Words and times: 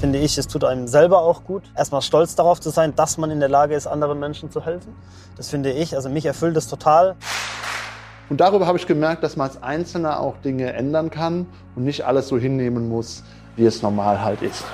finde 0.00 0.18
ich, 0.18 0.38
es 0.38 0.48
tut 0.48 0.64
einem 0.64 0.88
selber 0.88 1.20
auch 1.20 1.44
gut. 1.44 1.62
Erstmal 1.76 2.00
stolz 2.00 2.34
darauf 2.34 2.58
zu 2.58 2.70
sein, 2.70 2.94
dass 2.96 3.18
man 3.18 3.30
in 3.30 3.38
der 3.38 3.50
Lage 3.50 3.74
ist, 3.74 3.86
anderen 3.86 4.18
Menschen 4.18 4.50
zu 4.50 4.64
helfen. 4.64 4.96
Das 5.36 5.50
finde 5.50 5.72
ich, 5.72 5.94
also 5.94 6.08
mich 6.08 6.24
erfüllt 6.24 6.56
es 6.56 6.68
total. 6.68 7.16
Und 8.30 8.40
darüber 8.40 8.66
habe 8.66 8.78
ich 8.78 8.86
gemerkt, 8.86 9.22
dass 9.22 9.36
man 9.36 9.48
als 9.48 9.62
Einzelner 9.62 10.20
auch 10.20 10.38
Dinge 10.38 10.72
ändern 10.72 11.10
kann 11.10 11.46
und 11.76 11.84
nicht 11.84 12.06
alles 12.06 12.28
so 12.28 12.38
hinnehmen 12.38 12.88
muss, 12.88 13.22
wie 13.56 13.66
es 13.66 13.82
normal 13.82 14.22
halt 14.24 14.40
ist. 14.40 14.64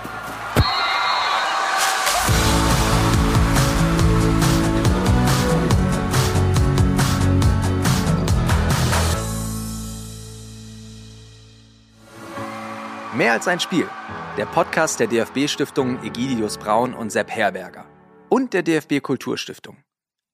Mehr 13.17 13.33
als 13.33 13.49
ein 13.49 13.59
Spiel. 13.59 13.89
Der 14.37 14.45
Podcast 14.45 15.01
der 15.01 15.07
DFB-Stiftungen 15.07 16.05
Egidius 16.05 16.59
Braun 16.59 16.93
und 16.93 17.11
Sepp 17.11 17.31
Herberger. 17.31 17.87
Und 18.29 18.53
der 18.53 18.63
DFB 18.63 19.01
Kulturstiftung. 19.01 19.79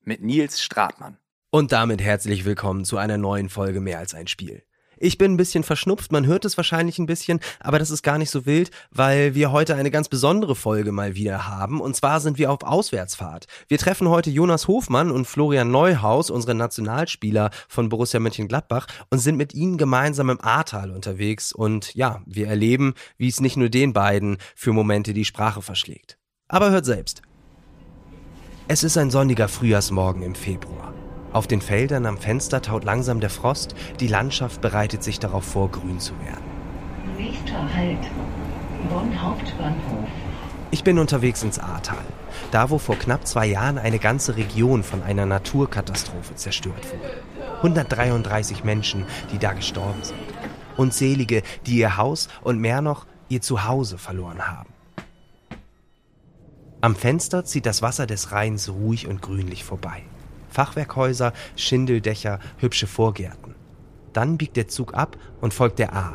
Mit 0.01 0.24
Nils 0.24 0.60
Stratmann. 0.60 1.19
Und 1.52 1.70
damit 1.70 2.02
herzlich 2.02 2.45
willkommen 2.45 2.84
zu 2.84 2.96
einer 2.96 3.16
neuen 3.16 3.48
Folge 3.48 3.80
Mehr 3.80 4.01
als 4.01 4.12
ein 4.12 4.27
Spiel. 4.27 4.65
Ich 5.05 5.19
bin 5.19 5.33
ein 5.33 5.37
bisschen 5.37 5.65
verschnupft, 5.65 6.12
man 6.12 6.27
hört 6.27 6.45
es 6.45 6.56
wahrscheinlich 6.56 7.01
ein 7.01 7.06
bisschen, 7.06 7.41
aber 7.59 7.80
das 7.80 7.91
ist 7.91 8.05
gar 8.05 8.19
nicht 8.19 8.30
so 8.30 8.47
wild, 8.47 8.70
weil 8.93 9.34
wir 9.34 9.51
heute 9.51 9.74
eine 9.74 9.91
ganz 9.91 10.09
besondere 10.09 10.55
Folge 10.55 10.93
mal 10.93 11.16
wieder 11.16 11.48
haben. 11.48 11.80
Und 11.80 11.97
zwar 11.97 12.20
sind 12.20 12.38
wir 12.38 12.52
auf 12.52 12.62
Auswärtsfahrt. 12.62 13.46
Wir 13.66 13.79
treffen 13.79 14.09
heute 14.09 14.30
Jonas 14.30 14.69
Hofmann 14.69 15.10
und 15.10 15.27
Florian 15.27 15.73
Neuhaus, 15.73 16.30
unsere 16.30 16.55
Nationalspieler 16.55 17.51
von 17.66 17.88
Borussia 17.88 18.20
Mönchengladbach, 18.20 18.87
und 19.10 19.19
sind 19.19 19.37
mit 19.37 19.55
ihnen 19.55 19.77
gemeinsam 19.77 20.30
im 20.30 20.41
Ahrtal 20.41 20.93
unterwegs. 20.93 21.52
Und 21.52 21.96
ja, 21.96 22.23
wir 22.24 22.46
erleben, 22.46 22.95
wie 23.19 23.27
es 23.27 23.41
nicht 23.41 23.57
nur 23.57 23.71
den 23.71 23.93
beiden 23.93 24.38
für 24.55 24.73
Momente 24.73 25.15
die 25.15 25.24
Sprache 25.24 25.62
verschlägt. 25.62 26.16
Aber 26.46 26.71
hört 26.71 26.84
selbst. 26.84 27.23
Es 28.68 28.84
ist 28.84 28.96
ein 28.96 29.10
sonniger 29.10 29.49
Frühjahrsmorgen 29.49 30.23
im 30.23 30.37
Februar. 30.37 30.91
Auf 31.33 31.47
den 31.47 31.63
Feldern 31.63 32.05
am 32.05 32.19
Fenster 32.19 32.61
taut 32.61 32.85
langsam 32.85 33.21
der 33.21 33.30
Frost, 33.30 33.75
die 34.01 34.07
Landschaft 34.07 34.61
bereitet 34.61 35.02
sich 35.02 35.19
darauf 35.19 35.45
vor, 35.45 35.71
grün 35.71 35.99
zu 35.99 36.13
werden. 36.21 36.45
Nächster 37.16 37.74
Halt. 37.74 37.99
Bonn 38.91 39.23
Hauptbahnhof. 39.23 40.09
Ich 40.71 40.85
bin 40.85 40.99
unterwegs 40.99 41.43
ins 41.43 41.59
Ahrtal, 41.59 42.05
da 42.51 42.71
wo 42.71 42.79
vor 42.79 42.97
knapp 42.97 43.27
zwei 43.27 43.47
Jahren 43.47 43.79
eine 43.79 43.99
ganze 43.99 44.37
Region 44.37 44.83
von 44.83 45.02
einer 45.02 45.27
Naturkatastrophe 45.27 46.35
zerstört 46.35 46.85
wurde. 46.93 47.23
133 47.59 48.65
Menschen, 48.65 49.07
die 49.33 49.39
da 49.39 49.52
gestorben 49.52 50.02
sind. 50.02 50.19
Unzählige, 50.77 51.43
die 51.67 51.77
ihr 51.77 51.96
Haus 51.96 52.29
und 52.43 52.59
mehr 52.59 52.80
noch 52.80 53.07
ihr 53.29 53.41
Zuhause 53.41 53.99
verloren 53.99 54.49
haben. 54.49 54.71
Am 56.80 56.96
Fenster 56.96 57.45
zieht 57.45 57.67
das 57.67 57.80
Wasser 57.80 58.07
des 58.07 58.33
Rheins 58.33 58.69
ruhig 58.69 59.07
und 59.07 59.23
grünlich 59.23 59.65
vorbei. 59.65 60.02
Fachwerkhäuser, 60.53 61.33
Schindeldächer, 61.57 62.39
hübsche 62.59 62.87
Vorgärten. 62.87 63.55
Dann 64.12 64.37
biegt 64.37 64.56
der 64.56 64.69
Zug 64.69 64.95
ab 64.95 65.17
und 65.41 65.55
folgt 65.55 65.78
der 65.78 65.95
A. 65.95 66.15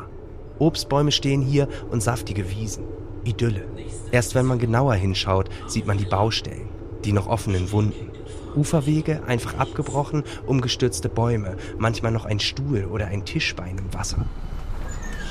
Obstbäume 0.58 1.12
stehen 1.12 1.42
hier 1.42 1.68
und 1.90 2.02
saftige 2.02 2.50
Wiesen. 2.50 2.84
Idylle. 3.24 3.66
Erst 4.12 4.34
wenn 4.34 4.46
man 4.46 4.58
genauer 4.58 4.94
hinschaut, 4.94 5.50
sieht 5.66 5.86
man 5.86 5.98
die 5.98 6.04
Baustellen, 6.04 6.68
die 7.04 7.12
noch 7.12 7.26
offenen 7.26 7.70
Wunden. 7.72 8.10
Uferwege 8.56 9.22
einfach 9.26 9.58
abgebrochen, 9.58 10.24
umgestürzte 10.46 11.08
Bäume, 11.08 11.56
manchmal 11.76 12.12
noch 12.12 12.24
ein 12.24 12.40
Stuhl 12.40 12.84
oder 12.84 13.06
ein 13.08 13.24
Tischbein 13.24 13.78
im 13.78 13.92
Wasser. 13.92 14.24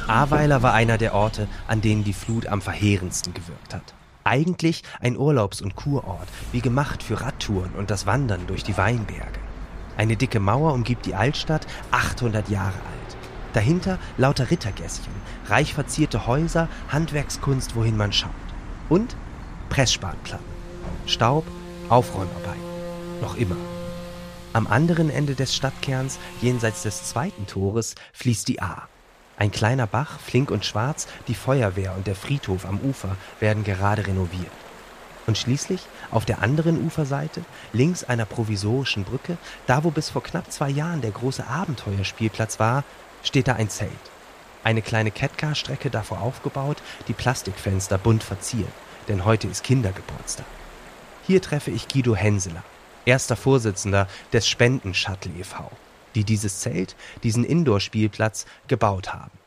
Ahrweiler 0.08 0.62
war 0.62 0.74
einer 0.74 0.98
der 0.98 1.14
Orte, 1.14 1.48
an 1.68 1.82
denen 1.82 2.04
die 2.04 2.14
Flut 2.14 2.48
am 2.48 2.62
verheerendsten 2.62 3.34
gewirkt 3.34 3.74
hat. 3.74 3.97
Eigentlich 4.28 4.84
ein 5.00 5.16
Urlaubs- 5.16 5.62
und 5.62 5.78
Kurort, 5.78 6.28
wie 6.52 6.60
gemacht 6.60 7.02
für 7.02 7.22
Radtouren 7.22 7.72
und 7.76 7.90
das 7.90 8.06
Wandern 8.06 8.46
durch 8.46 8.62
die 8.62 8.76
Weinberge. 8.76 9.40
Eine 9.96 10.18
dicke 10.18 10.42
Mauer 10.42 10.74
umgibt 10.74 11.06
die 11.06 11.16
Altstadt, 11.16 11.66
800 11.92 12.50
Jahre 12.50 12.74
alt. 12.74 13.18
Dahinter 13.54 13.98
lauter 14.18 14.52
Rittergässchen, 14.52 15.14
reich 15.46 15.74
verzierte 15.74 16.28
Häuser, 16.28 16.68
Handwerkskunst, 16.90 17.78
wohin 17.78 17.96
man 17.96 18.12
schaut. 18.12 18.32
Und 18.90 19.16
Pressspanplatten. 19.70 20.46
Staub, 21.06 21.46
Aufräumarbeiten. 21.88 22.60
Noch 23.22 23.38
immer. 23.38 23.56
Am 24.52 24.68
anderen 24.68 25.10
Ende 25.10 25.36
des 25.36 25.56
Stadtkerns, 25.56 26.20
jenseits 26.42 26.84
des 26.84 27.06
zweiten 27.06 27.48
Tores, 27.48 27.96
fließt 28.12 28.50
die 28.50 28.62
Ahr. 28.62 28.90
Ein 29.38 29.52
kleiner 29.52 29.86
Bach, 29.86 30.20
flink 30.20 30.50
und 30.50 30.66
schwarz, 30.66 31.08
die 31.28 31.36
Feuerwehr 31.36 31.94
und 31.96 32.08
der 32.08 32.16
Friedhof 32.16 32.66
am 32.66 32.80
Ufer 32.80 33.16
werden 33.40 33.64
gerade 33.64 34.08
renoviert. 34.08 34.52
Und 35.28 35.38
schließlich, 35.38 35.82
auf 36.10 36.26
der 36.26 36.42
anderen 36.42 36.84
Uferseite, 36.84 37.44
links 37.72 38.04
einer 38.04 38.26
provisorischen 38.26 39.04
Brücke, 39.04 39.38
da 39.68 39.84
wo 39.84 39.92
bis 39.92 40.10
vor 40.10 40.24
knapp 40.24 40.52
zwei 40.52 40.70
Jahren 40.70 41.02
der 41.02 41.12
große 41.12 41.46
Abenteuerspielplatz 41.46 42.60
war, 42.60 42.84
steht 43.24 43.48
da 43.48 43.54
ein 43.54 43.70
Zelt. 43.70 43.92
Eine 44.64 44.82
kleine 44.82 45.12
Catcar-Strecke 45.12 45.92
davor 45.92 46.22
aufgebaut, 46.22 46.78
die 47.08 47.14
Plastikfenster 47.14 47.98
bunt 47.98 48.24
verziert, 48.24 48.72
denn 49.08 49.24
heute 49.24 49.48
ist 49.48 49.64
Kindergeburtstag. 49.64 50.46
Hier 51.28 51.42
treffe 51.42 51.72
ich 51.72 51.88
Guido 51.88 52.16
Henseler, 52.16 52.64
erster 53.06 53.36
Vorsitzender 53.36 54.08
des 54.34 54.48
Spenden-Shuttle 54.48 55.34
e.V., 55.38 55.70
die 56.16 56.24
dieses 56.24 56.60
Zelt, 56.60 56.96
diesen 57.24 57.44
Indoor-Spielplatz 57.44 58.46
gebaut 58.68 59.14
haben. 59.14 59.40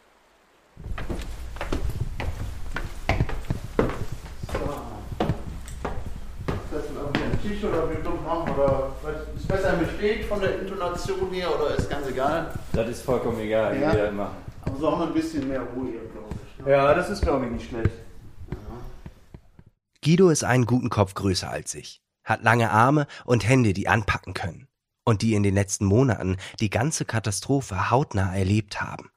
Tisch 7.43 7.65
oder 7.65 7.91
wie 7.91 8.03
dumm 8.03 8.23
machen 8.25 8.51
oder 8.55 8.93
ist 9.35 9.49
besser 9.49 9.79
im 9.81 9.89
Steht 9.97 10.25
von 10.27 10.41
der 10.41 10.61
Intonation 10.61 11.31
hier 11.33 11.49
oder 11.55 11.75
ist 11.77 11.89
ganz 11.89 12.07
egal? 12.07 12.53
Das 12.73 12.89
ist 12.89 13.03
vollkommen 13.03 13.41
egal, 13.41 13.77
wie 13.77 13.81
Ja. 13.81 13.93
wir 13.95 14.03
das 14.05 14.15
machen. 14.15 14.37
Aber 14.63 14.77
so 14.79 14.91
haben 14.93 15.01
wir 15.01 15.07
ein 15.07 15.15
bisschen 15.15 15.49
mehr 15.49 15.61
Ruhe 15.63 15.91
hier, 15.91 16.01
glaube 16.13 16.29
ich. 16.59 16.65
ne? 16.67 16.71
Ja, 16.73 16.93
das 16.95 17.09
ist, 17.09 17.23
glaube 17.23 17.47
ich, 17.47 17.53
nicht 17.53 17.69
schlecht. 17.71 17.91
Guido 20.05 20.29
ist 20.31 20.45
einen 20.45 20.67
guten 20.67 20.89
Kopf 20.91 21.15
größer 21.15 21.51
als 21.51 21.75
ich, 21.75 22.03
hat 22.25 22.43
lange 22.43 22.71
Arme 22.71 23.07
und 23.25 23.47
Hände, 23.49 23.73
die 23.73 23.89
anpacken 23.89 24.35
können 24.35 24.67
und 25.11 25.23
die 25.23 25.35
in 25.35 25.43
den 25.43 25.55
letzten 25.55 25.87
Monaten 25.87 26.37
die 26.61 26.71
ganze 26.71 27.05
Katastrophe 27.05 27.91
hautnah 27.91 28.35
erlebt 28.35 28.81
haben. 28.81 29.11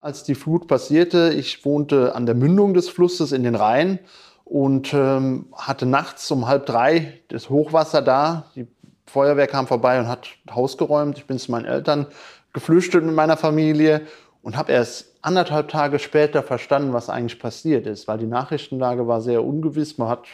Als 0.00 0.22
die 0.22 0.36
Flut 0.36 0.68
passierte, 0.68 1.32
ich 1.36 1.64
wohnte 1.64 2.14
an 2.14 2.24
der 2.24 2.36
Mündung 2.36 2.72
des 2.72 2.88
Flusses 2.88 3.32
in 3.32 3.42
den 3.42 3.56
Rhein 3.56 3.98
und 4.44 4.94
ähm, 4.94 5.46
hatte 5.52 5.86
nachts 5.86 6.30
um 6.30 6.46
halb 6.46 6.66
drei 6.66 7.20
das 7.28 7.50
Hochwasser 7.50 8.00
da. 8.00 8.50
Die 8.54 8.68
Feuerwehr 9.06 9.48
kam 9.48 9.66
vorbei 9.66 9.98
und 9.98 10.06
hat 10.06 10.28
Haus 10.54 10.78
geräumt. 10.78 11.18
Ich 11.18 11.26
bin 11.26 11.38
zu 11.38 11.50
meinen 11.50 11.64
Eltern 11.64 12.06
geflüchtet 12.52 13.04
mit 13.04 13.14
meiner 13.14 13.36
Familie 13.36 14.02
und 14.42 14.56
habe 14.56 14.70
erst 14.70 15.16
anderthalb 15.20 15.68
Tage 15.68 15.98
später 15.98 16.44
verstanden, 16.44 16.92
was 16.92 17.08
eigentlich 17.08 17.40
passiert 17.40 17.86
ist, 17.88 18.06
weil 18.06 18.18
die 18.18 18.26
Nachrichtenlage 18.26 19.08
war 19.08 19.20
sehr 19.20 19.42
ungewiss. 19.42 19.98
Man 19.98 20.08
hat 20.08 20.26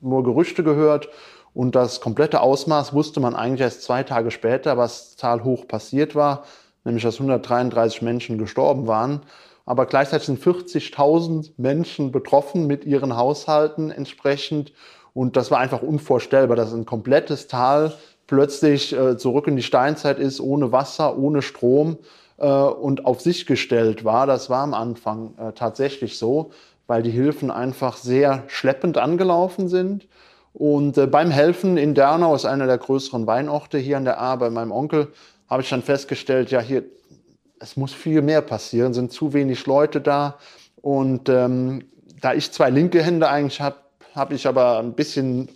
nur 0.00 0.22
Gerüchte 0.22 0.62
gehört 0.62 1.08
und 1.54 1.76
das 1.76 2.00
komplette 2.00 2.40
Ausmaß 2.40 2.92
wusste 2.92 3.20
man 3.20 3.36
eigentlich 3.36 3.60
erst 3.60 3.82
zwei 3.82 4.02
Tage 4.02 4.32
später, 4.32 4.76
was 4.76 5.14
total 5.14 5.44
hoch 5.44 5.68
passiert 5.68 6.16
war, 6.16 6.44
nämlich 6.84 7.04
dass 7.04 7.14
133 7.14 8.02
Menschen 8.02 8.38
gestorben 8.38 8.88
waren. 8.88 9.22
Aber 9.64 9.86
gleichzeitig 9.86 10.26
sind 10.26 10.42
40.000 10.42 11.52
Menschen 11.56 12.12
betroffen 12.12 12.66
mit 12.66 12.84
ihren 12.84 13.16
Haushalten 13.16 13.90
entsprechend. 13.90 14.72
Und 15.14 15.36
das 15.36 15.50
war 15.50 15.58
einfach 15.58 15.80
unvorstellbar, 15.80 16.56
dass 16.56 16.74
ein 16.74 16.84
komplettes 16.84 17.46
Tal 17.46 17.94
plötzlich 18.26 18.92
äh, 18.92 19.16
zurück 19.16 19.46
in 19.46 19.56
die 19.56 19.62
Steinzeit 19.62 20.18
ist, 20.18 20.40
ohne 20.40 20.72
Wasser, 20.72 21.16
ohne 21.16 21.40
Strom 21.40 21.98
äh, 22.36 22.48
und 22.48 23.06
auf 23.06 23.20
sich 23.20 23.46
gestellt 23.46 24.04
war. 24.04 24.26
Das 24.26 24.50
war 24.50 24.62
am 24.64 24.74
Anfang 24.74 25.34
äh, 25.38 25.52
tatsächlich 25.52 26.18
so, 26.18 26.50
weil 26.88 27.02
die 27.02 27.10
Hilfen 27.10 27.50
einfach 27.50 27.96
sehr 27.96 28.42
schleppend 28.48 28.98
angelaufen 28.98 29.68
sind. 29.68 30.08
Und 30.54 30.96
äh, 30.96 31.08
beim 31.08 31.30
Helfen 31.30 31.76
in 31.76 31.94
Dernau 31.94 32.34
ist 32.34 32.46
einer 32.46 32.66
der 32.66 32.78
größeren 32.78 33.26
Weinorte 33.26 33.76
hier 33.76 33.96
an 33.96 34.04
der 34.04 34.20
A 34.20 34.36
bei 34.36 34.50
meinem 34.50 34.70
Onkel, 34.70 35.08
habe 35.48 35.62
ich 35.62 35.68
dann 35.68 35.82
festgestellt, 35.82 36.50
ja, 36.50 36.60
hier, 36.60 36.84
es 37.58 37.76
muss 37.76 37.92
viel 37.92 38.22
mehr 38.22 38.40
passieren, 38.40 38.94
sind 38.94 39.12
zu 39.12 39.32
wenig 39.32 39.66
Leute 39.66 40.00
da. 40.00 40.38
Und 40.80 41.28
ähm, 41.28 41.84
da 42.20 42.34
ich 42.34 42.52
zwei 42.52 42.70
linke 42.70 43.02
Hände 43.02 43.28
eigentlich 43.28 43.60
habe, 43.60 43.76
habe 44.14 44.34
ich 44.34 44.46
aber 44.46 44.78
ein 44.78 44.94
bisschen 44.94 45.48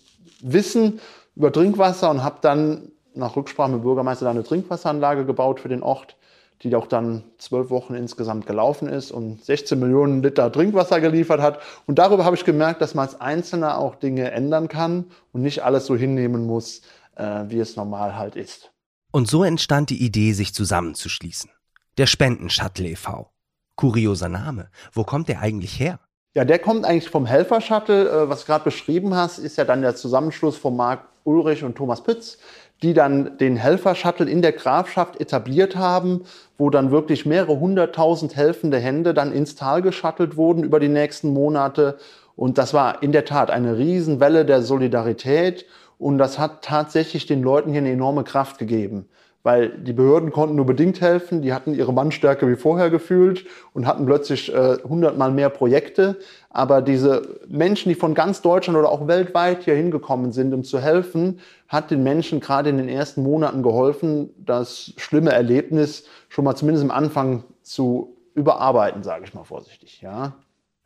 Wissen 0.43 1.01
über 1.37 1.53
Trinkwasser 1.53 2.11
und 2.11 2.25
habe 2.25 2.39
dann 2.41 2.91
nach 3.15 3.37
Rücksprache 3.37 3.71
mit 3.71 3.81
dem 3.81 3.83
Bürgermeister 3.85 4.29
eine 4.29 4.43
Trinkwasseranlage 4.43 5.25
gebaut 5.25 5.61
für 5.61 5.69
den 5.69 5.83
Ort, 5.83 6.17
die 6.63 6.75
auch 6.75 6.87
dann 6.87 7.23
zwölf 7.39 7.71
Wochen 7.71 7.95
insgesamt 7.95 8.47
gelaufen 8.47 8.89
ist 8.89 9.11
und 9.11 9.45
16 9.45 9.79
Millionen 9.79 10.23
Liter 10.23 10.51
Trinkwasser 10.51 11.01
geliefert 11.01 11.41
hat. 11.41 11.61
Und 11.87 11.99
darüber 11.99 12.25
habe 12.25 12.37
ich 12.37 12.45
gemerkt, 12.45 12.81
dass 12.81 12.95
man 12.95 13.07
als 13.07 13.21
Einzelner 13.21 13.79
auch 13.79 13.95
Dinge 13.95 14.31
ändern 14.31 14.69
kann 14.69 15.07
und 15.33 15.43
nicht 15.43 15.63
alles 15.63 15.87
so 15.87 15.97
hinnehmen 15.97 16.47
muss, 16.47 16.83
äh, 17.17 17.45
wie 17.49 17.61
es 17.61 17.77
normal 17.77 18.17
halt 18.17 18.37
ist. 18.37 18.73
Und 19.13 19.29
so 19.29 19.45
entstand 19.45 19.91
die 19.91 20.03
Idee, 20.03 20.33
sich 20.33 20.53
zusammenzuschließen. 20.53 21.51
Der 21.97 22.07
Spenden-Shuttle 22.07 22.89
e.V. 22.89 23.31
Kurioser 23.77 24.29
Name. 24.29 24.71
Wo 24.93 25.05
kommt 25.05 25.29
der 25.29 25.41
eigentlich 25.41 25.79
her? 25.79 26.01
Ja, 26.35 26.45
der 26.45 26.59
kommt 26.59 26.85
eigentlich 26.85 27.09
vom 27.09 27.27
Helfer-Shuttle. 27.27 28.09
Äh, 28.09 28.29
was 28.29 28.41
du 28.41 28.47
gerade 28.47 28.65
beschrieben 28.65 29.15
hast, 29.15 29.39
ist 29.39 29.57
ja 29.57 29.65
dann 29.65 29.83
der 29.83 29.97
Zusammenschluss 29.97 30.57
von 30.57 30.77
Marc 30.77 31.05
Ulrich 31.25 31.65
und 31.65 31.77
Thomas 31.77 32.03
Pütz, 32.03 32.39
die 32.83 32.95
dann 32.95 33.39
den 33.39 33.57
Helfer-Shuttle 33.57 34.29
in 34.29 34.43
der 34.43 34.53
Grafschaft 34.53 35.21
etabliert 35.21 35.77
haben, 35.77 36.23
wo 36.57 36.71
dann 36.71 36.91
wirklich 36.91 37.27
mehrere 37.27 37.59
hunderttausend 37.59 38.37
helfende 38.37 38.79
Hände 38.79 39.15
dann 39.15 39.33
ins 39.33 39.55
Tal 39.55 39.83
geschattelt 39.83 40.37
wurden 40.37 40.63
über 40.63 40.79
die 40.81 40.89
nächsten 40.89 41.33
Monate. 41.33 41.99
Und 42.37 42.59
das 42.59 42.75
war 42.75 43.03
in 43.03 43.13
der 43.13 43.25
Tat 43.25 43.51
eine 43.51 43.79
Riesenwelle 43.79 44.45
der 44.45 44.63
Solidarität. 44.63 45.67
Und 45.99 46.19
das 46.19 46.39
hat 46.39 46.63
tatsächlich 46.63 47.27
den 47.27 47.43
Leuten 47.43 47.71
hier 47.71 47.81
eine 47.81 47.93
enorme 47.93 48.23
Kraft 48.23 48.59
gegeben 48.59 49.09
weil 49.43 49.71
die 49.71 49.93
Behörden 49.93 50.31
konnten 50.31 50.57
nur 50.57 50.67
bedingt 50.67 51.01
helfen. 51.01 51.43
Die 51.43 51.53
hatten 51.53 51.75
ihre 51.75 51.93
Mannstärke 51.93 52.49
wie 52.49 52.57
vorher 52.57 52.91
gefühlt 52.91 53.47
und 53.73 53.87
hatten 53.87 54.05
plötzlich 54.05 54.53
äh, 54.53 54.79
hundertmal 54.87 55.31
äh, 55.31 55.35
mehr 55.35 55.49
Projekte. 55.49 56.19
Aber 56.51 56.83
diese 56.83 57.41
Menschen, 57.49 57.89
die 57.89 57.95
von 57.95 58.15
ganz 58.15 58.43
Deutschland 58.43 58.79
oder 58.79 58.91
auch 58.91 59.07
weltweit 59.07 59.65
hier 59.65 59.75
hingekommen 59.75 60.33
sind, 60.33 60.53
um 60.53 60.65
zu 60.65 60.81
helfen, 60.81 61.41
hat 61.69 61.91
den 61.91 62.03
Menschen 62.03 62.41
gerade 62.41 62.71
in 62.71 62.79
den 62.79 62.89
ersten 62.89 63.23
Monaten 63.23 63.63
geholfen, 63.63 64.31
das 64.39 64.93
schlimme 64.97 65.33
Erlebnis 65.33 66.05
schon 66.29 66.45
mal 66.45 66.57
zumindest 66.57 66.85
am 66.85 66.91
Anfang 66.91 67.45
zu 67.63 68.17
überarbeiten, 68.35 69.03
sage 69.03 69.25
ich 69.25 69.35
mal 69.35 69.45
vorsichtig. 69.45 70.01
Ja. 70.01 70.35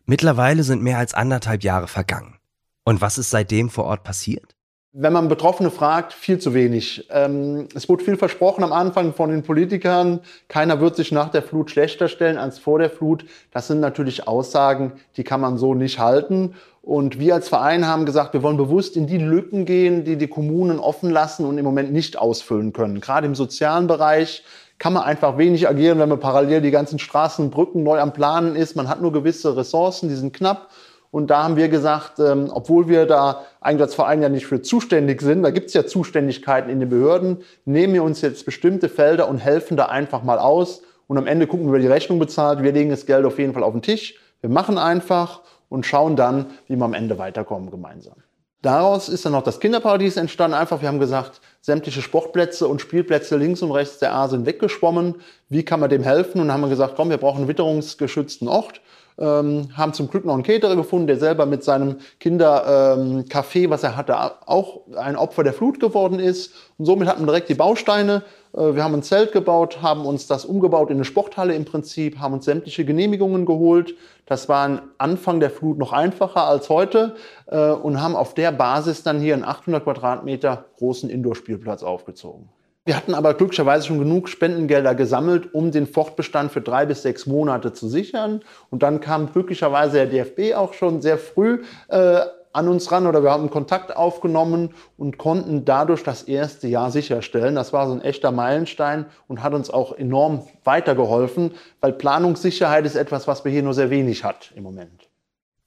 Mittlerweile 0.05 0.62
sind 0.62 0.82
mehr 0.82 0.98
als 0.98 1.14
anderthalb 1.14 1.62
Jahre 1.62 1.88
vergangen. 1.88 2.38
Und 2.84 3.00
was 3.00 3.19
ist 3.19 3.31
seitdem 3.31 3.70
vor 3.70 3.84
Ort 3.84 4.02
passiert? 4.02 4.56
Wenn 4.94 5.12
man 5.12 5.28
Betroffene 5.28 5.70
fragt, 5.70 6.12
viel 6.12 6.38
zu 6.38 6.52
wenig. 6.52 7.08
Ähm, 7.10 7.66
es 7.74 7.88
wurde 7.88 8.04
viel 8.04 8.16
versprochen 8.16 8.62
am 8.62 8.72
Anfang 8.72 9.14
von 9.14 9.30
den 9.30 9.42
Politikern. 9.42 10.20
Keiner 10.48 10.80
wird 10.80 10.96
sich 10.96 11.12
nach 11.12 11.30
der 11.30 11.42
Flut 11.42 11.70
schlechter 11.70 12.08
stellen 12.08 12.36
als 12.36 12.58
vor 12.58 12.78
der 12.78 12.90
Flut. 12.90 13.24
Das 13.52 13.68
sind 13.68 13.80
natürlich 13.80 14.28
Aussagen, 14.28 14.92
die 15.16 15.24
kann 15.24 15.40
man 15.40 15.56
so 15.56 15.74
nicht 15.74 15.98
halten. 15.98 16.54
Und 16.82 17.18
wir 17.18 17.34
als 17.34 17.48
Verein 17.48 17.86
haben 17.86 18.04
gesagt, 18.04 18.34
wir 18.34 18.42
wollen 18.42 18.58
bewusst 18.58 18.96
in 18.96 19.06
die 19.06 19.18
Lücken 19.18 19.64
gehen, 19.64 20.04
die 20.04 20.16
die 20.16 20.28
Kommunen 20.28 20.78
offen 20.78 21.10
lassen 21.10 21.46
und 21.46 21.56
im 21.56 21.64
Moment 21.64 21.92
nicht 21.92 22.18
ausfüllen 22.18 22.74
können. 22.74 23.00
Gerade 23.00 23.26
im 23.26 23.34
sozialen 23.34 23.86
Bereich 23.86 24.44
kann 24.78 24.92
man 24.92 25.04
einfach 25.04 25.38
wenig 25.38 25.68
agieren, 25.68 26.00
wenn 26.00 26.08
man 26.08 26.20
parallel 26.20 26.60
die 26.60 26.72
ganzen 26.72 26.98
Straßen 26.98 27.50
Brücken 27.50 27.82
neu 27.82 28.00
am 28.00 28.12
Planen 28.12 28.56
ist. 28.56 28.76
Man 28.76 28.88
hat 28.88 29.00
nur 29.00 29.12
gewisse 29.12 29.56
Ressourcen, 29.56 30.10
die 30.10 30.16
sind 30.16 30.34
knapp. 30.34 30.68
Und 31.12 31.26
da 31.28 31.44
haben 31.44 31.56
wir 31.56 31.68
gesagt, 31.68 32.18
ähm, 32.20 32.50
obwohl 32.50 32.88
wir 32.88 33.04
da 33.04 33.44
eigentlich 33.60 33.82
als 33.82 33.94
Verein 33.94 34.22
ja 34.22 34.30
nicht 34.30 34.46
für 34.46 34.62
zuständig 34.62 35.20
sind, 35.20 35.42
da 35.42 35.50
gibt 35.50 35.66
es 35.68 35.74
ja 35.74 35.84
Zuständigkeiten 35.84 36.70
in 36.70 36.80
den 36.80 36.88
Behörden, 36.88 37.42
nehmen 37.66 37.92
wir 37.92 38.02
uns 38.02 38.22
jetzt 38.22 38.46
bestimmte 38.46 38.88
Felder 38.88 39.28
und 39.28 39.36
helfen 39.36 39.76
da 39.76 39.86
einfach 39.86 40.22
mal 40.22 40.38
aus. 40.38 40.80
Und 41.06 41.18
am 41.18 41.26
Ende 41.26 41.46
gucken 41.46 41.66
wir, 41.66 41.74
wer 41.74 41.80
die 41.80 41.86
Rechnung 41.86 42.18
bezahlt. 42.18 42.62
Wir 42.62 42.72
legen 42.72 42.88
das 42.88 43.04
Geld 43.04 43.26
auf 43.26 43.38
jeden 43.38 43.52
Fall 43.52 43.62
auf 43.62 43.74
den 43.74 43.82
Tisch. 43.82 44.18
Wir 44.40 44.48
machen 44.48 44.78
einfach 44.78 45.42
und 45.68 45.84
schauen 45.84 46.16
dann, 46.16 46.46
wie 46.66 46.76
wir 46.76 46.84
am 46.86 46.94
Ende 46.94 47.18
weiterkommen 47.18 47.70
gemeinsam. 47.70 48.14
Daraus 48.62 49.10
ist 49.10 49.26
dann 49.26 49.32
noch 49.32 49.42
das 49.42 49.60
Kinderparadies 49.60 50.16
entstanden. 50.16 50.54
Einfach, 50.54 50.80
wir 50.80 50.88
haben 50.88 50.98
gesagt, 50.98 51.42
sämtliche 51.60 52.00
Sportplätze 52.00 52.66
und 52.66 52.80
Spielplätze 52.80 53.36
links 53.36 53.60
und 53.60 53.72
rechts 53.72 53.98
der 53.98 54.14
A 54.14 54.28
sind 54.28 54.46
weggeschwommen. 54.46 55.16
Wie 55.50 55.62
kann 55.62 55.80
man 55.80 55.90
dem 55.90 56.04
helfen? 56.04 56.40
Und 56.40 56.48
dann 56.48 56.54
haben 56.54 56.62
wir 56.62 56.70
gesagt, 56.70 56.94
komm, 56.96 57.10
wir 57.10 57.18
brauchen 57.18 57.40
einen 57.40 57.48
witterungsgeschützten 57.48 58.48
Ort 58.48 58.80
ähm, 59.18 59.68
haben 59.76 59.92
zum 59.92 60.08
Glück 60.08 60.24
noch 60.24 60.34
einen 60.34 60.42
Caterer 60.42 60.76
gefunden, 60.76 61.06
der 61.06 61.18
selber 61.18 61.46
mit 61.46 61.64
seinem 61.64 61.96
Kindercafé, 62.20 63.64
ähm, 63.64 63.70
was 63.70 63.82
er 63.82 63.96
hatte, 63.96 64.16
auch 64.46 64.80
ein 64.96 65.16
Opfer 65.16 65.44
der 65.44 65.52
Flut 65.52 65.80
geworden 65.80 66.18
ist. 66.18 66.52
Und 66.78 66.86
somit 66.86 67.08
hatten 67.08 67.22
wir 67.22 67.26
direkt 67.26 67.48
die 67.48 67.54
Bausteine. 67.54 68.22
Äh, 68.54 68.74
wir 68.74 68.84
haben 68.84 68.94
ein 68.94 69.02
Zelt 69.02 69.32
gebaut, 69.32 69.82
haben 69.82 70.06
uns 70.06 70.26
das 70.26 70.44
umgebaut 70.44 70.90
in 70.90 70.96
eine 70.96 71.04
Sporthalle 71.04 71.54
im 71.54 71.64
Prinzip, 71.64 72.18
haben 72.18 72.34
uns 72.34 72.44
sämtliche 72.44 72.84
Genehmigungen 72.84 73.46
geholt. 73.46 73.94
Das 74.26 74.48
war 74.48 74.64
am 74.64 74.80
Anfang 74.98 75.40
der 75.40 75.50
Flut 75.50 75.78
noch 75.78 75.92
einfacher 75.92 76.44
als 76.44 76.68
heute 76.68 77.16
äh, 77.46 77.70
und 77.70 78.00
haben 78.00 78.16
auf 78.16 78.34
der 78.34 78.52
Basis 78.52 79.02
dann 79.02 79.20
hier 79.20 79.34
einen 79.34 79.44
800 79.44 79.84
Quadratmeter 79.84 80.64
großen 80.78 81.10
Indoor-Spielplatz 81.10 81.82
aufgezogen. 81.82 82.48
Wir 82.84 82.96
hatten 82.96 83.14
aber 83.14 83.34
glücklicherweise 83.34 83.87
schon 83.87 84.00
genug 84.00 84.29
Spendengelder 84.29 84.96
gesammelt, 84.96 85.55
um 85.55 85.70
den 85.70 85.87
Fortbestand 85.87 86.50
für 86.50 86.61
drei 86.61 86.84
bis 86.84 87.02
sechs 87.02 87.26
Monate 87.26 87.73
zu 87.73 87.88
sichern. 87.88 88.43
Und 88.70 88.82
dann 88.82 89.00
kam 89.00 89.32
glücklicherweise 89.32 90.05
der 90.05 90.06
DFB 90.06 90.56
auch 90.56 90.75
schon 90.75 91.00
sehr 91.00 91.17
früh 91.17 91.62
äh, 91.88 92.20
an 92.52 92.69
uns 92.69 92.90
ran 92.90 93.06
oder 93.06 93.23
wir 93.23 93.31
haben 93.31 93.50
Kontakt 93.50 93.96
aufgenommen 93.96 94.75
und 94.96 95.17
konnten 95.17 95.64
dadurch 95.64 96.02
das 96.02 96.25
erste 96.25 96.67
Jahr 96.69 96.90
sicherstellen. 96.90 97.55
Das 97.55 97.73
war 97.73 97.87
so 97.87 97.94
ein 97.94 98.02
echter 98.02 98.32
Meilenstein 98.32 99.06
und 99.29 99.43
hat 99.43 99.55
uns 99.55 99.70
auch 99.70 99.96
enorm 99.96 100.46
weitergeholfen, 100.64 101.52
weil 101.81 101.93
Planungssicherheit 101.93 102.84
ist 102.84 102.96
etwas, 102.96 103.26
was 103.26 103.44
wir 103.44 103.52
hier 103.52 103.62
nur 103.62 103.75
sehr 103.75 103.90
wenig 103.90 104.25
hat 104.25 104.52
im 104.55 104.64
Moment. 104.64 105.08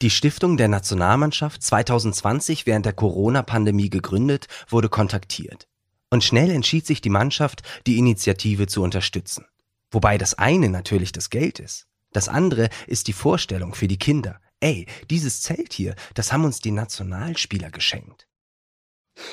Die 0.02 0.10
Stiftung 0.10 0.58
der 0.58 0.68
Nationalmannschaft 0.68 1.64
2020 1.64 2.68
während 2.68 2.86
der 2.86 2.94
Corona-Pandemie 2.94 3.90
gegründet, 3.90 4.48
wurde 4.70 4.90
kontaktiert. 4.90 5.68
Und 6.16 6.24
schnell 6.24 6.50
entschied 6.50 6.88
sich 6.88 7.02
die 7.02 7.10
Mannschaft, 7.10 7.62
die 7.86 7.98
Initiative 7.98 8.68
zu 8.68 8.82
unterstützen. 8.82 9.44
Wobei 9.92 10.18
das 10.18 10.36
eine 10.36 10.70
natürlich 10.70 11.12
das 11.12 11.30
Geld 11.30 11.60
ist. 11.60 11.88
Das 12.14 12.30
andere 12.30 12.70
ist 12.88 13.10
die 13.10 13.12
Vorstellung 13.12 13.76
für 13.76 13.90
die 13.90 14.00
Kinder. 14.00 14.40
Ey, 14.62 14.86
dieses 15.10 15.42
Zelt 15.42 15.74
hier, 15.74 15.94
das 16.14 16.32
haben 16.32 16.46
uns 16.46 16.62
die 16.62 16.72
Nationalspieler 16.72 17.70
geschenkt. 17.70 18.28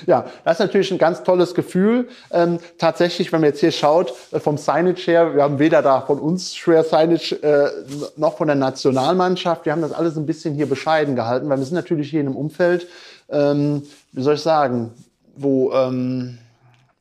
Ja, 0.08 0.26
das 0.42 0.54
ist 0.54 0.58
natürlich 0.58 0.90
ein 0.90 0.98
ganz 0.98 1.22
tolles 1.22 1.54
Gefühl. 1.54 2.08
Ähm, 2.32 2.58
tatsächlich, 2.78 3.30
wenn 3.30 3.42
man 3.42 3.50
jetzt 3.50 3.60
hier 3.60 3.70
schaut, 3.70 4.12
äh, 4.32 4.40
vom 4.40 4.58
Signage 4.58 5.02
her, 5.02 5.36
wir 5.36 5.44
haben 5.44 5.60
weder 5.60 5.82
da 5.82 6.00
von 6.00 6.18
uns 6.18 6.56
schwer 6.56 6.82
Signage 6.82 7.40
äh, 7.44 7.70
noch 8.16 8.38
von 8.38 8.48
der 8.48 8.56
Nationalmannschaft. 8.56 9.66
Wir 9.66 9.72
haben 9.72 9.82
das 9.82 9.92
alles 9.92 10.16
ein 10.16 10.26
bisschen 10.26 10.56
hier 10.56 10.66
bescheiden 10.66 11.14
gehalten, 11.14 11.48
weil 11.48 11.58
wir 11.58 11.64
sind 11.64 11.76
natürlich 11.76 12.10
hier 12.10 12.22
in 12.22 12.26
einem 12.26 12.36
Umfeld, 12.36 12.88
ähm, 13.28 13.86
wie 14.10 14.22
soll 14.22 14.34
ich 14.34 14.40
sagen, 14.40 14.90
wo 15.36 15.72
ähm, 15.72 16.38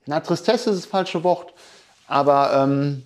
na, 0.06 0.20
Tristesse 0.20 0.72
ist 0.72 0.78
das 0.78 0.86
falsche 0.86 1.24
Wort. 1.24 1.54
Aber 2.08 2.52
ähm, 2.54 3.04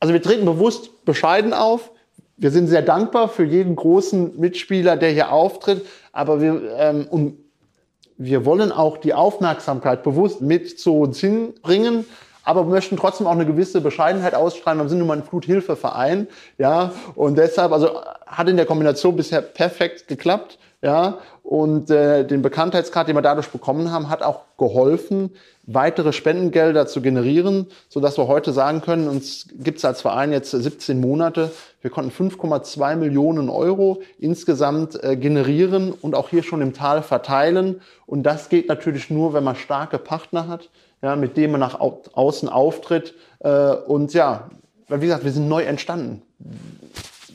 also 0.00 0.14
wir 0.14 0.22
treten 0.22 0.44
bewusst 0.44 1.04
bescheiden 1.04 1.52
auf. 1.52 1.90
Wir 2.36 2.50
sind 2.50 2.66
sehr 2.66 2.82
dankbar 2.82 3.28
für 3.28 3.44
jeden 3.44 3.76
großen 3.76 4.38
Mitspieler, 4.38 4.96
der 4.96 5.10
hier 5.10 5.30
auftritt. 5.30 5.86
Aber 6.12 6.40
wir, 6.40 6.74
ähm, 6.76 7.06
und 7.08 7.38
wir 8.16 8.44
wollen 8.44 8.72
auch 8.72 8.96
die 8.96 9.14
Aufmerksamkeit 9.14 10.02
bewusst 10.02 10.40
mit 10.40 10.78
zu 10.78 10.98
uns 10.98 11.20
hinbringen. 11.20 12.04
Aber 12.44 12.66
wir 12.66 12.70
möchten 12.70 12.96
trotzdem 12.96 13.26
auch 13.26 13.32
eine 13.32 13.46
gewisse 13.46 13.80
Bescheidenheit 13.80 14.34
ausstrahlen. 14.34 14.80
Wir 14.80 14.88
sind 14.88 14.98
nun 14.98 15.06
mal 15.06 15.18
ein 15.18 15.22
Fluthilfeverein, 15.22 16.26
ja. 16.58 16.92
Und 17.14 17.38
deshalb, 17.38 17.72
also 17.72 18.00
hat 18.26 18.48
in 18.48 18.56
der 18.56 18.66
Kombination 18.66 19.14
bisher 19.14 19.40
perfekt 19.40 20.08
geklappt, 20.08 20.58
ja. 20.80 21.18
Und 21.44 21.90
äh, 21.90 22.24
den 22.24 22.42
Bekanntheitsgrad, 22.42 23.06
den 23.06 23.16
wir 23.16 23.22
dadurch 23.22 23.48
bekommen 23.48 23.92
haben, 23.92 24.08
hat 24.08 24.22
auch 24.22 24.40
geholfen, 24.58 25.30
weitere 25.64 26.12
Spendengelder 26.12 26.86
zu 26.86 27.00
generieren, 27.00 27.66
so 27.88 28.00
dass 28.00 28.18
wir 28.18 28.26
heute 28.26 28.52
sagen 28.52 28.80
können, 28.80 29.08
uns 29.08 29.46
gibt 29.52 29.78
es 29.78 29.84
als 29.84 30.00
Verein 30.00 30.32
jetzt 30.32 30.50
17 30.50 31.00
Monate. 31.00 31.52
Wir 31.80 31.90
konnten 31.90 32.10
5,2 32.10 32.96
Millionen 32.96 33.48
Euro 33.48 34.02
insgesamt 34.18 35.02
äh, 35.02 35.16
generieren 35.16 35.92
und 35.92 36.14
auch 36.14 36.28
hier 36.28 36.42
schon 36.42 36.62
im 36.62 36.72
Tal 36.72 37.02
verteilen. 37.02 37.80
Und 38.06 38.24
das 38.24 38.48
geht 38.48 38.68
natürlich 38.68 39.08
nur, 39.10 39.34
wenn 39.34 39.44
man 39.44 39.54
starke 39.54 39.98
Partner 39.98 40.48
hat, 40.48 40.68
ja, 41.00 41.14
mit 41.16 41.36
denen 41.36 41.52
man 41.52 41.60
nach 41.60 41.78
au 41.78 42.02
außen 42.12 42.48
auftritt. 42.48 43.14
Äh, 43.40 43.50
und 43.50 44.14
ja, 44.14 44.50
wie 44.88 45.06
gesagt, 45.06 45.24
wir 45.24 45.32
sind 45.32 45.48
neu 45.48 45.62
entstanden. 45.62 46.22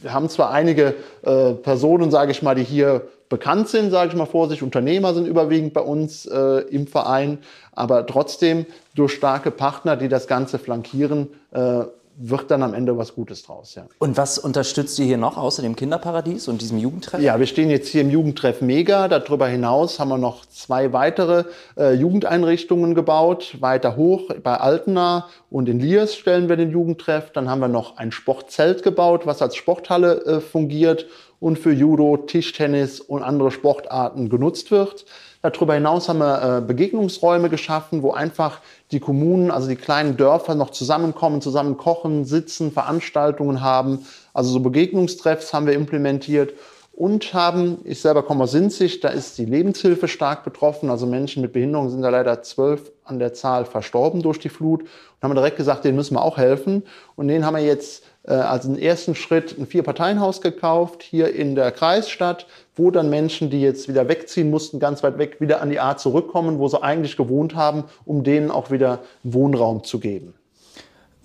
Wir 0.01 0.13
haben 0.13 0.29
zwar 0.29 0.51
einige 0.51 0.95
äh, 1.23 1.53
Personen, 1.53 2.11
sage 2.11 2.31
ich 2.31 2.41
mal, 2.41 2.55
die 2.55 2.63
hier 2.63 3.07
bekannt 3.29 3.69
sind, 3.69 3.91
sage 3.91 4.09
ich 4.11 4.15
mal 4.15 4.25
vor 4.25 4.49
sich. 4.49 4.61
Unternehmer 4.63 5.13
sind 5.13 5.27
überwiegend 5.27 5.73
bei 5.73 5.81
uns 5.81 6.25
äh, 6.25 6.61
im 6.69 6.87
Verein, 6.87 7.39
aber 7.73 8.05
trotzdem 8.05 8.65
durch 8.95 9.13
starke 9.13 9.51
Partner, 9.51 9.95
die 9.95 10.07
das 10.07 10.27
Ganze 10.27 10.59
flankieren, 10.59 11.29
äh, 11.51 11.83
wird 12.19 12.49
dann 12.49 12.63
am 12.63 12.73
Ende 12.73 12.97
was 12.97 13.13
Gutes 13.13 13.43
draus. 13.43 13.75
Ja. 13.75 13.85
Und 13.99 14.17
was 14.17 14.39
unterstützt 14.39 14.97
ihr 14.97 15.05
hier 15.05 15.17
noch 15.17 15.37
außer 15.37 15.61
dem 15.61 15.75
Kinderparadies 15.75 16.47
und 16.47 16.61
diesem 16.61 16.79
Jugendtreff? 16.79 17.21
Ja, 17.21 17.39
wir 17.39 17.45
stehen 17.45 17.69
jetzt 17.69 17.89
hier 17.89 18.01
im 18.01 18.09
Jugendtreff 18.09 18.61
Mega. 18.61 19.07
Darüber 19.07 19.47
hinaus 19.47 19.99
haben 19.99 20.09
wir 20.09 20.17
noch 20.17 20.45
zwei 20.47 20.93
weitere 20.93 21.43
äh, 21.77 21.93
Jugendeinrichtungen 21.93 22.95
gebaut. 22.95 23.57
Weiter 23.59 23.95
hoch 23.95 24.31
bei 24.41 24.55
Altena 24.55 25.27
und 25.51 25.69
in 25.69 25.79
Liers 25.79 26.15
stellen 26.15 26.49
wir 26.49 26.55
den 26.55 26.71
Jugendtreff. 26.71 27.31
Dann 27.31 27.49
haben 27.49 27.59
wir 27.59 27.67
noch 27.67 27.97
ein 27.97 28.11
Sportzelt 28.11 28.81
gebaut, 28.81 29.27
was 29.27 29.43
als 29.43 29.55
Sporthalle 29.55 30.25
äh, 30.25 30.39
fungiert 30.41 31.05
und 31.39 31.59
für 31.59 31.71
Judo, 31.71 32.17
Tischtennis 32.17 32.99
und 32.99 33.23
andere 33.23 33.51
Sportarten 33.51 34.29
genutzt 34.29 34.71
wird. 34.71 35.05
Darüber 35.41 35.75
hinaus 35.75 36.09
haben 36.09 36.19
wir 36.19 36.57
äh, 36.57 36.61
Begegnungsräume 36.61 37.49
geschaffen, 37.49 38.01
wo 38.01 38.11
einfach 38.11 38.59
die 38.91 38.99
Kommunen, 38.99 39.51
also 39.51 39.67
die 39.67 39.75
kleinen 39.75 40.17
Dörfer 40.17 40.55
noch 40.55 40.71
zusammenkommen, 40.71 41.41
zusammen 41.41 41.77
kochen, 41.77 42.25
sitzen, 42.25 42.71
Veranstaltungen 42.71 43.61
haben. 43.61 44.05
Also 44.33 44.49
so 44.49 44.59
Begegnungstreffs 44.59 45.53
haben 45.53 45.67
wir 45.67 45.73
implementiert 45.73 46.53
und 46.97 47.31
haben, 47.35 47.77
ich 47.83 48.01
selber 48.01 48.23
komme 48.23 48.45
aus 48.45 48.51
Sinzig, 48.51 49.01
da 49.01 49.09
ist 49.09 49.37
die 49.37 49.45
Lebenshilfe 49.45 50.07
stark 50.07 50.43
betroffen. 50.43 50.89
Also 50.89 51.05
Menschen 51.05 51.43
mit 51.43 51.53
Behinderung 51.53 51.91
sind 51.91 52.01
da 52.01 52.09
leider 52.09 52.41
zwölf 52.41 52.91
an 53.03 53.19
der 53.19 53.33
Zahl 53.33 53.65
verstorben 53.65 54.23
durch 54.23 54.39
die 54.39 54.49
Flut. 54.49 54.81
Und 54.81 54.89
haben 55.21 55.35
direkt 55.35 55.57
gesagt, 55.57 55.85
denen 55.85 55.95
müssen 55.95 56.15
wir 56.15 56.23
auch 56.23 56.37
helfen. 56.37 56.81
Und 57.15 57.27
denen 57.27 57.45
haben 57.45 57.55
wir 57.55 57.63
jetzt 57.63 58.03
also 58.33 58.69
im 58.69 58.77
ersten 58.77 59.15
Schritt 59.15 59.57
ein 59.57 59.65
Vier-Parteien-Haus 59.65 60.41
gekauft, 60.41 61.03
hier 61.03 61.33
in 61.33 61.55
der 61.55 61.71
Kreisstadt, 61.71 62.45
wo 62.75 62.91
dann 62.91 63.09
Menschen, 63.09 63.49
die 63.49 63.61
jetzt 63.61 63.87
wieder 63.87 64.07
wegziehen 64.07 64.49
mussten, 64.49 64.79
ganz 64.79 65.03
weit 65.03 65.17
weg, 65.17 65.39
wieder 65.39 65.61
an 65.61 65.69
die 65.69 65.79
A 65.79 65.97
zurückkommen, 65.97 66.59
wo 66.59 66.67
sie 66.67 66.81
eigentlich 66.81 67.17
gewohnt 67.17 67.55
haben, 67.55 67.85
um 68.05 68.23
denen 68.23 68.51
auch 68.51 68.71
wieder 68.71 68.99
Wohnraum 69.23 69.83
zu 69.83 69.99
geben. 69.99 70.33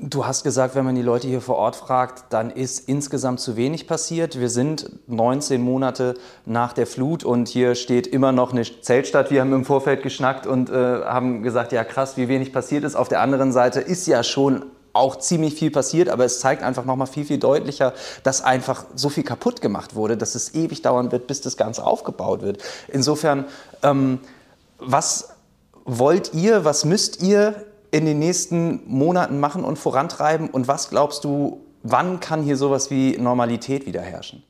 Du 0.05 0.27
hast 0.27 0.43
gesagt, 0.43 0.75
wenn 0.75 0.85
man 0.85 0.97
die 0.97 1.03
Leute 1.03 1.29
hier 1.29 1.41
vor 1.41 1.55
Ort 1.55 1.77
fragt, 1.77 2.25
dann 2.31 2.51
ist 2.51 2.89
insgesamt 2.89 3.39
zu 3.39 3.57
wenig 3.57 3.87
passiert. 3.87 4.41
Wir 4.41 4.49
sind 4.49 4.91
19 5.07 5.63
Monate 5.63 6.15
nach 6.45 6.73
der 6.73 6.89
Flut 6.89 7.23
und 7.23 7.47
hier 7.47 7.77
steht 7.77 8.09
immer 8.09 8.33
noch 8.33 8.53
eine 8.53 8.63
Zeltstadt. 8.63 9.31
Wir 9.31 9.41
haben 9.41 9.53
im 9.53 9.65
Vorfeld 9.65 10.03
geschnackt 10.03 10.45
und 10.45 10.71
äh, 10.71 10.73
haben 10.75 11.45
gesagt, 11.45 11.71
ja 11.71 11.85
krass, 11.85 12.17
wie 12.17 12.27
wenig 12.27 12.53
passiert 12.53 12.83
ist. 12.83 12.97
Auf 12.97 13.09
der 13.09 13.21
anderen 13.21 13.53
Seite 13.53 13.81
ist 13.81 14.09
ja 14.09 14.25
schon 14.25 14.65
auch 14.93 15.17
ziemlich 15.17 15.55
viel 15.55 15.71
passiert, 15.71 16.09
aber 16.09 16.25
es 16.25 16.41
zeigt 16.41 16.63
einfach 16.63 16.85
noch 16.85 16.97
mal 16.97 17.07
viel, 17.07 17.25
viel 17.25 17.39
deutlicher, 17.39 17.95
dass 18.23 18.43
einfach 18.43 18.85
so 18.95 19.09
viel 19.09 19.25
kaputt 19.25 19.61
gemacht 19.61 19.95
wurde, 19.95 20.17
dass 20.17 20.35
es 20.35 20.55
ewig 20.55 20.83
dauern 20.83 21.13
wird, 21.13 21.27
bis 21.27 21.41
das 21.41 21.57
Ganze 21.57 21.85
aufgebaut 21.85 22.43
wird. 22.43 22.63
Insofern, 22.89 23.47
ähm, 23.83 24.21
was 24.79 25.31
wollt 25.85 26.35
ihr, 26.35 26.65
was 26.65 26.85
müsst 26.85 27.23
ihr 27.23 27.67
in 27.91 28.07
den 28.07 28.19
nächsten 28.19 28.81
Monaten 28.87 29.39
machen 29.41 29.65
und 29.65 29.79
vorantreiben? 29.79 30.49
Und 30.51 30.69
was 30.69 30.91
glaubst 30.91 31.25
du, 31.25 31.61
wann 31.83 32.21
kann 32.21 32.43
hier 32.43 32.57
sowas 32.57 32.91
wie 32.91 33.17
Normalität 33.19 33.87
wieder 33.87 34.01
herrschen? 34.01 34.43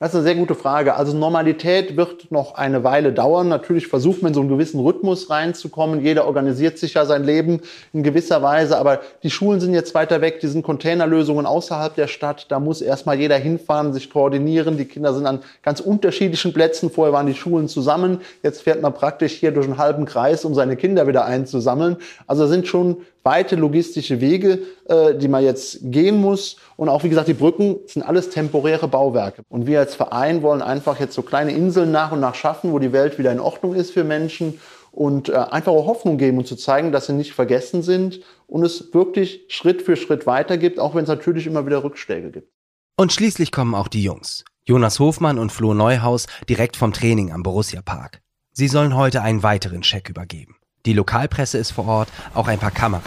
Das 0.00 0.12
ist 0.12 0.14
eine 0.14 0.24
sehr 0.24 0.34
gute 0.36 0.54
Frage. 0.54 0.94
Also 0.94 1.14
Normalität 1.14 1.94
wird 1.94 2.32
noch 2.32 2.54
eine 2.54 2.84
Weile 2.84 3.12
dauern. 3.12 3.48
Natürlich 3.48 3.86
versucht 3.86 4.22
man 4.22 4.30
in 4.30 4.34
so 4.34 4.40
einen 4.40 4.48
gewissen 4.48 4.80
Rhythmus 4.80 5.28
reinzukommen. 5.28 6.00
Jeder 6.02 6.24
organisiert 6.24 6.78
sich 6.78 6.94
ja 6.94 7.04
sein 7.04 7.22
Leben 7.22 7.60
in 7.92 8.02
gewisser 8.02 8.40
Weise. 8.40 8.78
Aber 8.78 9.00
die 9.22 9.30
Schulen 9.30 9.60
sind 9.60 9.74
jetzt 9.74 9.94
weiter 9.94 10.22
weg. 10.22 10.40
Die 10.40 10.46
sind 10.46 10.62
Containerlösungen 10.62 11.44
außerhalb 11.44 11.94
der 11.94 12.06
Stadt. 12.06 12.46
Da 12.48 12.60
muss 12.60 12.80
erstmal 12.80 13.18
jeder 13.18 13.36
hinfahren, 13.36 13.92
sich 13.92 14.08
koordinieren. 14.08 14.78
Die 14.78 14.86
Kinder 14.86 15.12
sind 15.12 15.26
an 15.26 15.40
ganz 15.60 15.80
unterschiedlichen 15.80 16.54
Plätzen. 16.54 16.90
Vorher 16.90 17.12
waren 17.12 17.26
die 17.26 17.34
Schulen 17.34 17.68
zusammen. 17.68 18.22
Jetzt 18.42 18.62
fährt 18.62 18.80
man 18.80 18.94
praktisch 18.94 19.34
hier 19.34 19.52
durch 19.52 19.66
einen 19.66 19.76
halben 19.76 20.06
Kreis, 20.06 20.46
um 20.46 20.54
seine 20.54 20.76
Kinder 20.76 21.08
wieder 21.08 21.26
einzusammeln. 21.26 21.98
Also 22.26 22.46
sind 22.46 22.66
schon 22.66 22.96
weite 23.22 23.54
logistische 23.54 24.22
Wege, 24.22 24.60
äh, 24.90 25.14
die 25.14 25.28
man 25.28 25.44
jetzt 25.44 25.78
gehen 25.82 26.20
muss. 26.20 26.56
Und 26.76 26.88
auch, 26.88 27.04
wie 27.04 27.08
gesagt, 27.08 27.28
die 27.28 27.34
Brücken 27.34 27.76
sind 27.86 28.02
alles 28.02 28.30
temporäre 28.30 28.88
Bauwerke. 28.88 29.42
Und 29.48 29.66
wir 29.66 29.78
als 29.78 29.94
Verein 29.94 30.42
wollen 30.42 30.62
einfach 30.62 30.98
jetzt 30.98 31.14
so 31.14 31.22
kleine 31.22 31.52
Inseln 31.52 31.92
nach 31.92 32.10
und 32.10 32.18
nach 32.18 32.34
schaffen, 32.34 32.72
wo 32.72 32.80
die 32.80 32.92
Welt 32.92 33.16
wieder 33.16 33.30
in 33.30 33.38
Ordnung 33.38 33.74
ist 33.74 33.92
für 33.92 34.02
Menschen 34.02 34.60
und 34.90 35.28
äh, 35.28 35.36
einfach 35.36 35.70
auch 35.70 35.86
Hoffnung 35.86 36.18
geben 36.18 36.38
und 36.38 36.46
zu 36.48 36.56
zeigen, 36.56 36.90
dass 36.90 37.06
sie 37.06 37.12
nicht 37.12 37.34
vergessen 37.34 37.82
sind 37.82 38.20
und 38.48 38.64
es 38.64 38.92
wirklich 38.92 39.44
Schritt 39.46 39.82
für 39.82 39.94
Schritt 39.94 40.26
weitergibt, 40.26 40.80
auch 40.80 40.96
wenn 40.96 41.04
es 41.04 41.08
natürlich 41.08 41.46
immer 41.46 41.64
wieder 41.66 41.84
Rückschläge 41.84 42.32
gibt. 42.32 42.52
Und 42.96 43.12
schließlich 43.12 43.52
kommen 43.52 43.76
auch 43.76 43.88
die 43.88 44.02
Jungs. 44.02 44.44
Jonas 44.64 44.98
Hofmann 44.98 45.38
und 45.38 45.52
Flo 45.52 45.72
Neuhaus 45.72 46.26
direkt 46.48 46.76
vom 46.76 46.92
Training 46.92 47.30
am 47.30 47.44
Borussia 47.44 47.80
Park. 47.80 48.20
Sie 48.52 48.66
sollen 48.66 48.96
heute 48.96 49.22
einen 49.22 49.44
weiteren 49.44 49.84
Scheck 49.84 50.08
übergeben. 50.08 50.56
Die 50.84 50.94
Lokalpresse 50.94 51.58
ist 51.58 51.70
vor 51.70 51.86
Ort, 51.86 52.08
auch 52.34 52.48
ein 52.48 52.58
paar 52.58 52.72
Kameras. 52.72 53.04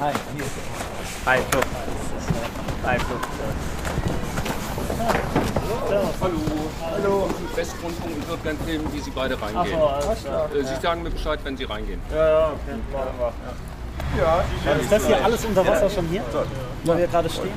Hi, 0.00 0.12
hier 0.36 0.79
ist 1.20 1.26
Hi, 1.26 1.38
Flo. 1.50 1.60
Hi, 2.84 2.98
Flo. 2.98 3.16
Hallo. 6.20 6.38
Hallo. 6.92 7.30
Westrundfunk 7.54 8.16
und 8.16 8.28
wird 8.28 8.44
ganz 8.44 8.60
nehmen, 8.66 8.92
wie 8.92 9.00
Sie 9.00 9.10
beide 9.10 9.40
reingehen. 9.40 9.78
Äh, 9.78 10.64
Sie 10.64 10.80
sagen 10.80 11.02
mir 11.02 11.10
Bescheid, 11.10 11.40
wenn 11.44 11.56
Sie 11.56 11.64
reingehen. 11.64 12.00
Ja, 12.10 12.28
ja, 12.28 12.46
okay. 12.48 12.78
Machen 12.92 13.08
wir. 13.18 13.32
Ja. 14.18 14.74
Ist 14.80 14.92
das 14.92 15.06
hier 15.06 15.24
alles 15.24 15.44
unter 15.44 15.66
Wasser 15.66 15.90
schon 15.90 16.06
hier? 16.08 16.22
Wo 16.84 16.96
wir 16.96 17.06
gerade 17.06 17.28
stehen? 17.28 17.52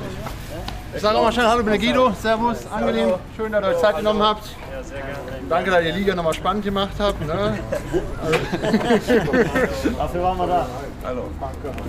Ich 0.94 1.02
sage 1.02 1.14
nochmal 1.14 1.32
schnell 1.32 1.46
Hallo, 1.46 1.60
ich 1.60 1.66
bin 1.66 1.80
der 1.80 1.92
Guido. 1.92 2.12
Servus, 2.12 2.66
angenehm. 2.72 3.14
Schön, 3.36 3.50
dass 3.50 3.64
ihr 3.64 3.68
euch 3.68 3.78
Zeit 3.78 3.96
genommen 3.96 4.22
habt. 4.22 4.44
Ja, 4.44 4.82
sehr 4.82 4.98
gerne. 4.98 5.12
Danke, 5.48 5.70
dass 5.72 5.84
ihr 5.84 5.92
die 5.92 5.98
Liga 5.98 6.14
nochmal 6.14 6.34
spannend 6.34 6.64
gemacht 6.64 6.92
habt. 7.00 7.20
Ne? 7.26 7.58
Dafür 9.98 10.22
waren 10.22 10.38
wir 10.38 10.46
da. 10.46 10.66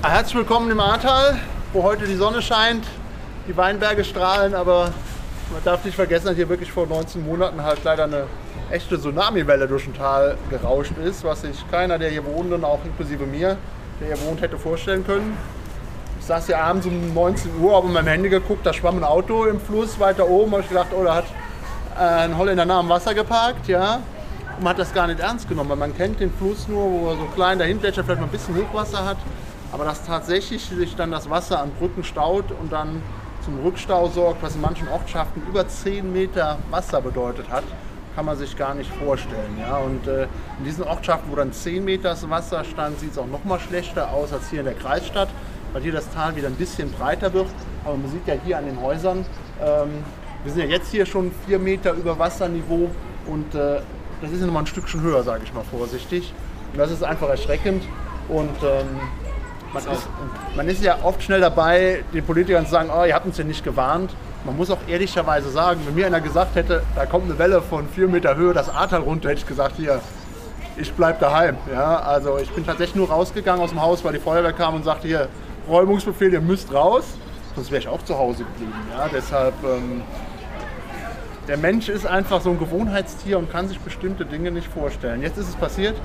Ah, 0.01 0.09
Herzlich 0.09 0.35
willkommen 0.35 0.71
im 0.71 0.79
Ahrtal, 0.79 1.38
wo 1.74 1.83
heute 1.83 2.05
die 2.05 2.15
Sonne 2.15 2.41
scheint, 2.41 2.85
die 3.47 3.55
Weinberge 3.55 4.03
strahlen, 4.03 4.55
aber 4.55 4.85
man 5.53 5.63
darf 5.63 5.85
nicht 5.85 5.95
vergessen, 5.95 6.25
dass 6.25 6.35
hier 6.35 6.50
wirklich 6.50 6.71
vor 6.71 6.88
19 6.88 7.24
Monaten 7.24 7.62
halt 7.62 7.83
leider 7.83 8.05
eine 8.05 8.24
echte 8.71 9.00
Tsunamiwelle 9.00 9.67
durch 9.67 9.85
ein 9.85 9.93
Tal 9.93 10.38
gerauscht 10.50 10.93
ist, 11.03 11.24
was 11.24 11.41
sich 11.41 11.63
keiner, 11.69 12.00
der 12.00 12.09
hier 12.09 12.25
wohnt 12.25 12.51
und 12.51 12.63
auch 12.63 12.79
inklusive 12.83 13.27
mir, 13.27 13.57
der 14.01 14.15
hier 14.15 14.25
wohnt, 14.25 14.41
hätte 14.41 14.57
vorstellen 14.57 15.05
können. 15.05 15.38
Ich 16.25 16.29
saß 16.29 16.48
hier 16.48 16.58
abends 16.58 16.88
um 16.88 17.13
19 17.13 17.51
Uhr, 17.62 17.75
habe 17.75 17.86
in 17.86 17.94
meinem 17.94 18.08
Handy 18.08 18.29
geguckt, 18.29 18.65
da 18.65 18.74
schwamm 18.74 18.98
ein 18.98 19.03
Auto 19.03 19.46
im 19.46 19.60
Fluss 19.60 20.00
weiter 20.00 20.27
oben. 20.27 20.53
habe 20.53 20.63
ich 20.63 20.70
gedacht, 20.70 20.88
oh, 20.91 21.03
da 21.03 21.17
hat 21.17 21.25
äh, 21.96 22.24
ein 22.24 22.36
Holländer 22.36 22.65
nah 22.65 22.79
am 22.79 22.89
Wasser 22.89 23.13
geparkt, 23.13 23.67
ja. 23.67 24.00
Man 24.60 24.70
hat 24.70 24.79
das 24.79 24.91
gar 24.91 25.05
nicht 25.05 25.20
ernst 25.20 25.48
genommen, 25.48 25.70
weil 25.70 25.77
man 25.77 25.96
kennt 25.96 26.20
den 26.20 26.34
Fluss 26.34 26.67
nur, 26.67 26.84
wo 26.89 27.10
er 27.12 27.17
so 27.17 27.25
klein 27.36 27.60
dahin 27.60 27.77
plätschert, 27.77 28.05
vielleicht 28.08 28.22
mal 28.22 28.25
ein 28.25 28.32
bisschen 28.32 28.55
Hochwasser 28.55 29.05
hat. 29.05 29.17
Aber 29.72 29.86
dass 29.86 30.03
tatsächlich 30.03 30.65
sich 30.65 30.96
dann 30.96 31.12
das 31.12 31.29
Wasser 31.29 31.62
an 31.62 31.70
Brücken 31.77 32.03
staut 32.03 32.46
und 32.60 32.74
dann 32.74 33.03
zum 33.44 33.60
Rückstau 33.60 34.08
sorgt, 34.08 34.41
was 34.41 34.55
in 34.55 34.62
manchen 34.62 34.88
Ortschaften 34.88 35.44
über 35.48 35.67
10 35.67 36.12
Meter 36.12 36.58
Wasser 36.72 37.01
bedeutet 37.01 37.51
hat, 37.51 37.65
kann 38.15 38.25
man 38.25 38.36
sich 38.36 38.58
gar 38.58 38.74
nicht 38.74 38.89
vorstellen. 38.96 39.60
Ja? 39.60 39.77
Und 39.77 40.08
äh, 40.08 40.24
in 40.58 40.65
diesen 40.65 40.86
Ortschaften, 40.86 41.32
wo 41.32 41.36
dann 41.36 41.53
10 41.53 41.86
Meter 41.86 42.17
Wasser 42.32 42.63
stand, 42.63 43.00
sieht 43.00 43.12
es 43.12 43.20
auch 43.20 43.27
noch 43.27 43.44
mal 43.44 43.60
schlechter 43.60 44.12
aus 44.12 44.34
als 44.34 44.50
hier 44.50 44.62
in 44.62 44.65
der 44.65 44.74
Kreisstadt, 44.74 45.29
weil 45.75 45.82
hier 45.82 45.91
das 45.91 46.10
Tal 46.12 46.34
wieder 46.38 46.48
ein 46.48 46.55
bisschen 46.55 46.89
breiter 46.94 47.34
wird. 47.34 47.48
Aber 47.84 47.98
man 47.98 48.10
sieht 48.10 48.25
ja 48.25 48.36
hier 48.46 48.58
an 48.58 48.65
den 48.65 48.82
Häusern, 48.82 49.25
ähm, 49.62 49.89
wir 50.44 50.53
sind 50.53 50.62
ja 50.62 50.67
jetzt 50.70 50.89
hier 50.89 51.05
schon 51.05 51.34
4 51.48 51.60
Meter 51.60 51.91
über 51.91 52.17
Wasserniveau 52.17 52.89
und 53.27 53.53
äh, 53.55 53.82
das 54.22 54.32
ist 54.32 54.39
ja 54.39 54.46
noch 54.46 54.53
mal 54.53 54.62
ein 54.62 54.67
Stückchen 54.67 55.01
höher, 55.01 55.22
sage 55.24 55.41
ich 55.44 55.53
mal 55.53 55.65
vorsichtig. 55.65 56.34
Und 56.72 56.79
das 56.79 56.91
ist 56.91 57.03
einfach 57.03 57.27
erschreckend. 57.27 57.84
Und 58.29 58.55
ähm, 58.63 58.88
man, 59.74 59.84
ist, 59.84 60.08
man 60.55 60.70
ist 60.70 60.82
ja 60.82 61.00
oft 61.03 61.22
schnell 61.22 61.41
dabei, 61.41 62.05
den 62.13 62.24
Politikern 62.24 62.63
zu 62.63 62.72
sagen, 62.72 62.89
oh, 62.89 63.03
ihr 63.03 63.13
habt 63.13 63.25
uns 63.25 63.38
ja 63.38 63.44
nicht 63.44 63.65
gewarnt. 63.65 64.15
Man 64.46 64.55
muss 64.55 64.72
auch 64.72 64.79
ehrlicherweise 64.88 65.50
sagen, 65.50 65.82
wenn 65.86 65.96
mir 65.96 66.08
einer 66.08 66.22
gesagt 66.22 66.55
hätte, 66.55 66.84
da 66.96 67.05
kommt 67.05 67.25
eine 67.25 67.38
Welle 67.38 67.62
von 67.62 67.89
4 67.89 68.08
Meter 68.08 68.38
Höhe, 68.38 68.53
das 68.53 68.70
Ahrtal 68.70 69.01
runter, 69.01 69.27
hätte 69.27 69.41
ich 69.41 69.48
gesagt, 69.48 69.75
hier, 69.75 70.00
ich 70.77 70.94
bleib 70.94 71.20
daheim. 71.20 71.58
Ja, 71.70 72.00
also 72.00 72.38
ich 72.38 72.50
bin 72.51 72.65
tatsächlich 72.65 72.96
nur 72.96 73.10
rausgegangen 73.10 73.62
aus 73.62 73.72
dem 73.72 73.82
Haus, 73.82 74.05
weil 74.05 74.13
die 74.13 74.20
Feuerwehr 74.20 74.53
kam 74.53 74.75
und 74.75 74.86
sagte, 74.86 75.08
hier, 75.08 75.27
Räumungsbefehl, 75.67 76.34
ihr 76.34 76.41
müsst 76.41 76.74
raus. 76.74 77.05
Sonst 77.55 77.72
wäre 77.72 77.81
ich 77.81 77.88
auch 77.88 78.03
zu 78.03 78.17
Hause 78.17 78.43
geblieben. 78.43 78.74
Ja, 78.91 79.07
deshalb, 79.12 79.53
ähm, 79.63 80.01
der 81.48 81.57
Mensch 81.57 81.89
ist 81.89 82.05
einfach 82.05 82.41
so 82.41 82.50
ein 82.50 82.60
Gewohnheitstier 82.60 83.38
und 83.38 83.50
kann 83.51 83.67
sich 83.67 83.79
bestimmte 83.79 84.25
Dinge 84.25 84.51
nicht 84.51 84.67
vorstellen. 84.67 85.22
Jetzt 85.22 85.38
ist 85.38 85.50
es 85.50 85.55
passiert, 85.55 85.95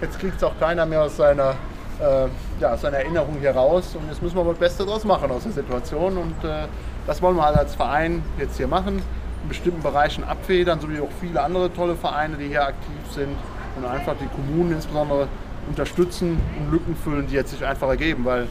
jetzt 0.00 0.20
kriegt 0.20 0.36
es 0.36 0.44
auch 0.44 0.58
keiner 0.60 0.86
mehr 0.86 1.02
aus 1.02 1.16
seiner, 1.16 1.56
äh, 2.00 2.26
ja, 2.60 2.74
aus 2.74 2.82
seiner 2.82 2.98
Erinnerung 2.98 3.36
hier 3.40 3.50
raus. 3.50 3.96
Und 3.96 4.08
jetzt 4.08 4.22
müssen 4.22 4.36
wir 4.36 4.44
mal 4.44 4.50
das 4.50 4.60
Beste 4.60 4.86
draus 4.86 5.04
machen 5.04 5.30
aus 5.30 5.42
der 5.42 5.52
Situation. 5.52 6.16
Und 6.16 6.44
äh, 6.44 6.66
das 7.06 7.20
wollen 7.20 7.36
wir 7.36 7.44
halt 7.44 7.56
als 7.56 7.74
Verein 7.74 8.22
jetzt 8.38 8.56
hier 8.56 8.68
machen. 8.68 9.02
In 9.42 9.48
bestimmten 9.48 9.82
Bereichen 9.82 10.22
abfedern, 10.22 10.80
so 10.80 10.88
wie 10.90 11.00
auch 11.00 11.08
viele 11.20 11.42
andere 11.42 11.72
tolle 11.72 11.96
Vereine, 11.96 12.36
die 12.36 12.48
hier 12.48 12.66
aktiv 12.66 13.00
sind. 13.10 13.34
Und 13.76 13.84
einfach 13.84 14.14
die 14.20 14.26
Kommunen 14.26 14.72
insbesondere 14.72 15.28
unterstützen 15.68 16.38
und 16.58 16.70
Lücken 16.70 16.94
füllen, 16.94 17.26
die 17.26 17.34
jetzt 17.34 17.50
sich 17.50 17.64
einfach 17.64 17.88
ergeben. 17.88 18.24
Weil 18.24 18.46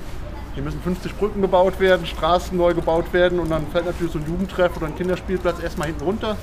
hier 0.53 0.63
müssen 0.63 0.81
50 0.81 1.15
Brücken 1.17 1.41
gebaut 1.41 1.79
werden, 1.79 2.05
Straßen 2.05 2.57
neu 2.57 2.73
gebaut 2.73 3.13
werden 3.13 3.39
und 3.39 3.49
dann 3.49 3.67
fällt 3.67 3.85
natürlich 3.85 4.13
so 4.13 4.19
ein 4.19 4.25
Jugendtreff 4.25 4.75
oder 4.77 4.87
ein 4.87 4.95
Kinderspielplatz 4.95 5.61
erstmal 5.61 5.87
hinten 5.87 6.03
runter. 6.03 6.37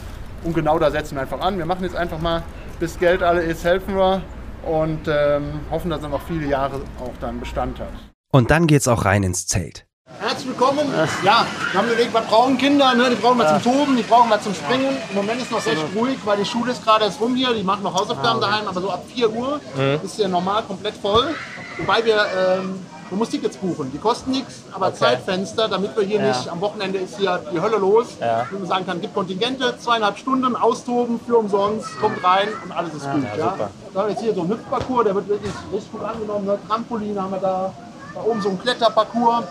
Und 0.44 0.54
genau 0.54 0.78
da 0.78 0.90
setzen 0.90 1.16
wir 1.16 1.22
einfach 1.22 1.40
an. 1.40 1.58
Wir 1.58 1.66
machen 1.66 1.82
jetzt 1.82 1.96
einfach 1.96 2.20
mal, 2.20 2.42
bis 2.78 2.98
Geld 2.98 3.22
alle 3.22 3.42
ist, 3.42 3.64
helfen 3.64 3.96
wir 3.96 4.22
und 4.64 5.08
ähm, 5.08 5.60
hoffen, 5.70 5.90
dass 5.90 6.02
er 6.02 6.08
noch 6.08 6.22
viele 6.22 6.46
Jahre 6.46 6.80
auch 7.00 7.14
dann 7.20 7.40
Bestand 7.40 7.80
hat. 7.80 7.92
Und 8.32 8.50
dann 8.50 8.66
geht's 8.66 8.88
auch 8.88 9.04
rein 9.04 9.22
ins 9.22 9.46
Zelt. 9.46 9.86
Herzlich 10.20 10.48
willkommen. 10.48 10.86
Ja, 11.24 11.46
wir 11.72 11.80
haben 11.80 11.88
überlegt, 11.88 12.14
was 12.14 12.26
brauchen 12.26 12.56
Kinder? 12.58 12.94
Ne? 12.94 13.10
Die 13.10 13.16
brauchen 13.16 13.38
wir 13.38 13.48
zum 13.48 13.62
Toben, 13.62 13.96
die 13.96 14.02
brauchen 14.02 14.28
wir 14.30 14.40
zum 14.40 14.54
Springen. 14.54 14.96
Im 15.10 15.16
Moment 15.16 15.42
ist 15.42 15.50
noch 15.50 15.64
recht 15.66 15.82
ruhig, 15.96 16.18
weil 16.24 16.38
die 16.38 16.44
Schule 16.44 16.72
ist 16.72 16.84
gerade 16.84 17.04
erst 17.04 17.20
rum 17.20 17.34
hier. 17.34 17.52
Die 17.52 17.64
machen 17.64 17.82
noch 17.82 17.94
Hausaufgaben 17.94 18.40
daheim, 18.40 18.68
aber 18.68 18.80
so 18.80 18.90
ab 18.90 19.04
4 19.12 19.30
Uhr 19.30 19.60
ist 20.04 20.16
hier 20.16 20.28
normal 20.28 20.62
komplett 20.62 20.94
voll. 20.94 21.34
Wobei 21.78 22.04
wir, 22.04 22.24
ähm, 22.38 22.86
man 23.10 23.18
muss 23.18 23.30
Tickets 23.30 23.56
buchen. 23.56 23.90
Die 23.92 23.98
kosten 23.98 24.32
nichts, 24.32 24.62
aber 24.72 24.92
Zeitfenster, 24.92 25.68
damit 25.68 25.96
wir 25.96 26.04
hier 26.04 26.20
nicht, 26.20 26.48
am 26.48 26.60
Wochenende 26.60 26.98
ist 26.98 27.18
hier 27.18 27.40
die 27.52 27.60
Hölle 27.60 27.76
los. 27.76 28.16
Ja. 28.20 28.46
Wenn 28.50 28.60
man 28.60 28.68
sagen 28.68 28.86
kann, 28.86 29.00
gibt 29.00 29.14
Kontingente, 29.14 29.76
zweieinhalb 29.78 30.18
Stunden, 30.18 30.56
austoben, 30.56 31.20
für 31.24 31.36
umsonst, 31.36 31.86
kommt 32.00 32.22
rein 32.24 32.48
und 32.64 32.72
alles 32.72 32.94
ist 32.94 33.10
gut. 33.10 33.22
Ja, 33.38 33.54
Dann 33.56 33.58
haben 33.58 33.70
wir 33.94 34.08
jetzt 34.10 34.22
hier 34.22 34.34
so 34.34 34.40
einen 34.40 34.50
Hüpfparcours, 34.50 35.04
der 35.04 35.14
wird 35.14 35.28
wirklich 35.28 35.52
richtig 35.72 35.92
gut 35.92 36.02
angenommen. 36.02 36.46
Ne? 36.46 36.58
Trampolin 36.66 37.20
haben 37.20 37.32
wir 37.32 37.40
da, 37.40 37.72
da 38.14 38.22
oben 38.22 38.42
so 38.42 38.50
ein 38.50 38.60
Kletterparcours. 38.60 39.44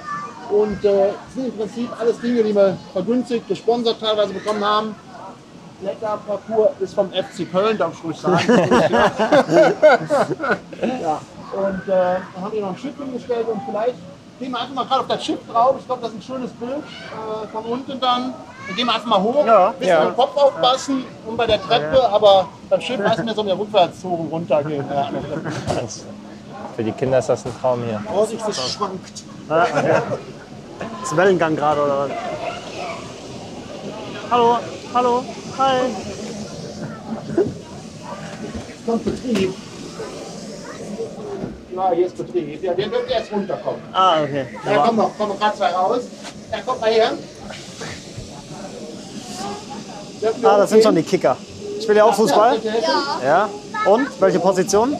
Und 0.49 0.85
äh, 0.85 1.11
sind 1.33 1.47
im 1.47 1.57
Prinzip 1.57 1.89
alles 1.99 2.19
Dinge, 2.19 2.43
die 2.43 2.55
wir 2.55 2.77
vergünstigt, 2.93 3.47
gesponsert 3.47 3.99
teilweise 3.99 4.31
bekommen 4.31 4.63
haben. 4.63 4.95
Kletterparcours 5.81 6.69
ist 6.79 6.93
vom 6.93 7.09
FC 7.09 7.51
Köln, 7.51 7.77
darf 7.77 7.93
ich 7.93 8.03
ruhig 8.03 8.17
sagen. 8.17 8.47
ja. 11.01 11.19
Und 11.53 11.81
äh, 11.87 12.17
dann 12.33 12.43
haben 12.43 12.51
wir 12.53 12.61
noch 12.61 12.69
ein 12.69 12.77
Schiff 12.77 12.97
hingestellt 12.97 13.47
und 13.47 13.61
vielleicht 13.69 13.95
gehen 14.39 14.51
wir 14.51 14.59
einfach 14.59 14.73
mal 14.75 14.85
gerade 14.85 15.01
auf 15.01 15.07
das 15.07 15.23
Schiff 15.23 15.39
drauf. 15.51 15.75
Ich 15.79 15.85
glaube, 15.85 16.01
das 16.01 16.11
ist 16.11 16.17
ein 16.17 16.21
schönes 16.21 16.51
Bild 16.51 16.71
äh, 16.83 17.47
von 17.51 17.63
unten 17.65 17.99
dann. 17.99 18.33
Dann 18.67 18.75
gehen 18.75 18.87
wir 18.87 18.95
einfach 18.95 19.07
mal 19.07 19.21
hoch, 19.21 19.45
Ja. 19.45 19.69
bisschen 19.71 19.87
Ja. 19.89 20.05
dem 20.05 20.15
Kopf 20.15 20.35
aufpassen 20.35 21.05
und 21.27 21.37
bei 21.37 21.45
der 21.45 21.61
Treppe, 21.61 22.09
aber 22.09 22.47
beim 22.69 22.81
Schiff 22.81 22.99
lassen 22.99 23.25
wir 23.27 23.33
so 23.33 23.41
eine 23.41 23.57
Rückwärtszogen 23.57 24.27
runtergehen. 24.29 24.83
Ja. 24.89 25.09
Für 26.75 26.83
die 26.83 26.91
Kinder 26.91 27.19
ist 27.19 27.29
das 27.29 27.45
ein 27.45 27.53
Traum 27.61 27.83
hier. 27.83 28.01
Vorsicht, 28.11 28.43
es 28.49 28.71
schwankt. 28.73 29.23
Ist 31.03 31.15
Wellengang 31.15 31.55
gerade 31.55 31.81
oder 31.83 31.99
was? 31.99 32.09
Hallo, 34.31 34.57
hallo, 34.93 35.23
hi. 35.57 35.77
Kommt 38.85 39.05
Betrieb. 39.05 39.53
Ja, 41.75 41.91
hier 41.91 42.05
ist 42.05 42.17
Betrieb. 42.17 42.63
Ja, 42.63 42.73
der 42.73 42.89
wird 42.89 43.11
erst 43.11 43.31
runterkommen. 43.31 43.81
Ah, 43.91 44.23
okay. 44.23 44.45
Ja, 44.65 44.83
komm 44.85 44.95
noch, 44.95 45.11
komm 45.17 45.29
noch 45.29 45.39
gerade 45.39 45.57
zwei 45.57 45.71
raus. 45.71 46.03
Ja, 46.51 46.59
komm 46.65 46.79
mal 46.79 46.89
her. 46.89 47.11
Ah, 50.43 50.57
das 50.57 50.69
sind 50.69 50.83
schon 50.83 50.95
die 50.95 51.03
Kicker. 51.03 51.35
Spielt 51.81 51.97
ihr 51.97 52.05
auch 52.05 52.15
Fußball? 52.15 52.59
Ja. 53.23 53.49
Und? 53.85 54.07
Welche 54.21 54.39
Position? 54.39 54.97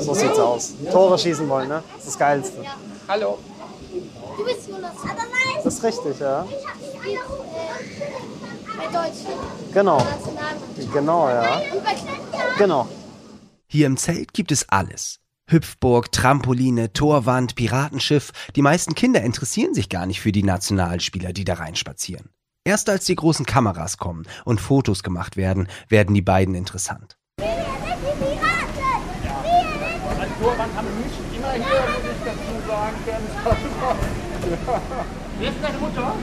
So 0.00 0.14
sieht's 0.14 0.38
aus. 0.38 0.72
Tore 0.90 1.16
schießen 1.16 1.48
wollen, 1.48 1.68
ne? 1.68 1.82
Das 1.94 1.98
ist 2.00 2.08
das 2.08 2.18
Geilste. 2.18 2.58
Hallo. 3.08 3.38
Du 4.36 4.44
bist 4.44 4.68
Jonas. 4.68 4.92
Das 5.62 5.74
ist 5.74 5.84
richtig, 5.84 6.18
ja. 6.18 6.44
Ich 6.50 6.66
hab 6.66 6.74
äh, 7.04 7.18
bei 8.76 8.84
Deutschland. 8.86 9.40
Genau. 9.72 9.98
Genau, 10.92 11.28
ja. 11.28 11.62
Genau. 12.58 12.88
Hier 13.72 13.86
im 13.86 13.96
Zelt 13.96 14.34
gibt 14.34 14.52
es 14.52 14.68
alles. 14.68 15.20
Hüpfburg, 15.46 16.12
Trampoline, 16.12 16.92
Torwand, 16.92 17.54
Piratenschiff. 17.54 18.30
Die 18.54 18.60
meisten 18.60 18.94
Kinder 18.94 19.22
interessieren 19.22 19.72
sich 19.72 19.88
gar 19.88 20.04
nicht 20.04 20.20
für 20.20 20.30
die 20.30 20.42
Nationalspieler, 20.42 21.32
die 21.32 21.44
da 21.44 21.54
reinspazieren. 21.54 22.28
Erst 22.64 22.90
als 22.90 23.06
die 23.06 23.14
großen 23.14 23.46
Kameras 23.46 23.96
kommen 23.96 24.26
und 24.44 24.60
Fotos 24.60 25.02
gemacht 25.02 25.38
werden, 25.38 25.68
werden 25.88 26.14
die 26.14 26.20
beiden 26.20 26.54
interessant. 26.54 27.16
Wir 27.38 27.46
sind 27.46 27.56
die 27.96 28.22
Piraten. 28.22 28.76
Wir 30.04 30.16
sind 30.20 30.42
Torwand 30.42 30.76
haben 30.76 30.88
wir 30.88 31.06
nicht 31.06 31.16
immer 31.34 31.52
hier, 31.52 31.62
muss 31.64 32.12
ich 32.12 32.24
dazu 32.26 32.54
sagen, 32.68 32.96
können. 33.06 33.28
Wer 35.38 35.48
ist 35.48 35.62
deine 35.62 35.78
Mutter? 35.78 36.14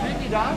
Steht 0.00 0.16
die 0.24 0.30
da? 0.30 0.56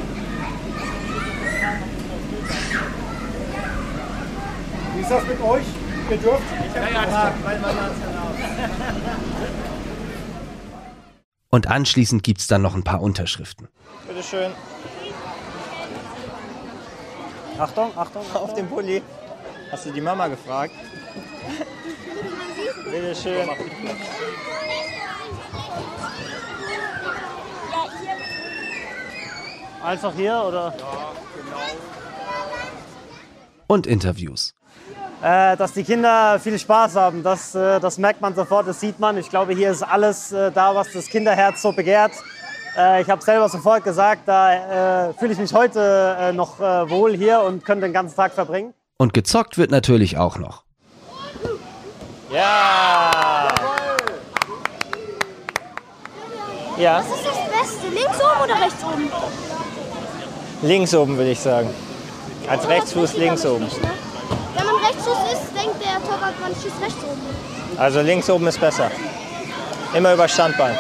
Wie 4.96 5.02
ist 5.02 5.12
das 5.12 5.24
mit 5.25 5.42
euch? 5.42 5.66
Ihr 6.10 6.18
dürft? 6.18 6.44
Ja, 6.75 6.90
ja, 6.90 7.06
klar. 7.06 7.34
Und 11.50 11.68
anschließend 11.68 12.22
gibt's 12.22 12.48
dann 12.48 12.62
noch 12.62 12.75
ein 12.75 12.84
paar 12.84 13.02
Unterschriften. 13.02 13.70
Bitteschön. 14.08 14.52
Achtung, 17.58 17.98
Achtung. 17.98 18.24
Auf 18.34 18.54
dem 18.54 18.68
Pulli. 18.68 19.02
Hast 19.72 19.86
du 19.86 19.92
die 19.92 20.02
Mama 20.02 20.28
gefragt? 20.28 20.74
Bitteschön. 22.92 23.50
Einfach 29.82 30.14
hier 30.14 30.44
oder? 30.48 30.74
Und 33.68 33.88
Interviews. 33.88 34.54
Äh, 35.24 35.58
dass 35.58 35.74
die 35.74 35.84
Kinder 35.84 36.40
viel 36.40 36.60
Spaß 36.60 36.96
haben, 36.96 37.24
das, 37.24 37.56
äh, 37.56 37.80
das 37.80 37.98
merkt 37.98 38.22
man 38.22 38.36
sofort, 38.36 38.68
das 38.68 38.80
sieht 38.80 39.00
man. 39.00 39.18
Ich 39.18 39.30
glaube, 39.30 39.54
hier 39.54 39.72
ist 39.72 39.82
alles 39.82 40.32
äh, 40.32 40.52
da, 40.52 40.76
was 40.76 40.92
das 40.92 41.08
Kinderherz 41.08 41.62
so 41.62 41.72
begehrt. 41.72 42.12
Äh, 42.78 43.02
ich 43.02 43.10
habe 43.10 43.24
selber 43.24 43.50
sofort 43.50 43.84
gesagt, 43.84 44.24
da 44.28 45.08
äh, 45.10 45.14
fühle 45.14 45.34
ich 45.34 45.40
mich 45.40 45.54
heute 45.54 46.16
äh, 46.20 46.34
noch 46.34 46.60
äh, 46.60 46.90
wohl 46.90 47.16
hier 47.16 47.42
und 47.42 47.66
könnte 47.66 47.86
den 47.88 47.94
ganzen 47.94 48.16
Tag 48.16 48.34
verbringen. 48.34 48.74
Und 48.98 49.14
gezockt 49.14 49.58
wird 49.58 49.72
natürlich 49.72 50.18
auch 50.18 50.38
noch. 50.38 50.64
Ja! 52.32 53.50
Ja, 56.78 56.98
Was 56.98 57.06
ist 57.08 57.25
das 57.25 57.80
Beste? 57.80 57.88
Links 57.88 58.20
oben 58.20 58.44
oder 58.44 58.62
rechts 58.62 58.84
oben? 58.84 59.12
links 60.62 60.94
oben 60.94 61.18
würde 61.18 61.32
ich 61.32 61.40
sagen. 61.40 61.70
Als 62.50 62.68
Rechtsfuß 62.68 63.18
links 63.18 63.46
oben. 63.46 63.68
Wenn 64.55 64.66
man 64.66 64.75
Rechtsfuß 64.75 65.18
ist, 65.34 65.55
denkt 65.55 65.75
der 65.81 66.01
Torwart, 66.03 66.40
man 66.40 66.51
schießt 66.53 66.81
rechts 66.81 67.03
oben. 67.03 67.22
Also 67.77 68.01
links 68.01 68.29
oben 68.29 68.48
ist 68.48 68.60
besser. 68.60 68.92
Immer 69.94 70.14
über 70.14 70.27
Standbein. 70.27 70.75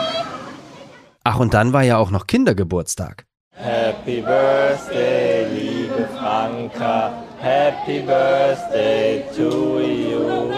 Ach, 1.23 1.39
und 1.39 1.53
dann 1.53 1.73
war 1.73 1.83
ja 1.83 1.97
auch 1.97 2.11
noch 2.11 2.27
Kindergeburtstag. 2.27 3.25
Happy 3.55 4.21
Birthday, 4.21 5.45
liebe 5.47 6.07
Franka. 6.17 7.13
Happy 7.39 7.99
Birthday 7.99 9.23
to 9.35 9.79
you. 9.79 10.53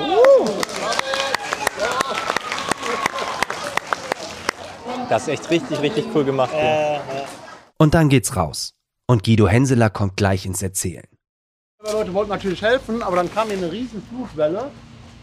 Das 5.10 5.22
ist 5.24 5.28
echt 5.30 5.50
richtig, 5.50 5.80
richtig 5.82 6.06
cool 6.14 6.26
gemacht. 6.26 6.50
hier. 6.54 7.00
Und 7.78 7.94
dann 7.94 8.10
geht's 8.10 8.36
raus. 8.36 8.74
Und 9.10 9.24
Guido 9.24 9.48
Henseler 9.48 9.90
kommt 9.90 10.18
gleich 10.18 10.46
ins 10.46 10.62
Erzählen. 10.62 11.08
Die 11.82 11.94
Leute 11.94 12.14
wollten 12.14 12.30
natürlich 12.30 12.62
helfen, 12.62 13.02
aber 13.02 13.16
dann 13.16 13.34
kam 13.34 13.48
hier 13.48 13.58
eine 13.58 13.72
riesen 13.72 14.04
Flutwelle. 14.04 14.70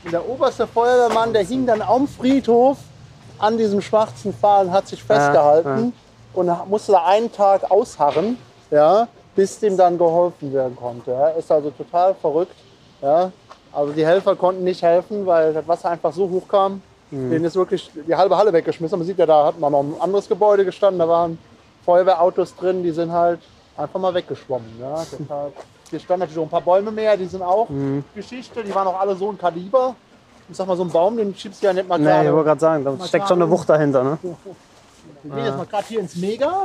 Und 0.05 0.11
der 0.11 0.27
oberste 0.27 0.66
Feuerwehrmann, 0.66 1.35
der 1.35 1.44
hing 1.44 1.66
dann 1.66 1.83
am 1.83 2.09
Friedhof 2.09 2.79
an 3.38 3.59
diesem 3.59 3.83
schwarzen 3.83 4.33
Pfahl 4.33 4.66
und 4.66 4.73
hat 4.73 4.88
sich 4.88 5.03
festgehalten 5.03 5.92
und 6.33 6.51
musste 6.70 6.92
da 6.92 7.05
einen 7.05 7.31
Tag 7.31 7.70
ausharren, 7.70 8.38
ja, 8.70 9.07
bis 9.37 9.59
dem 9.59 9.77
dann 9.77 9.99
geholfen 9.99 10.53
werden 10.55 10.77
konnte. 10.77 11.11
Ja. 11.11 11.29
Ist 11.29 11.53
also 11.53 11.70
total 11.70 12.14
verrückt. 12.14 12.57
Ja. 13.03 13.33
Also 13.70 13.92
die 13.92 14.07
Helfer 14.07 14.35
konnten 14.35 14.64
nicht 14.64 14.83
helfen, 14.83 15.27
weil 15.27 15.53
das 15.53 15.68
Wasser 15.68 15.90
einfach 15.90 16.12
so 16.14 16.31
hoch 16.31 16.49
kam. 16.49 16.81
Denen 17.11 17.44
ist 17.44 17.55
wirklich 17.55 17.90
die 18.09 18.14
halbe 18.16 18.37
Halle 18.37 18.53
weggeschmissen. 18.53 18.99
Man 18.99 19.07
sieht 19.07 19.18
ja, 19.18 19.27
da 19.27 19.47
hat 19.47 19.61
man 19.61 19.70
noch 19.73 19.83
ein 19.83 19.94
anderes 20.01 20.27
Gebäude 20.27 20.64
gestanden, 20.64 20.99
da 20.99 21.07
waren 21.07 21.38
Feuerwehrautos 21.85 22.57
drin, 22.57 22.83
die 22.83 22.90
sind 22.90 23.12
halt 23.12 23.40
einfach 23.77 24.01
mal 24.01 24.15
weggeschwommen. 24.15 24.69
Ja. 24.81 25.05
Deshalb, 25.19 25.53
hier 25.91 26.01
standen 26.01 26.21
natürlich 26.21 26.39
auch 26.39 26.45
ein 26.45 26.51
paar 26.51 26.61
Bäume 26.61 26.91
mehr, 26.91 27.17
die 27.17 27.27
sind 27.27 27.43
auch 27.43 27.69
Geschichte, 28.15 28.63
die 28.63 28.75
waren 28.75 28.87
auch 28.87 28.99
alle 28.99 29.15
so 29.17 29.31
ein 29.31 29.39
Kaliber. 29.39 29.95
Ich 30.49 30.57
sag 30.57 30.67
mal, 30.67 30.77
so 30.77 30.85
ein 30.85 30.91
Baum, 30.91 31.17
den 31.17 31.35
schiebst 31.35 31.63
du 31.63 31.67
ja 31.67 31.73
nicht 31.73 31.89
mal 31.89 31.99
Nee, 31.99 32.05
gerade. 32.05 32.27
ich 32.27 32.33
wollte 32.33 32.45
gerade 32.49 32.61
sagen, 32.61 32.85
da 32.85 33.07
steckt 33.07 33.29
schon 33.29 33.41
eine 33.41 33.51
Wucht 33.51 33.69
dahinter. 33.69 34.05
Ne? 34.05 34.19
Wir 35.23 35.37
gehen 35.37 35.45
jetzt 35.47 35.57
mal 35.57 35.67
gerade 35.67 35.87
hier 35.87 36.01
ins 36.01 36.17
Mega. 36.17 36.65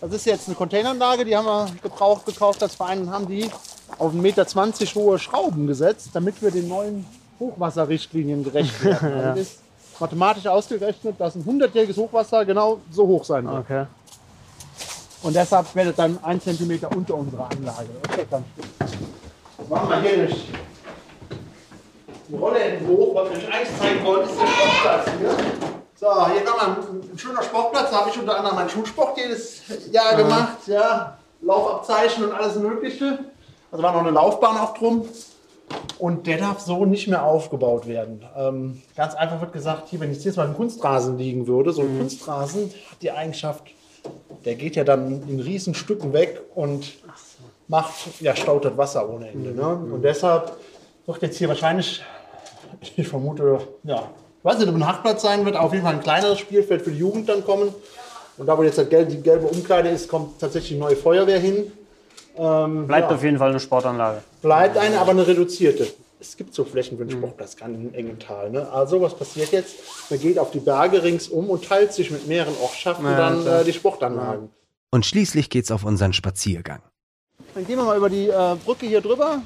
Das 0.00 0.12
ist 0.12 0.26
jetzt 0.26 0.48
eine 0.48 0.54
Containeranlage, 0.54 1.24
die 1.24 1.36
haben 1.36 1.46
wir 1.46 1.66
gebraucht 1.82 2.26
gekauft 2.26 2.62
als 2.62 2.74
Verein 2.74 3.02
und 3.02 3.10
haben 3.10 3.26
die 3.26 3.50
auf 3.98 4.12
1,20 4.12 4.14
Meter 4.14 4.44
hohe 4.94 5.18
Schrauben 5.18 5.66
gesetzt, 5.66 6.10
damit 6.12 6.42
wir 6.42 6.50
den 6.50 6.68
neuen 6.68 7.06
Hochwasserrichtlinien 7.40 8.44
gerecht 8.44 8.84
werden. 8.84 9.12
Also 9.22 9.40
ist 9.40 9.58
mathematisch 10.00 10.46
ausgerechnet, 10.46 11.14
dass 11.18 11.36
ein 11.36 11.44
100-jähriges 11.44 11.96
Hochwasser 11.96 12.44
genau 12.44 12.80
so 12.90 13.06
hoch 13.06 13.24
sein 13.24 13.46
wird. 13.46 13.58
Okay. 13.60 13.86
Und 15.24 15.34
deshalb 15.34 15.74
werdet 15.74 15.98
dann 15.98 16.18
ein 16.22 16.38
Zentimeter 16.38 16.94
unter 16.94 17.14
unserer 17.14 17.48
Anlage. 17.50 17.88
Okay, 18.10 18.26
dann. 18.30 18.44
Machen 19.70 19.88
wir 19.88 20.00
hier 20.02 20.18
nicht. 20.26 20.48
Die 22.28 22.36
Rolle 22.36 22.58
hoch, 22.86 23.14
was 23.14 23.30
wir 23.30 23.38
euch 23.38 23.54
eigentlich 23.54 23.78
zeigen 23.78 24.04
wollen, 24.04 24.28
ist 24.28 24.38
der 24.38 24.46
Sportplatz 24.46 25.10
hier. 25.18 25.30
So, 25.96 26.26
hier 26.28 26.44
kann 26.44 26.56
man 26.56 27.10
ein 27.12 27.18
schöner 27.18 27.42
Sportplatz, 27.42 27.90
da 27.90 28.00
habe 28.00 28.10
ich 28.10 28.18
unter 28.18 28.36
anderem 28.36 28.56
meinen 28.56 28.68
Schulsport 28.68 29.16
jedes 29.16 29.62
Jahr 29.90 30.14
gemacht, 30.14 30.58
ja. 30.66 31.16
Laufabzeichen 31.40 32.24
und 32.24 32.32
alles 32.32 32.56
Mögliche. 32.56 33.18
Also 33.72 33.82
war 33.82 33.92
noch 33.92 34.00
eine 34.00 34.10
Laufbahn 34.10 34.58
auch 34.58 34.74
drum. 34.76 35.08
Und 35.98 36.26
der 36.26 36.36
darf 36.36 36.60
so 36.60 36.84
nicht 36.84 37.08
mehr 37.08 37.24
aufgebaut 37.24 37.86
werden. 37.86 38.22
Ähm, 38.36 38.82
ganz 38.94 39.14
einfach 39.14 39.40
wird 39.40 39.54
gesagt, 39.54 39.88
hier, 39.88 40.00
wenn 40.00 40.12
jetzt 40.12 40.24
jetzt 40.24 40.36
mal 40.36 40.46
ein 40.46 40.54
Kunstrasen 40.54 41.16
liegen 41.16 41.46
würde, 41.46 41.72
so 41.72 41.80
ein 41.80 41.98
Kunstrasen 41.98 42.64
hat 42.90 43.00
die 43.00 43.10
Eigenschaft, 43.10 43.62
der 44.44 44.54
geht 44.54 44.76
ja 44.76 44.84
dann 44.84 45.22
in 45.28 45.40
riesen 45.40 45.74
Stücken 45.74 46.12
weg 46.12 46.40
und 46.54 46.92
macht, 47.68 47.92
ja, 48.20 48.36
staut 48.36 48.64
das 48.64 48.76
Wasser 48.76 49.08
ohne 49.08 49.28
Ende. 49.30 49.52
Ne? 49.52 49.66
Und 49.66 50.02
deshalb 50.02 50.52
wird 51.06 51.22
jetzt 51.22 51.38
hier 51.38 51.48
wahrscheinlich, 51.48 52.02
ich 52.96 53.08
vermute, 53.08 53.58
ja, 53.84 54.10
ich 54.38 54.44
weiß 54.44 54.58
nicht, 54.58 54.68
ob 54.68 54.74
ein 54.74 54.86
Hartplatz 54.86 55.22
sein 55.22 55.44
wird, 55.44 55.56
auf 55.56 55.72
jeden 55.72 55.84
Fall 55.84 55.94
ein 55.94 56.00
kleineres 56.02 56.38
Spielfeld 56.38 56.82
für 56.82 56.90
die 56.90 56.98
Jugend 56.98 57.28
dann 57.28 57.44
kommen. 57.44 57.74
Und 58.36 58.46
da, 58.46 58.58
wo 58.58 58.62
jetzt 58.62 58.78
die 58.78 59.22
gelbe 59.22 59.46
Umkleide 59.46 59.88
ist, 59.88 60.08
kommt 60.08 60.40
tatsächlich 60.40 60.72
die 60.72 60.78
neue 60.78 60.96
Feuerwehr 60.96 61.38
hin. 61.38 61.72
Ähm, 62.36 62.86
Bleibt 62.86 63.10
ja, 63.10 63.16
auf 63.16 63.22
jeden 63.22 63.38
Fall 63.38 63.50
eine 63.50 63.60
Sportanlage. 63.60 64.22
bleibt 64.42 64.76
eine, 64.76 64.98
aber 64.98 65.12
eine 65.12 65.26
reduzierte. 65.26 65.86
Es 66.24 66.36
gibt 66.38 66.54
so 66.54 66.64
Flächen 66.64 66.96
für 66.96 67.02
einen 67.02 67.10
Sportplatz, 67.10 67.54
gerade 67.56 67.74
im 67.74 67.92
engen 67.92 68.18
Tal. 68.18 68.50
Ne? 68.50 68.68
Also 68.70 69.00
was 69.02 69.14
passiert 69.14 69.52
jetzt? 69.52 69.76
Man 70.10 70.18
geht 70.18 70.38
auf 70.38 70.50
die 70.50 70.58
Berge 70.60 71.02
ringsum 71.02 71.50
und 71.50 71.64
teilt 71.64 71.92
sich 71.92 72.10
mit 72.10 72.26
mehreren 72.26 72.54
Ortschaften 72.62 73.04
Ja, 73.04 73.16
dann 73.16 73.46
äh, 73.46 73.64
die 73.64 73.72
Sportanlagen. 73.74 74.50
Und 74.90 75.04
schließlich 75.04 75.50
geht's 75.50 75.70
auf 75.70 75.84
unseren 75.84 76.12
Spaziergang. 76.12 76.80
Dann 77.54 77.66
gehen 77.66 77.76
wir 77.76 77.84
mal 77.84 77.96
über 77.96 78.08
die 78.08 78.28
äh, 78.28 78.56
Brücke 78.64 78.86
hier 78.86 79.00
drüber. 79.02 79.42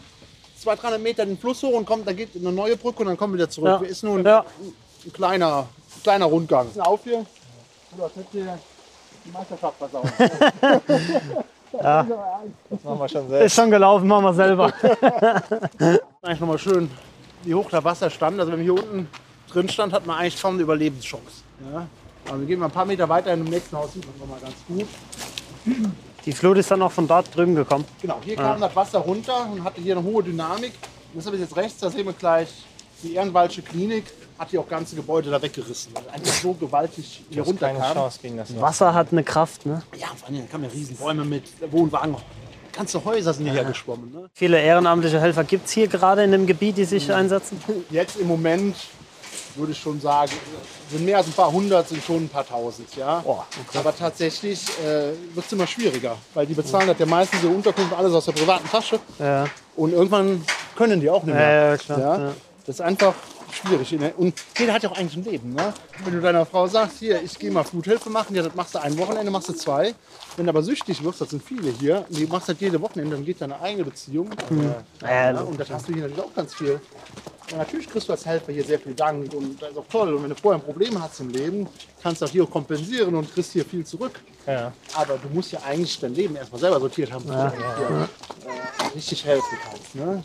200, 0.61 0.83
300 0.85 1.01
Meter 1.03 1.27
den 1.27 1.37
Fluss 1.39 1.63
hoch 1.63 1.73
und 1.73 1.85
kommt, 1.85 2.07
dann 2.07 2.17
geht 2.17 2.31
eine 2.37 2.53
neue 2.53 2.77
Brücke 2.77 3.01
und 3.01 3.07
dann 3.07 3.17
kommen 3.17 3.33
wir 3.35 3.39
wieder 3.39 3.51
zurück. 3.51 3.81
Ja. 3.83 3.87
Ist 3.87 4.03
nur 4.05 4.19
ein, 4.19 4.25
Ja. 4.25 4.45
ein 5.05 5.13
kleiner, 5.13 5.69
kleiner 6.03 6.27
Rundgang. 6.27 6.69
Auf 6.79 7.01
hier. 7.05 7.25
Du 7.97 8.03
hast 8.05 8.17
nicht 8.17 8.29
hier 8.33 8.59
die 9.25 9.31
Meisterschaft 9.31 9.79
versauen. 9.79 10.11
Ja. 11.73 12.07
Das 12.71 12.85
machen 12.85 12.99
wir 12.99 13.09
schon 13.09 13.23
Ist 13.25 13.29
selbst. 13.31 13.57
schon 13.57 13.71
gelaufen, 13.71 14.09
machen 14.09 14.25
wir 14.25 14.35
selber. 14.35 14.73
eigentlich 16.23 16.41
nochmal 16.41 16.59
schön, 16.59 16.91
wie 17.45 17.55
hoch 17.55 17.69
der 17.71 17.85
Wasser 17.85 18.11
stand. 18.11 18.39
Also 18.39 18.53
wenn 18.53 18.59
man 18.59 18.65
hier 18.65 18.75
unten 18.75 19.09
drin 19.51 19.69
stand, 19.69 19.93
hat 19.93 20.07
man 20.07 20.19
eigentlich 20.19 20.41
kaum 20.41 20.55
eine 20.55 20.63
Überlebenschance. 20.63 21.43
Ja? 21.73 21.87
Aber 22.29 22.41
wir 22.41 22.47
gehen 22.47 22.59
mal 22.59 22.67
ein 22.67 22.73
paar 22.73 22.85
Meter 22.85 23.09
weiter 23.09 23.33
in 23.33 23.45
dem 23.45 23.51
nächsten 23.51 23.77
Haus, 23.77 23.93
sieht 23.93 24.05
man 24.07 24.19
noch 24.19 24.35
mal 24.35 24.41
ganz 24.41 24.55
gut. 24.67 24.89
Die 26.25 26.33
Flut 26.33 26.59
ist 26.59 26.71
dann 26.71 26.83
auch 26.83 26.93
von 26.93 27.07
dort 27.09 27.35
drüben 27.35 27.55
gekommen. 27.55 27.85
Genau, 28.03 28.19
hier 28.23 28.37
kam 28.37 28.61
das 28.61 28.75
Wasser 28.77 28.99
runter 28.99 29.49
und 29.51 29.65
hatte 29.65 29.81
hier 29.81 29.97
eine 29.97 30.05
hohe 30.05 30.23
Dynamik. 30.23 30.73
Und 31.13 31.17
das 31.17 31.27
habe 31.27 31.37
ich 31.37 31.43
jetzt 31.43 31.57
rechts, 31.57 31.81
da 31.81 31.91
sehen 31.91 32.05
wir 32.05 32.13
gleich 32.13 32.49
die 33.03 33.15
Ehrenwaldsche 33.15 33.63
Klinik, 33.63 34.05
hat 34.39 34.51
hier 34.51 34.61
auch 34.61 34.69
ganze 34.69 34.95
Gebäude 34.97 35.31
da 35.31 35.41
weggerissen. 35.43 35.93
Weil 35.95 36.05
einfach 36.13 36.33
so 36.33 36.53
gewaltig 36.53 37.23
hier 37.31 37.45
hast 37.45 37.59
keine. 37.59 37.79
Chance 37.81 38.19
gegen 38.23 38.37
das 38.37 38.51
Wasser. 38.51 38.61
Wasser 38.63 38.95
hat 38.95 39.09
eine 39.13 39.25
Kraft. 39.25 39.67
Ne? 39.67 39.83
Ja, 39.97 40.09
vor 40.17 40.29
allem, 40.29 40.39
da 40.39 40.51
kamen 40.51 40.65
ja 40.65 40.71
Riesenbäume 40.71 41.25
mit, 41.25 41.45
Wohnwagen, 41.73 42.17
ganze 42.73 43.05
Häuser 43.05 43.33
sind 43.33 43.47
hierher 43.47 43.65
geschwommen. 43.65 44.13
Ne? 44.13 44.31
Viele 44.35 44.61
ehrenamtliche 44.61 45.21
Helfer 45.21 45.43
gibt 45.45 45.67
es 45.67 45.73
hier 45.73 45.89
gerade 45.89 46.23
in 46.23 46.31
dem 46.31 46.47
Gebiet, 46.47 46.77
die 46.77 46.85
sich 46.85 47.13
einsetzen. 47.13 47.61
Jetzt 47.91 48.17
im 48.17 48.29
Moment 48.29 48.77
würde 49.57 49.73
ich 49.73 49.81
schon 49.81 50.01
sagen, 50.01 50.31
sind 50.89 51.05
mehr 51.05 51.17
als 51.17 51.27
ein 51.27 51.33
paar 51.33 51.51
hundert, 51.51 51.89
sind 51.89 52.05
schon 52.05 52.25
ein 52.25 52.29
paar 52.29 52.47
tausend. 52.47 52.95
Ja? 52.95 53.25
Aber 53.75 53.97
tatsächlich 53.97 54.61
äh, 54.79 55.11
wird 55.35 55.47
es 55.47 55.53
immer 55.53 55.67
schwieriger, 55.67 56.17
weil 56.35 56.47
die 56.47 56.55
bezahlen 56.55 56.87
das 56.87 56.99
ja 57.01 57.07
meistens 57.07 57.43
ihre 57.43 57.53
Unterkunft 57.53 57.93
alles 57.93 58.13
aus 58.13 58.27
der 58.27 58.33
privaten 58.33 58.69
Tasche. 58.69 59.01
Ja. 59.19 59.47
Und 59.75 59.93
irgendwann 59.93 60.45
können 60.77 61.01
die 61.01 61.11
auch 61.11 61.25
nicht 61.25 61.35
Ja, 61.35 61.41
mehr. 61.41 61.71
ja, 61.71 61.77
klar, 61.77 61.99
ja. 62.21 62.33
Das 62.69 62.77
ist 62.77 62.81
einfach 62.83 63.15
schwierig. 63.51 63.97
Und 64.19 64.35
jeder 64.59 64.75
hat 64.75 64.83
ja 64.83 64.91
auch 64.91 64.99
eigentlich 64.99 65.17
ein 65.17 65.25
Leben. 65.33 65.55
Ne? 65.55 65.73
Wenn 66.05 66.13
du 66.13 66.21
deiner 66.21 66.45
Frau 66.45 66.67
sagst, 66.67 66.99
hier, 66.99 67.23
ich 67.23 67.39
gehe 67.39 67.51
mal 67.51 67.65
Fluthilfe 67.65 68.11
machen, 68.11 68.37
ja, 68.37 68.43
das 68.43 68.55
machst 68.55 68.75
du 68.75 68.79
ein 68.83 68.99
Wochenende, 68.99 69.31
machst 69.31 69.49
du 69.49 69.55
zwei. 69.55 69.95
Wenn 70.37 70.45
du 70.45 70.51
aber 70.51 70.63
süchtig 70.63 71.03
wirst, 71.03 71.23
das 71.23 71.31
sind 71.31 71.43
viele 71.43 71.71
hier, 71.71 72.05
und 72.11 72.21
du 72.21 72.27
machst 72.27 72.51
das 72.51 72.61
jede 72.61 72.79
Wochenende, 72.83 73.17
dann 73.17 73.25
geht 73.25 73.41
deine 73.41 73.59
eigene 73.59 73.85
Beziehung. 73.85 74.29
Mhm. 74.51 74.75
Äh, 75.03 75.33
Ja, 75.33 75.41
und 75.41 75.59
das 75.59 75.71
hast 75.71 75.89
du 75.89 75.95
hier 75.95 76.03
natürlich 76.03 76.23
auch 76.23 76.35
ganz 76.35 76.55
viel. 76.55 76.79
Ja, 77.51 77.57
natürlich 77.57 77.89
kriegst 77.89 78.07
du 78.07 78.13
als 78.13 78.27
Helfer 78.27 78.53
hier 78.53 78.65
sehr 78.65 78.79
viel 78.79 78.93
Dank 78.93 79.33
und 79.33 79.63
das 79.63 79.71
ist 79.71 79.79
auch 79.79 79.87
toll. 79.91 80.13
Und 80.13 80.25
wenn 80.25 80.29
du 80.29 80.37
vorher 80.37 80.61
ein 80.61 80.65
Problem 80.67 81.03
hast 81.03 81.19
im 81.21 81.31
Leben, 81.31 81.67
kannst 82.03 82.21
du 82.21 82.27
auch 82.27 82.31
hier 82.31 82.45
kompensieren 82.45 83.15
und 83.15 83.33
kriegst 83.33 83.53
hier 83.53 83.65
viel 83.65 83.87
zurück. 83.87 84.21
Ja. 84.47 84.73
Aber 84.95 85.17
du 85.17 85.31
musst 85.33 85.53
ja 85.53 85.61
eigentlich 85.67 85.99
dein 85.99 86.15
Leben 86.15 86.37
erstmal 86.37 86.61
selber 86.61 86.79
sortiert 86.81 87.11
haben, 87.11 87.25
bevor 87.25 87.45
Ja. 87.45 87.49
du 87.49 87.57
hier, 87.57 88.09
äh, 88.51 88.95
richtig 88.95 89.25
helfen 89.25 89.59
kannst. 89.65 89.95
Ne? 89.95 90.23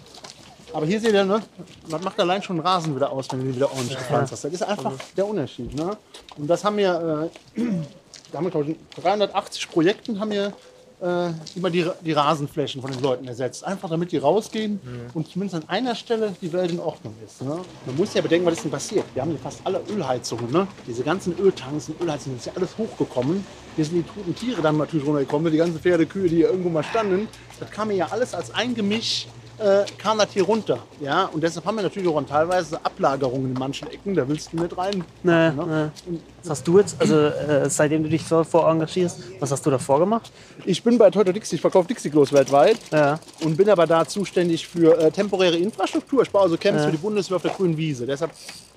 Aber 0.73 0.87
hier 0.87 0.99
seht 0.99 1.13
ihr, 1.13 1.23
ne, 1.23 1.41
man 1.87 2.03
macht 2.03 2.19
allein 2.19 2.41
schon 2.41 2.59
Rasen 2.59 2.95
wieder 2.95 3.11
aus, 3.11 3.27
wenn 3.31 3.39
du 3.39 3.45
ihn 3.45 3.55
wieder 3.55 3.71
ordentlich 3.71 3.97
gepflanzt 3.97 4.31
hast. 4.31 4.43
Das 4.43 4.51
ist 4.51 4.63
einfach 4.63 4.93
der 5.15 5.27
Unterschied. 5.27 5.73
Ne? 5.75 5.95
Und 6.35 6.47
das 6.47 6.63
haben 6.63 6.77
wir, 6.77 7.29
äh, 7.55 7.61
da 8.31 8.37
haben 8.37 8.45
wir 8.45 8.51
glaub 8.51 8.63
ich, 8.63 8.69
in 8.69 8.77
380 9.01 9.69
Projekten 9.69 10.19
haben 10.19 10.31
wir 10.31 10.51
äh, 10.99 11.29
immer 11.55 11.69
die, 11.69 11.85
die 12.01 12.13
Rasenflächen 12.13 12.81
von 12.81 12.91
den 12.91 13.01
Leuten 13.01 13.27
ersetzt. 13.27 13.63
Einfach 13.63 13.87
damit 13.87 14.11
die 14.11 14.17
rausgehen 14.17 14.79
und 15.13 15.27
zumindest 15.27 15.61
an 15.61 15.69
einer 15.69 15.93
Stelle 15.93 16.33
die 16.41 16.51
Welt 16.51 16.71
in 16.71 16.79
Ordnung 16.79 17.13
ist. 17.23 17.43
Ne? 17.43 17.59
Man 17.85 17.95
muss 17.95 18.13
ja 18.15 18.21
bedenken, 18.21 18.47
was 18.47 18.55
ist 18.55 18.63
denn 18.63 18.71
passiert. 18.71 19.05
Wir 19.13 19.21
haben 19.21 19.29
hier 19.29 19.39
fast 19.39 19.59
alle 19.65 19.81
Ölheizungen. 19.89 20.51
Ne? 20.51 20.67
Diese 20.87 21.03
ganzen 21.03 21.37
Öltanks 21.37 21.89
und 21.89 22.01
Ölheizungen, 22.01 22.37
das 22.37 22.47
ist 22.47 22.53
ja 22.53 22.59
alles 22.59 22.77
hochgekommen. 22.77 23.45
Hier 23.75 23.85
sind 23.85 23.97
die 23.97 24.03
toten 24.03 24.35
Tiere 24.35 24.61
dann 24.61 24.77
natürlich 24.77 25.05
runtergekommen, 25.05 25.51
die 25.51 25.57
ganzen 25.57 25.79
Pferde, 25.79 26.07
Kühe, 26.07 26.29
die 26.29 26.37
hier 26.37 26.49
irgendwo 26.49 26.69
mal 26.69 26.83
standen. 26.83 27.27
Das 27.59 27.69
kam 27.69 27.89
hier 27.89 27.99
ja 27.99 28.07
alles 28.09 28.33
als 28.33 28.51
ein 28.51 28.73
Gemisch 28.73 29.27
äh, 29.59 29.85
kam 29.97 30.17
das 30.17 30.31
hier 30.33 30.43
runter. 30.43 30.79
Ja? 30.99 31.25
Und 31.25 31.41
deshalb 31.43 31.65
haben 31.65 31.75
wir 31.75 31.83
natürlich 31.83 32.07
auch 32.09 32.21
teilweise 32.23 32.83
Ablagerungen 32.83 33.47
in 33.51 33.53
manchen 33.53 33.87
Ecken, 33.89 34.15
da 34.15 34.27
willst 34.27 34.51
du 34.53 34.57
nicht 34.57 34.77
rein. 34.77 35.03
Nee, 35.23 35.31
ne? 35.51 35.91
nee. 36.05 36.19
Was 36.41 36.49
hast 36.49 36.67
du 36.67 36.79
jetzt, 36.79 36.99
also 36.99 37.15
äh, 37.27 37.69
seitdem 37.69 38.03
du 38.03 38.09
dich 38.09 38.25
so 38.25 38.43
vor 38.43 38.69
engagierst, 38.69 39.19
was 39.39 39.51
hast 39.51 39.65
du 39.65 39.69
davor 39.69 39.99
gemacht? 39.99 40.31
Ich 40.65 40.83
bin 40.83 40.97
bei 40.97 41.09
Toyota 41.09 41.31
Dixie, 41.31 41.55
ich 41.55 41.61
verkaufe 41.61 41.87
Dixie-Klos 41.87 42.33
weltweit 42.33 42.77
Ja. 42.91 43.19
und 43.43 43.55
bin 43.57 43.69
aber 43.69 43.87
da 43.87 44.05
zuständig 44.05 44.67
für 44.67 44.97
äh, 44.97 45.11
temporäre 45.11 45.57
Infrastruktur. 45.57 46.23
Ich 46.23 46.31
baue 46.31 46.43
also 46.43 46.57
Camps 46.57 46.81
Ja. 46.81 46.85
für 46.87 46.91
die 46.91 46.97
Bundeswehr 46.97 47.37
auf 47.37 47.43
der 47.43 47.51
grünen 47.51 47.77
Wiese. 47.77 48.05
Deshalb 48.05 48.31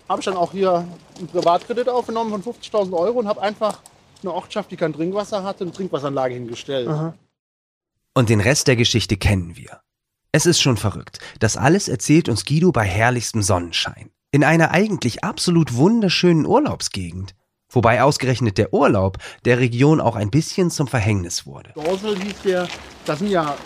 habe 0.08 0.20
ich 0.20 0.24
dann 0.24 0.36
auch 0.36 0.52
hier 0.52 0.86
einen 1.18 1.26
Privatkredit 1.28 1.88
aufgenommen 1.88 2.30
von 2.42 2.54
50.000 2.54 2.92
Euro 2.96 3.18
und 3.18 3.26
habe 3.26 3.42
einfach 3.42 3.80
eine 4.22 4.32
Ortschaft, 4.32 4.70
die 4.70 4.76
kein 4.76 4.92
Trinkwasser 4.92 5.42
hatte, 5.42 5.64
eine 5.64 5.72
Trinkwasseranlage 5.72 6.34
hingestellt. 6.34 6.88
Und 8.14 8.28
den 8.28 8.40
Rest 8.40 8.66
der 8.68 8.76
Geschichte 8.76 9.16
kennen 9.16 9.56
wir. 9.56 9.80
Es 10.36 10.44
ist 10.44 10.60
schon 10.60 10.76
verrückt. 10.76 11.18
Das 11.38 11.56
alles 11.56 11.88
erzählt 11.88 12.28
uns 12.28 12.44
Guido 12.44 12.70
bei 12.70 12.84
herrlichstem 12.84 13.40
Sonnenschein. 13.40 14.10
In 14.32 14.44
einer 14.44 14.70
eigentlich 14.70 15.24
absolut 15.24 15.76
wunderschönen 15.76 16.44
Urlaubsgegend. 16.44 17.34
Wobei 17.72 18.02
ausgerechnet 18.02 18.58
der 18.58 18.74
Urlaub 18.74 19.16
der 19.46 19.58
Region 19.60 19.98
auch 19.98 20.14
ein 20.14 20.30
bisschen 20.30 20.70
zum 20.70 20.88
Verhängnis 20.88 21.46
wurde. 21.46 21.70
Dorsel 21.74 22.18
hieß 22.20 22.34
der, 22.44 22.68
das 23.06 23.20
sind 23.20 23.30
ja, 23.30 23.56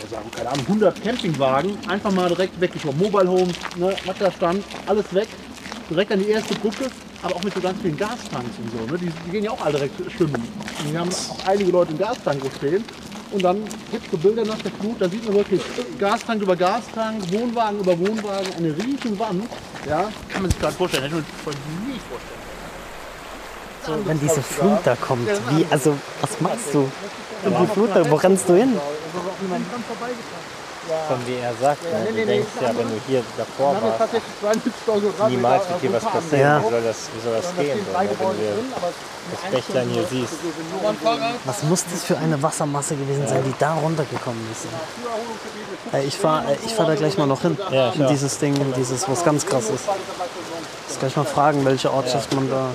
also, 0.00 0.16
keine 0.36 0.50
Ahnung, 0.50 0.66
100 0.66 1.02
Campingwagen, 1.02 1.76
einfach 1.88 2.12
mal 2.12 2.28
direkt 2.28 2.60
weggeschoben. 2.60 3.00
Mobile 3.00 3.28
Home, 3.28 3.52
ne, 3.74 3.92
was 4.06 4.40
alles 4.86 5.12
weg. 5.12 5.26
Direkt 5.90 6.12
an 6.12 6.20
die 6.20 6.28
erste 6.28 6.54
Brücke, 6.54 6.92
aber 7.24 7.34
auch 7.34 7.42
mit 7.42 7.54
so 7.54 7.60
ganz 7.60 7.82
vielen 7.82 7.96
Gastanks 7.96 8.56
und 8.56 8.70
so. 8.70 8.92
Ne? 8.92 8.98
Die, 9.00 9.10
die 9.26 9.30
gehen 9.32 9.42
ja 9.42 9.50
auch 9.50 9.64
alle 9.64 9.78
direkt 9.78 10.12
schwimmen. 10.12 10.34
Und 10.34 10.88
hier 10.88 11.00
haben 11.00 11.10
auch 11.10 11.44
einige 11.44 11.72
Leute 11.72 11.90
im 11.90 11.98
Gastank 11.98 12.40
stehen. 12.56 12.84
Und 13.32 13.42
dann 13.42 13.64
gibt 13.90 14.04
es 14.04 14.10
so 14.10 14.18
Bilder 14.18 14.44
nach 14.44 14.58
der 14.58 14.70
Flut, 14.72 15.00
da 15.00 15.08
sieht 15.08 15.24
man 15.24 15.34
wirklich 15.34 15.62
Gastank 15.98 16.42
über 16.42 16.54
Gastank, 16.54 17.32
Wohnwagen 17.32 17.80
über 17.80 17.98
Wohnwagen, 17.98 18.52
eine 18.58 18.76
riesen 18.76 19.18
Wand. 19.18 19.48
Ja, 19.88 20.10
kann 20.28 20.42
man 20.42 20.50
sich 20.50 20.60
gerade 20.60 20.74
vorstellen, 20.74 21.04
hätte 21.04 21.14
man 21.14 21.24
sich 21.24 21.54
nie 21.86 21.98
vorstellen. 22.08 22.41
Wenn 24.04 24.20
diese 24.20 24.42
Flut 24.42 24.78
da 24.84 24.96
kommt, 24.96 25.28
wie, 25.50 25.66
also 25.70 25.96
was 26.20 26.40
machst 26.40 26.72
du? 26.72 26.90
Und 27.44 27.58
die 27.60 27.66
Flut, 27.66 27.90
da, 27.94 28.08
wo 28.08 28.16
rennst 28.16 28.48
du 28.48 28.54
hin? 28.54 28.78
Von 31.08 31.26
wie 31.26 31.36
er 31.36 31.54
sagt, 31.60 31.82
ne? 31.84 32.12
du 32.12 32.26
denkst 32.26 32.48
ja, 32.60 32.68
wenn 32.76 32.88
du 32.88 33.00
hier 33.06 33.22
davor 33.36 33.76
warst, 33.80 33.98
tatsächlich 33.98 34.32
72.000 34.42 34.60
Quadratmeter 34.84 35.28
niemals 35.28 35.68
wird 35.68 35.80
hier 35.80 35.92
was 35.92 36.02
Vulkan. 36.02 36.20
passieren. 36.20 36.40
Ja. 36.40 36.58
Wie 36.58 36.70
soll 36.70 36.82
das, 36.82 36.96
wie 37.14 37.20
soll 37.20 37.34
das 37.36 37.54
Da 37.56 37.62
gehen? 37.62 37.78
So, 37.86 37.92
ne? 37.92 38.08
Wenn 38.08 39.30
du 39.30 39.52
das 39.52 39.52
Bächlein 39.52 39.88
hier 39.90 40.06
siehst. 40.10 40.32
Was 41.44 41.62
muss 41.62 41.84
das 41.84 42.02
für 42.02 42.18
eine 42.18 42.42
Wassermasse 42.42 42.96
gewesen 42.96 43.28
sein, 43.28 43.44
die 43.44 43.54
da 43.60 43.74
runtergekommen 43.74 44.44
ist? 44.50 44.66
Ey, 45.92 46.04
ich 46.04 46.18
fahre 46.18 46.56
ich 46.64 46.74
fahr 46.74 46.86
da 46.86 46.96
gleich 46.96 47.16
mal 47.16 47.26
noch 47.26 47.42
hin. 47.42 47.56
Ja, 47.70 47.92
in 47.92 48.08
dieses 48.08 48.38
Ding, 48.38 48.54
dieses, 48.76 49.08
was 49.08 49.24
ganz 49.24 49.46
krass 49.46 49.70
ist. 49.70 49.84
Ich 50.90 50.98
gleich 50.98 51.16
mal 51.16 51.24
fragen, 51.24 51.64
welche 51.64 51.92
Ortschaft 51.92 52.34
man 52.34 52.50
da. 52.50 52.66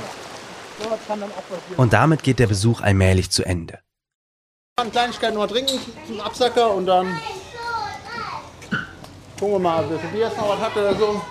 Und 1.77 1.93
damit 1.93 2.23
geht 2.23 2.39
der 2.39 2.47
Besuch 2.47 2.81
allmählich 2.81 3.29
zu 3.29 3.43
Ende. 3.43 3.79
Eine 4.79 4.91
Kleinigkeit 4.91 5.33
noch 5.33 5.47
trinken 5.47 5.79
zum 6.05 6.21
Absacker 6.21 6.73
und 6.73 6.85
dann 6.85 7.19
gucken 9.39 9.55
wir 9.55 9.59
mal, 9.59 9.89
wer 9.89 10.01
Tobias 10.01 10.35
noch 10.37 10.49
was 10.49 10.59
hat 10.59 10.77
oder 10.77 10.95
so. 10.95 11.21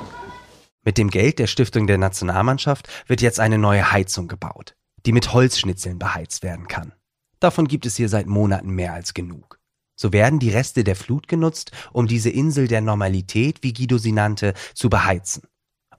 Mit 0.85 0.98
dem 0.98 1.11
Geld 1.11 1.38
der 1.38 1.46
Stiftung 1.46 1.87
der 1.87 1.98
Nationalmannschaft 1.98 2.88
wird 3.09 3.20
jetzt 3.20 3.40
eine 3.40 3.59
neue 3.59 3.92
Heizung 3.92 4.28
gebaut, 4.28 4.74
die 5.04 5.12
mit 5.12 5.32
Holzschnitzeln 5.32 5.98
beheizt 5.98 6.42
werden 6.42 6.68
kann. 6.68 6.92
Davon 7.40 7.68
gibt 7.68 7.87
es 7.87 7.96
hier 7.96 8.09
seit 8.09 8.26
Monaten 8.26 8.70
mehr 8.70 8.92
als 8.92 9.14
genug. 9.14 9.59
So 9.96 10.12
werden 10.12 10.38
die 10.38 10.50
Reste 10.50 10.85
der 10.85 10.96
Flut 10.96 11.26
genutzt, 11.26 11.70
um 11.92 12.06
diese 12.06 12.30
Insel 12.30 12.68
der 12.68 12.80
Normalität, 12.80 13.62
wie 13.62 13.72
Guido 13.72 13.98
sie 13.98 14.12
nannte, 14.12 14.54
zu 14.74 14.90
beheizen. 14.90 15.44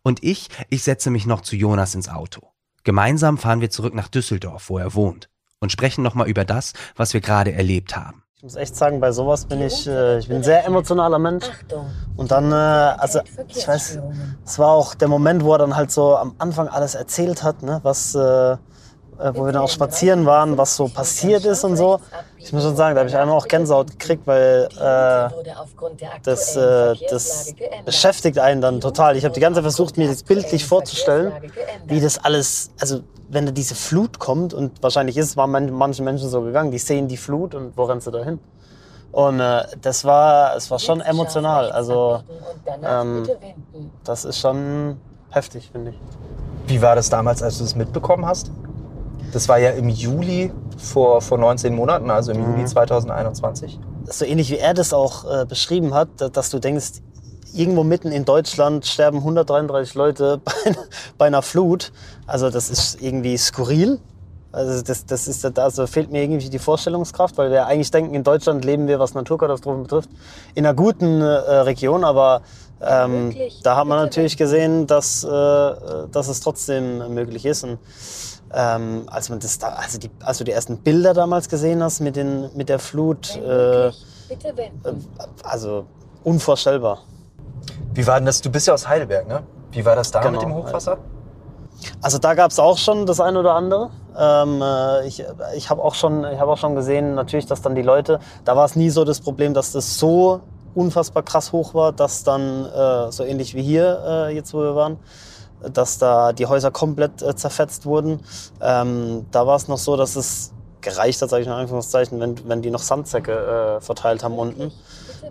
Und 0.04 0.24
ich, 0.24 0.50
ich 0.70 0.84
setze 0.84 1.10
mich 1.10 1.26
noch 1.26 1.42
zu 1.42 1.56
Jonas 1.56 1.96
ins 1.96 2.08
Auto. 2.08 2.54
Gemeinsam 2.88 3.38
fahren 3.38 3.60
wir 3.60 3.70
zurück 3.70 3.94
nach 3.94 4.08
Düsseldorf, 4.08 4.70
wo 4.70 4.78
er 4.78 4.94
wohnt, 4.94 5.28
und 5.60 5.74
sprechen 5.74 6.06
nochmal 6.06 6.30
über 6.30 6.46
das, 6.46 6.72
was 6.96 7.14
wir 7.14 7.20
gerade 7.20 7.52
erlebt 7.52 7.98
haben. 7.98 8.24
Ich 8.38 8.44
muss 8.44 8.56
echt 8.56 8.78
sagen, 8.78 9.02
bei 9.02 9.12
sowas 9.12 9.44
bin 9.44 9.62
ich, 9.62 9.86
äh, 9.88 10.20
ich 10.20 10.30
bin 10.30 10.38
ein 10.38 10.44
sehr 10.44 10.64
emotionaler 10.66 11.20
Mensch. 11.20 11.44
Und 12.16 12.32
dann, 12.32 12.50
äh, 12.50 12.56
also 12.56 13.20
ich 13.50 13.68
weiß, 13.68 14.00
es 14.46 14.58
war 14.58 14.70
auch 14.70 14.96
der 14.96 15.10
Moment, 15.10 15.44
wo 15.44 15.52
er 15.52 15.58
dann 15.58 15.76
halt 15.76 15.92
so 15.92 16.16
am 16.16 16.36
Anfang 16.38 16.70
alles 16.70 16.96
erzählt 16.96 17.44
hat, 17.44 17.62
ne, 17.62 17.82
was, 17.84 18.16
äh, 18.16 18.56
wo 19.34 19.46
wir 19.46 19.52
dann 19.52 19.62
auch 19.64 19.70
spazieren 19.70 20.26
waren, 20.26 20.58
was 20.58 20.76
so 20.76 20.88
passiert 20.88 21.44
ist 21.46 21.64
und 21.64 21.76
so. 21.76 22.00
Ich 22.38 22.54
muss 22.54 22.64
schon 22.64 22.76
sagen, 22.76 22.96
da 22.96 23.00
habe 23.00 23.10
ich 23.10 23.16
einmal 23.18 23.36
auch 23.36 23.48
Gänsehaut 23.48 23.92
gekriegt, 23.92 24.26
weil 24.28 24.68
äh, 24.80 25.30
das, 26.24 26.56
äh, 26.56 26.96
das 27.10 27.54
beschäftigt 27.86 28.40
einen 28.40 28.62
dann 28.62 28.80
total. 28.82 29.18
Ich 29.18 29.24
habe 29.26 29.34
die 29.34 29.40
ganze 29.40 29.58
Zeit 29.58 29.64
versucht, 29.64 29.98
mir 29.98 30.08
das 30.08 30.24
bildlich 30.24 30.66
vorzustellen, 30.66 31.34
wie 31.86 32.00
das 32.00 32.24
alles, 32.24 32.72
also 32.80 33.02
wenn 33.30 33.46
da 33.46 33.52
diese 33.52 33.76
Flut 33.76 34.20
kommt 34.20 34.54
und 34.54 34.82
wahrscheinlich 34.82 35.18
ist 35.18 35.26
es, 35.26 35.38
waren 35.38 35.52
man- 35.52 35.72
manchen 35.72 36.06
Menschen 36.06 36.30
so 36.30 36.42
gegangen, 36.42 36.72
die 36.72 36.78
sehen 36.80 37.08
die 37.08 37.18
Flut 37.18 37.56
und 37.56 37.76
wo 37.76 37.84
rennen 37.84 38.02
sie 38.02 38.12
da 38.12 38.24
hin? 38.24 38.40
Und 39.12 39.40
äh, 39.40 39.64
das 39.82 40.06
war, 40.06 40.56
es 40.56 40.70
war 40.70 40.80
schon 40.80 41.02
emotional. 41.02 41.72
Also 41.72 42.22
ähm, 42.84 43.28
das 44.04 44.26
ist 44.26 44.38
schon 44.40 44.98
heftig, 45.32 45.70
finde 45.72 45.92
ich. 45.92 45.98
Wie 46.68 46.82
war 46.82 46.96
das 46.96 47.10
damals, 47.10 47.42
als 47.42 47.58
du 47.58 47.64
es 47.64 47.74
mitbekommen 47.76 48.26
hast? 48.26 48.52
Das 49.34 49.50
war 49.50 49.58
ja 49.58 49.72
im 49.72 49.90
Juli 49.90 50.52
vor, 50.78 51.22
vor 51.22 51.38
19 51.38 51.76
Monaten, 51.76 52.10
also 52.10 52.32
im 52.32 52.42
Juli 52.44 52.66
2021. 52.66 53.80
so 54.10 54.26
ähnlich 54.26 54.50
wie 54.52 54.58
er 54.58 54.74
das 54.74 54.94
auch 54.94 55.26
äh, 55.42 55.46
beschrieben 55.46 55.94
hat, 55.94 56.08
da- 56.18 56.30
dass 56.30 56.50
du 56.50 56.60
denkst, 56.60 57.02
irgendwo 57.54 57.84
mitten 57.84 58.12
in 58.12 58.24
Deutschland 58.26 58.86
sterben 58.86 59.18
133 59.18 59.96
Leute 59.96 60.40
bei, 60.46 60.52
bei 61.18 61.26
einer 61.28 61.42
Flut. 61.42 61.92
Also 62.26 62.50
das 62.50 62.70
ist 62.70 63.02
irgendwie 63.02 63.38
skurril. 63.38 64.00
Also 64.54 64.82
das, 64.82 65.06
das 65.06 65.28
ist, 65.28 65.60
also 65.60 65.88
fehlt 65.88 66.10
mir 66.12 66.24
irgendwie 66.24 66.50
die 66.50 66.58
Vorstellungskraft, 66.60 67.38
weil 67.38 67.52
wir 67.52 67.68
eigentlich 67.68 67.92
denken, 67.92 68.16
in 68.16 68.24
Deutschland 68.24 68.64
leben 68.64 68.88
wir, 68.88 68.98
was 68.98 69.14
Naturkatastrophen 69.14 69.84
betrifft, 69.84 70.10
in 70.56 70.66
einer 70.66 70.74
guten 70.74 71.22
äh, 71.22 71.26
Region, 71.26 72.04
aber 72.06 72.42
ähm, 72.82 73.36
da 73.64 73.76
hat 73.76 73.88
man 73.88 74.00
natürlich 74.00 74.38
gesehen, 74.38 74.88
dass, 74.88 75.24
äh, 75.24 75.28
dass 76.12 76.28
es 76.30 76.40
trotzdem 76.40 77.14
möglich 77.14 77.46
ist. 77.46 77.64
Und, 77.66 77.78
ähm, 78.54 79.04
als, 79.08 79.30
man 79.30 79.40
das 79.40 79.60
da, 79.60 79.70
also 79.70 79.98
die, 79.98 80.10
als 80.24 80.38
du 80.38 80.44
die 80.44 80.52
ersten 80.52 80.78
Bilder 80.78 81.14
damals 81.14 81.50
gesehen 81.50 81.84
hast 81.84 82.00
mit, 82.00 82.16
den, 82.16 82.50
mit 82.56 82.70
der 82.70 82.80
Flut, 82.80 83.36
äh, 83.38 83.92
also 85.44 85.86
unvorstellbar. 86.24 87.00
Wie 87.94 88.06
war 88.06 88.18
denn 88.20 88.26
das? 88.26 88.42
Du 88.42 88.50
bist 88.50 88.68
ja 88.68 88.74
aus 88.74 88.88
Heidelberg, 88.88 89.28
ne? 89.28 89.44
Wie 89.72 89.84
war 89.86 89.96
das 89.96 90.12
da 90.12 90.20
Genau, 90.22 90.34
mit 90.34 90.42
dem 90.42 90.54
Hochwasser? 90.56 90.98
Also 92.02 92.18
da 92.18 92.34
gab 92.34 92.52
es 92.52 92.60
auch 92.60 92.78
schon 92.78 93.06
das 93.06 93.20
eine 93.20 93.40
oder 93.40 93.54
andere. 93.54 93.90
Ähm, 94.18 94.62
äh, 94.62 95.08
ich 95.08 95.24
ich 95.56 95.70
habe 95.70 95.84
auch, 95.84 95.94
schon- 95.94 96.26
ich 96.26 96.40
hab 96.40 96.48
auch 96.48 96.58
schon 96.58 96.76
gesehen, 96.76 97.16
natürlich, 97.16 97.46
dass 97.46 97.62
dann 97.62 97.76
die 97.76 97.82
Leute, 97.84 98.20
da 98.46 98.56
war 98.56 98.66
es 98.66 98.76
nie 98.76 98.90
so 98.90 99.04
das 99.06 99.20
Problem, 99.22 99.54
dass 99.54 99.72
das 99.74 100.00
so 100.00 100.42
unfassbar 100.74 101.24
krass 101.24 101.52
hoch 101.52 101.74
war, 101.74 101.92
dass 101.92 102.24
dann, 102.24 102.66
äh, 102.66 103.12
so 103.12 103.24
ähnlich 103.24 103.54
wie 103.56 103.62
hier 103.64 104.04
äh, 104.08 104.36
jetzt, 104.36 104.54
wo 104.54 104.60
wir 104.60 104.76
waren, 104.76 104.98
dass 105.62 105.98
da 105.98 106.34
die 106.34 106.46
Häuser 106.46 106.72
komplett 106.72 107.22
äh, 107.22 107.36
zerfetzt 107.36 107.86
wurden. 107.86 108.20
Ähm, 108.62 109.26
da 109.32 109.48
war 109.48 109.56
es 109.56 109.68
noch 109.68 109.78
so, 109.78 109.96
dass 109.98 110.16
es 110.16 110.54
gereicht 110.82 111.22
hat, 111.22 111.30
sage 111.30 111.42
ich 111.42 111.48
in 111.48 111.54
Anführungszeichen, 111.54 112.20
wenn, 112.20 112.48
wenn 112.48 112.62
die 112.62 112.70
noch 112.70 112.82
Sandsäcke 112.82 113.78
äh, 113.78 113.82
verteilt 113.82 114.24
haben 114.24 114.38
unten. 114.38 114.72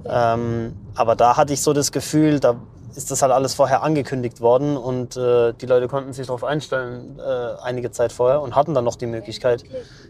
Ähm, 0.05 0.77
aber 0.95 1.17
da 1.17 1.37
hatte 1.37 1.53
ich 1.53 1.63
so 1.63 1.73
das 1.73 1.93
Gefühl, 1.93 2.41
da 2.41 2.57
ist 2.95 3.11
das 3.11 3.23
halt 3.23 3.33
alles 3.33 3.55
vorher 3.55 3.83
angekündigt 3.83 4.41
worden 4.41 4.77
und 4.77 5.17
äh, 5.17 5.53
die 5.53 5.67
Leute 5.67 5.87
konnten 5.87 6.13
sich 6.13 6.27
darauf 6.27 6.45
einstellen 6.45 7.19
äh, 7.19 7.63
einige 7.63 7.91
Zeit 7.91 8.11
vorher 8.11 8.41
und 8.41 8.57
hatten 8.57 8.75
dann 8.75 8.85
noch 8.85 8.97
die 8.97 9.07
Möglichkeit, 9.07 9.65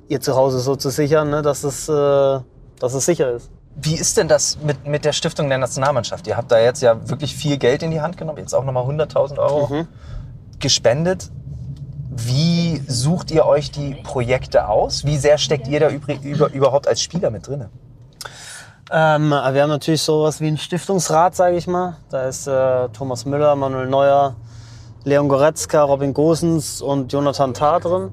ihr 0.08 0.20
Zuhause 0.20 0.60
so 0.60 0.76
zu 0.76 0.90
sichern, 0.90 1.30
ne, 1.30 1.42
dass, 1.42 1.64
es, 1.64 1.88
äh, 1.88 2.40
dass 2.78 2.94
es 2.94 3.04
sicher 3.04 3.32
ist. 3.32 3.50
Wie 3.78 3.94
ist 3.94 4.16
denn 4.16 4.26
das 4.26 4.58
mit, 4.62 4.86
mit 4.86 5.04
der 5.04 5.12
Stiftung 5.12 5.48
der 5.48 5.58
Nationalmannschaft? 5.58 6.26
Ihr 6.26 6.36
habt 6.36 6.50
da 6.50 6.58
jetzt 6.58 6.80
ja 6.80 7.08
wirklich 7.08 7.36
viel 7.36 7.58
Geld 7.58 7.82
in 7.82 7.90
die 7.90 8.00
Hand 8.00 8.16
genommen, 8.16 8.38
jetzt 8.38 8.54
auch 8.54 8.64
nochmal 8.64 8.84
100.000 8.84 9.38
Euro 9.38 9.86
gespendet. 10.58 11.30
Wie 12.10 12.82
sucht 12.88 13.30
ihr 13.30 13.44
euch 13.44 13.70
die 13.70 13.94
Projekte 13.94 14.68
aus? 14.68 15.04
Wie 15.04 15.18
sehr 15.18 15.36
steckt 15.36 15.68
ihr 15.68 15.80
da 15.80 15.90
übrig, 15.90 16.22
über, 16.22 16.50
überhaupt 16.50 16.88
als 16.88 17.02
Spieler 17.02 17.30
mit 17.30 17.46
drin? 17.46 17.66
Ähm, 18.90 19.30
wir 19.30 19.62
haben 19.62 19.68
natürlich 19.68 20.02
sowas 20.02 20.40
wie 20.40 20.46
einen 20.46 20.58
Stiftungsrat, 20.58 21.34
sage 21.34 21.56
ich 21.56 21.66
mal. 21.66 21.96
Da 22.08 22.26
ist 22.26 22.46
äh, 22.46 22.88
Thomas 22.90 23.26
Müller, 23.26 23.54
Manuel 23.56 23.88
Neuer, 23.88 24.36
Leon 25.04 25.28
Goretzka, 25.28 25.82
Robin 25.82 26.14
Gosens 26.14 26.80
und 26.80 27.12
Jonathan 27.12 27.52
Tah 27.52 27.80
drin. 27.80 28.10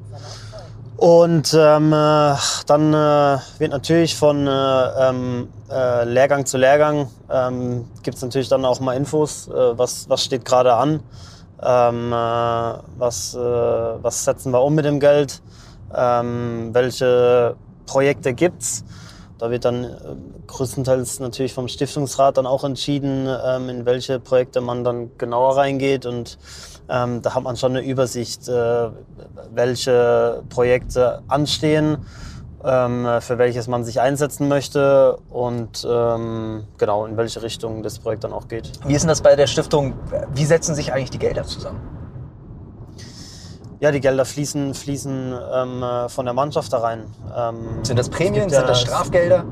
Und 1.04 1.54
ähm, 1.54 1.92
äh, 1.92 2.36
dann 2.66 2.94
äh, 2.94 3.38
wird 3.60 3.72
natürlich 3.72 4.16
von 4.16 4.48
äh, 4.48 5.10
ähm, 5.10 5.50
äh, 5.70 6.06
Lehrgang 6.06 6.46
zu 6.46 6.58
Lehrgang 6.58 7.10
ähm, 7.30 7.84
gibt 8.04 8.16
es 8.16 8.24
natürlich 8.24 8.48
dann 8.48 8.64
auch 8.64 8.80
mal 8.80 8.96
Infos, 8.96 9.50
äh, 9.50 9.78
was, 9.78 10.08
was 10.08 10.24
steht 10.24 10.46
gerade 10.46 10.74
an, 10.74 11.04
ähm, 11.62 12.14
äh, 12.14 12.16
was, 12.98 13.36
äh, 13.36 13.38
was 13.38 14.24
setzen 14.24 14.54
wir 14.54 14.62
um 14.62 14.76
mit 14.76 14.86
dem 14.86 15.02
Geld, 15.02 15.42
ähm, 15.94 16.70
welche 16.72 17.58
Projekte 17.86 18.34
gibt's. 18.34 18.86
Da 19.40 19.52
wird 19.52 19.66
dann 19.66 19.98
größtenteils 20.48 21.20
natürlich 21.20 21.54
vom 21.54 21.68
Stiftungsrat 21.68 22.38
dann 22.38 22.46
auch 22.46 22.64
entschieden, 22.64 23.28
ähm, 23.46 23.68
in 23.68 23.86
welche 23.86 24.22
Projekte 24.22 24.62
man 24.62 24.86
dann 24.86 25.12
genauer 25.18 25.58
reingeht. 25.58 26.06
Und 26.06 26.38
ähm, 26.90 27.22
da 27.22 27.36
hat 27.36 27.44
man 27.44 27.56
schon 27.56 27.76
eine 27.76 27.86
Übersicht, 27.86 28.48
äh, 28.48 28.90
welche 29.54 30.44
Projekte 30.50 31.22
anstehen, 31.28 31.98
ähm, 32.64 33.08
für 33.20 33.38
welches 33.38 33.68
man 33.68 33.84
sich 33.84 34.00
einsetzen 34.00 34.48
möchte 34.48 35.18
und 35.30 35.86
ähm, 35.90 36.64
genau 36.78 37.06
in 37.06 37.18
welche 37.18 37.42
Richtung 37.42 37.84
das 37.84 38.00
Projekt 38.00 38.24
dann 38.24 38.34
auch 38.34 38.48
geht. 38.48 38.72
Wie 38.86 38.94
ist 38.94 39.02
denn 39.02 39.10
das 39.10 39.22
bei 39.22 39.36
der 39.36 39.48
Stiftung? 39.48 39.94
Wie 40.34 40.46
setzen 40.46 40.76
sich 40.76 40.94
eigentlich 40.94 41.12
die 41.12 41.20
Gelder 41.20 41.44
zusammen? 41.44 41.82
Ja, 43.84 43.92
die 43.92 44.00
Gelder 44.00 44.24
fließen, 44.24 44.74
fließen 44.74 45.34
ähm, 45.54 45.84
äh, 45.84 46.08
von 46.08 46.24
der 46.24 46.34
Mannschaft 46.34 46.72
da 46.72 46.78
rein. 46.78 47.04
Ähm, 47.36 47.84
Sind 47.84 48.00
das 48.00 48.08
Prämien? 48.08 48.50
Sind 48.50 48.66
das 48.66 48.80
Strafgelder? 48.80 49.44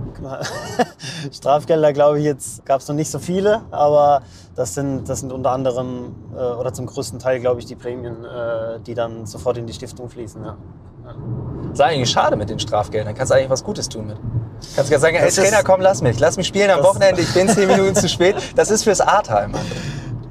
Strafgelder, 1.33 1.91
glaube 1.91 2.19
ich, 2.19 2.23
jetzt 2.23 2.65
gab 2.65 2.79
es 2.79 2.87
noch 2.87 2.95
nicht 2.95 3.11
so 3.11 3.19
viele, 3.19 3.59
aber 3.71 4.21
das 4.55 4.73
sind, 4.73 5.07
das 5.07 5.21
sind 5.21 5.31
unter 5.31 5.51
anderem 5.51 6.15
äh, 6.35 6.39
oder 6.39 6.73
zum 6.73 6.85
größten 6.85 7.19
Teil, 7.19 7.39
glaube 7.39 7.59
ich, 7.59 7.65
die 7.65 7.75
Prämien, 7.75 8.25
äh, 8.25 8.79
die 8.85 8.93
dann 8.93 9.25
sofort 9.25 9.57
in 9.57 9.65
die 9.65 9.73
Stiftung 9.73 10.09
fließen. 10.09 10.43
Ja. 10.43 10.57
Das 11.03 11.73
ist 11.73 11.81
eigentlich 11.81 12.09
schade 12.09 12.35
mit 12.35 12.49
den 12.49 12.59
Strafgeldern. 12.59 13.15
Kannst 13.15 13.31
du 13.31 13.35
eigentlich 13.35 13.49
was 13.49 13.63
Gutes 13.63 13.87
tun 13.87 14.07
mit. 14.07 14.17
Kannst 14.75 14.91
du 14.91 14.99
sagen, 14.99 15.17
hey 15.17 15.31
Trainer, 15.31 15.63
komm, 15.63 15.81
lass 15.81 16.01
mich. 16.01 16.19
Lass 16.19 16.37
mich 16.37 16.47
spielen 16.47 16.69
am 16.69 16.83
Wochenende. 16.83 17.21
Ich 17.21 17.33
bin 17.33 17.47
zehn 17.47 17.67
Minuten 17.67 17.95
zu 17.95 18.07
spät. 18.09 18.35
Das 18.55 18.69
ist 18.69 18.83
fürs 18.83 19.01
Ahrtal, 19.01 19.47
Mann. 19.47 19.61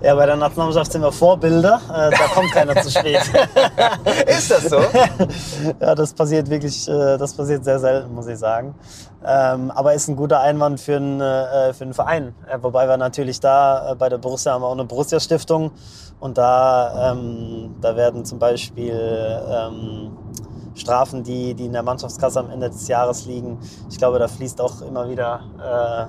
Ja, 0.03 0.15
bei 0.15 0.25
der 0.25 0.37
Nationalmannschaft 0.37 0.93
sind 0.93 1.03
wir 1.03 1.13
Vorbilder, 1.13 1.79
äh, 1.91 2.11
da 2.11 2.27
kommt 2.33 2.51
keiner 2.55 2.75
zu 2.81 2.91
spät. 2.91 3.21
Ist 4.27 4.51
das 4.51 4.65
so? 4.65 4.79
ja, 5.81 5.95
das 5.95 6.15
passiert 6.15 6.49
wirklich, 6.49 6.89
äh, 6.89 7.19
das 7.19 7.35
passiert 7.35 7.65
sehr 7.65 7.79
selten, 7.79 8.15
muss 8.15 8.27
ich 8.27 8.39
sagen. 8.39 8.75
Ähm, 9.23 9.71
aber 9.71 9.93
ist 9.93 10.09
ein 10.09 10.17
guter 10.17 10.41
Einwand 10.41 10.81
für 10.81 10.97
einen, 10.97 11.21
äh, 11.21 11.75
für 11.75 11.85
einen 11.85 11.93
Verein. 11.93 12.35
Wobei 12.63 12.89
wir 12.89 12.97
natürlich 12.97 13.41
da 13.41 13.95
bei 13.99 14.09
der 14.09 14.17
Borussia 14.17 14.53
haben 14.55 14.63
wir 14.63 14.69
auch 14.69 14.73
eine 14.73 14.87
Borussia-Stiftung 14.87 15.71
und 16.19 16.39
da, 16.39 17.13
ähm, 17.13 17.75
da 17.83 17.95
werden 17.95 18.25
zum 18.25 18.39
Beispiel 18.39 18.95
ähm, 19.51 20.17
Strafen, 20.77 21.23
die, 21.23 21.53
die 21.53 21.67
in 21.67 21.73
der 21.73 21.83
Mannschaftskasse 21.83 22.41
am 22.41 22.49
Ende 22.49 22.71
des 22.71 22.89
Jahres 22.89 23.27
liegen. 23.27 23.59
Ich 23.91 23.99
glaube, 23.99 24.19
da 24.19 24.29
fließt 24.29 24.63
auch 24.63 24.81
immer 24.81 25.11
wieder 25.11 26.09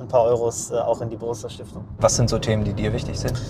ein 0.00 0.08
paar 0.08 0.24
Euros 0.24 0.70
äh, 0.70 0.74
auch 0.74 1.00
in 1.00 1.10
die 1.10 1.16
Borussia-Stiftung. 1.16 1.84
Was 1.98 2.16
sind 2.16 2.30
so 2.30 2.38
Themen, 2.38 2.64
die 2.64 2.72
dir 2.72 2.92
wichtig 2.92 3.18
sind? 3.18 3.40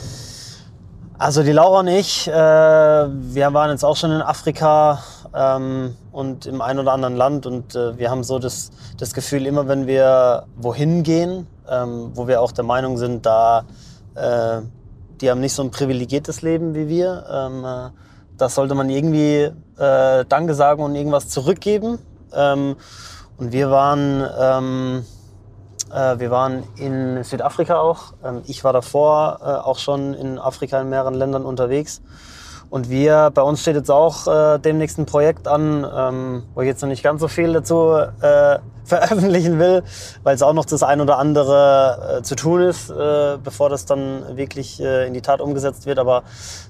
Also 1.19 1.43
die 1.43 1.53
Laura 1.53 1.81
und 1.81 1.89
ich, 1.89 2.29
äh, 2.29 2.33
wir 2.33 3.53
waren 3.53 3.71
jetzt 3.71 3.85
auch 3.85 3.97
schon 3.97 4.11
in 4.11 4.23
Afrika 4.23 5.01
ähm, 5.35 5.95
und 6.13 6.47
im 6.47 6.63
einen 6.63 6.79
oder 6.79 6.93
anderen 6.93 7.15
Land 7.15 7.47
und 7.47 7.75
äh, 7.75 7.99
wir 7.99 8.11
haben 8.11 8.25
so 8.25 8.39
das, 8.39 8.71
das 8.97 9.13
Gefühl, 9.13 9.47
immer 9.47 9.69
wenn 9.69 9.87
wir 9.87 10.47
wohin 10.57 11.03
gehen, 11.03 11.47
ähm, 11.69 12.13
wo 12.15 12.27
wir 12.27 12.41
auch 12.41 12.53
der 12.53 12.65
Meinung 12.65 12.97
sind, 12.97 13.27
da 13.27 13.65
äh, 14.15 14.63
die 15.21 15.31
haben 15.31 15.41
nicht 15.41 15.53
so 15.53 15.63
ein 15.63 15.71
privilegiertes 15.71 16.41
Leben 16.41 16.75
wie 16.75 16.89
wir, 16.89 17.27
ähm, 17.31 17.65
äh, 17.65 17.91
da 18.39 18.49
sollte 18.49 18.75
man 18.75 18.89
irgendwie 18.89 19.51
äh, 19.79 20.25
Danke 20.27 20.55
sagen 20.55 20.83
und 20.83 20.95
irgendwas 20.95 21.29
zurückgeben. 21.29 21.99
Ähm, 22.33 22.77
und 23.37 23.53
wir 23.53 23.71
waren 23.71 24.25
ähm, 24.41 25.05
äh, 25.05 25.20
wir 25.91 26.31
waren 26.31 26.63
in 26.77 27.25
Südafrika 27.25 27.81
auch. 27.81 28.15
Ähm, 28.25 28.43
ich 28.47 28.63
war 28.65 28.73
davor 28.73 29.41
äh, 29.43 29.45
auch 29.45 29.79
schon 29.79 30.15
in 30.15 30.39
Afrika 30.39 30.81
in 30.81 30.89
mehreren 30.89 31.15
Ländern 31.15 31.45
unterwegs. 31.45 32.01
Und 32.71 32.89
wir, 32.89 33.33
bei 33.35 33.43
uns 33.43 33.63
steht 33.63 33.75
jetzt 33.75 33.91
auch 33.91 34.29
äh, 34.29 34.59
demnächst 34.61 34.97
ein 34.99 35.05
Projekt 35.05 35.49
an, 35.49 35.85
ähm, 35.93 36.45
wo 36.55 36.61
ich 36.61 36.69
jetzt 36.69 36.81
noch 36.83 36.89
nicht 36.89 37.03
ganz 37.03 37.21
so 37.21 37.27
viel 37.27 37.53
dazu 37.53 37.95
äh, 37.95 38.59
veröffentlichen 38.85 39.59
will, 39.59 39.83
weil 40.23 40.35
es 40.37 40.43
auch 40.43 40.53
noch 40.53 40.65
das 40.65 40.85
ein 40.85 41.01
oder 41.01 41.19
andere 41.19 42.19
äh, 42.19 42.23
zu 42.23 42.37
tun 42.37 42.63
ist, 42.63 42.91
äh, 42.91 43.39
bevor 43.43 43.71
das 43.71 43.87
dann 43.87 44.37
wirklich 44.37 44.81
äh, 44.81 45.07
in 45.07 45.15
die 45.15 45.21
Tat 45.21 45.41
umgesetzt 45.41 45.87
wird. 45.87 45.99
Aber 45.99 46.23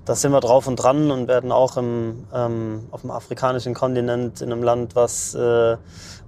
da 0.06 0.14
sind 0.14 0.32
wir 0.32 0.40
drauf 0.40 0.66
und 0.66 0.76
dran 0.76 1.10
und 1.10 1.28
werden 1.28 1.52
auch 1.52 1.76
im, 1.76 2.26
ähm, 2.34 2.88
auf 2.90 3.02
dem 3.02 3.10
afrikanischen 3.10 3.74
Kontinent 3.74 4.40
in 4.40 4.52
einem 4.52 4.62
Land 4.62 4.96
was, 4.96 5.34
äh, 5.34 5.76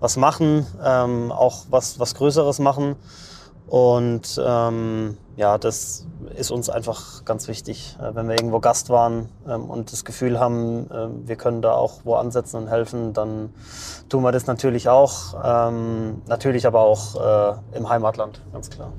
was 0.00 0.16
machen, 0.18 0.66
ähm, 0.84 1.32
auch 1.32 1.64
was, 1.70 1.98
was 1.98 2.14
Größeres 2.14 2.58
machen. 2.58 2.96
Und 3.68 4.38
ähm, 4.44 5.16
ja, 5.36 5.58
das 5.58 6.06
ist 6.36 6.50
uns 6.50 6.68
einfach 6.68 7.24
ganz 7.24 7.48
wichtig, 7.48 7.96
äh, 8.00 8.14
wenn 8.14 8.28
wir 8.28 8.34
irgendwo 8.34 8.60
Gast 8.60 8.90
waren 8.90 9.28
ähm, 9.48 9.70
und 9.70 9.92
das 9.92 10.04
Gefühl 10.04 10.38
haben, 10.38 10.90
äh, 10.90 11.08
wir 11.26 11.36
können 11.36 11.62
da 11.62 11.72
auch 11.72 12.00
wo 12.04 12.14
ansetzen 12.14 12.56
und 12.56 12.68
helfen, 12.68 13.12
dann 13.12 13.52
tun 14.08 14.22
wir 14.22 14.32
das 14.32 14.46
natürlich 14.46 14.88
auch. 14.88 15.34
Ähm, 15.42 16.22
natürlich 16.26 16.66
aber 16.66 16.80
auch 16.80 17.54
äh, 17.54 17.76
im 17.76 17.88
Heimatland, 17.88 18.42
ganz 18.52 18.70
klar. 18.70 18.92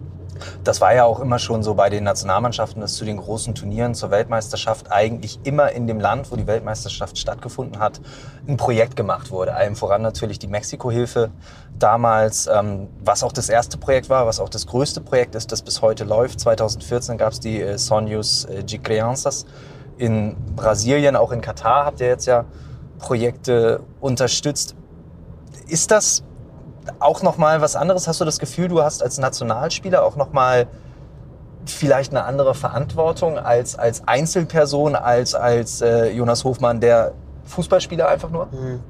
Das 0.63 0.81
war 0.81 0.93
ja 0.93 1.05
auch 1.05 1.19
immer 1.19 1.39
schon 1.39 1.63
so 1.63 1.73
bei 1.73 1.89
den 1.89 2.03
Nationalmannschaften, 2.03 2.81
dass 2.81 2.95
zu 2.95 3.05
den 3.05 3.17
großen 3.17 3.55
Turnieren, 3.55 3.95
zur 3.95 4.11
Weltmeisterschaft 4.11 4.91
eigentlich 4.91 5.39
immer 5.43 5.71
in 5.71 5.87
dem 5.87 5.99
Land, 5.99 6.31
wo 6.31 6.35
die 6.35 6.47
Weltmeisterschaft 6.47 7.17
stattgefunden 7.17 7.79
hat, 7.79 8.01
ein 8.47 8.57
Projekt 8.57 8.95
gemacht 8.95 9.31
wurde. 9.31 9.55
Allem 9.55 9.75
voran 9.75 10.01
natürlich 10.01 10.39
die 10.39 10.47
Mexiko-Hilfe 10.47 11.31
damals, 11.79 12.47
ähm, 12.47 12.87
was 13.03 13.23
auch 13.23 13.31
das 13.31 13.49
erste 13.49 13.77
Projekt 13.77 14.09
war, 14.09 14.25
was 14.25 14.39
auch 14.39 14.49
das 14.49 14.67
größte 14.67 15.01
Projekt 15.01 15.35
ist, 15.35 15.51
das 15.51 15.61
bis 15.61 15.81
heute 15.81 16.03
läuft. 16.03 16.39
2014 16.39 17.17
gab 17.17 17.33
es 17.33 17.39
die 17.39 17.61
äh, 17.61 17.77
Sonhos 17.77 18.45
äh, 18.45 18.63
de 18.63 18.79
Crianças 18.79 19.45
in 19.97 20.35
Brasilien, 20.55 21.15
auch 21.15 21.31
in 21.31 21.41
Katar 21.41 21.85
habt 21.85 22.01
ihr 22.01 22.07
jetzt 22.07 22.25
ja 22.25 22.45
Projekte 22.99 23.81
unterstützt. 23.99 24.75
Ist 25.67 25.91
das 25.91 26.23
auch 26.99 27.21
noch 27.21 27.37
mal 27.37 27.61
was 27.61 27.75
anderes? 27.75 28.07
Hast 28.07 28.21
du 28.21 28.25
das 28.25 28.39
Gefühl, 28.39 28.67
du 28.67 28.83
hast 28.83 29.03
als 29.03 29.17
Nationalspieler 29.17 30.03
auch 30.03 30.15
noch 30.15 30.33
mal 30.33 30.67
vielleicht 31.65 32.11
eine 32.11 32.23
andere 32.25 32.55
Verantwortung 32.55 33.37
als, 33.37 33.77
als 33.77 34.07
Einzelperson, 34.07 34.95
als, 34.95 35.35
als 35.35 35.81
äh, 35.81 36.11
Jonas 36.11 36.43
Hofmann, 36.43 36.81
der 36.81 37.13
Fußballspieler 37.45 38.07
einfach 38.07 38.29
nur? 38.29 38.47
Mhm. 38.47 38.81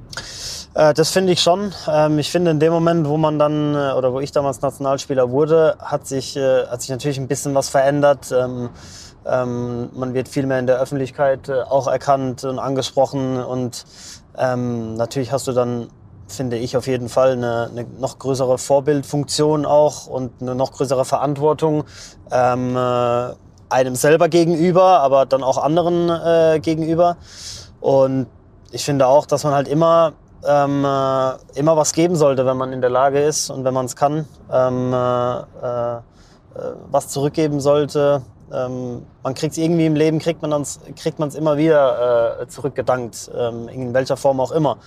Das 0.74 1.12
finde 1.12 1.34
ich 1.34 1.40
schon. 1.40 1.72
Ähm, 1.88 2.18
ich 2.18 2.32
finde, 2.32 2.50
in 2.50 2.60
dem 2.60 2.74
Moment, 2.74 3.08
wo 3.08 3.16
man 3.18 3.38
dann, 3.38 3.76
äh, 3.76 3.92
oder 3.92 4.12
wo 4.12 4.20
ich 4.20 4.32
damals 4.32 4.60
Nationalspieler 4.62 5.30
wurde, 5.30 5.76
hat 5.80 6.08
sich, 6.08 6.36
äh, 6.36 6.66
hat 6.66 6.82
sich 6.82 6.90
natürlich 6.90 7.20
ein 7.20 7.28
bisschen 7.28 7.54
was 7.54 7.70
verändert. 7.70 8.32
Ähm, 8.32 8.70
ähm, 9.24 9.90
man 9.94 10.16
wird 10.16 10.28
viel 10.28 10.48
mehr 10.48 10.58
in 10.58 10.66
der 10.66 10.80
Öffentlichkeit 10.80 11.48
auch 11.50 11.88
erkannt 11.88 12.44
und 12.44 12.60
angesprochen. 12.60 13.42
Und 13.42 13.86
natürlich 14.36 15.32
hast 15.32 15.48
du 15.48 15.52
dann, 15.52 15.90
finde 16.28 16.58
ich, 16.58 16.78
auf 16.78 16.88
jeden 16.88 17.10
Fall 17.10 17.34
eine, 17.34 17.70
eine 17.72 17.86
noch 18.00 18.20
größere 18.20 18.58
Vorbildfunktion 18.58 19.66
auch 19.66 20.08
und 20.08 20.32
eine 20.42 20.56
noch 20.56 20.72
größere 20.72 21.06
Verantwortung. 21.06 21.84
einem 23.70 23.96
selber 23.96 24.30
gegenüber, 24.30 25.00
aber 25.00 25.26
dann 25.26 25.44
auch 25.44 25.58
anderen 25.58 26.10
äh, 26.10 26.60
gegenüber. 26.60 27.18
Und 27.82 28.28
ich 28.72 28.86
finde 28.86 29.08
auch, 29.08 29.26
dass 29.26 29.44
man 29.44 29.54
halt 29.54 29.68
immer 29.68 30.14
ähm, 30.46 30.86
äh, 30.86 31.60
immer 31.60 31.78
was 31.78 31.94
geben 31.94 32.16
sollte, 32.16 32.46
wenn 32.46 32.58
man 32.58 32.74
in 32.74 32.82
der 32.82 32.90
Lage 32.90 33.22
ist 33.22 33.50
und 33.50 33.64
wenn 33.64 33.74
man 33.74 33.86
es 33.86 33.96
kann, 33.96 34.28
ähm, 34.52 34.94
äh, 34.94 35.38
äh, 35.40 36.02
was 36.92 37.10
zurückgeben 37.10 37.60
sollte. 37.60 38.22
Ähm, 38.52 39.06
man 39.24 39.34
kriegt 39.34 39.54
es 39.54 39.58
irgendwie 39.58 39.86
im 39.86 39.96
Leben, 39.96 40.20
kriegt 40.20 40.42
man 40.42 40.52
es 40.62 40.80
kriegt 40.96 41.20
immer 41.36 41.58
wieder 41.58 42.42
äh, 42.42 42.48
zurückgedankt, 42.48 43.32
ähm, 43.36 43.68
in 43.70 43.94
welcher 43.94 44.18
Form 44.18 44.40
auch 44.40 44.52
immer. 44.52 44.78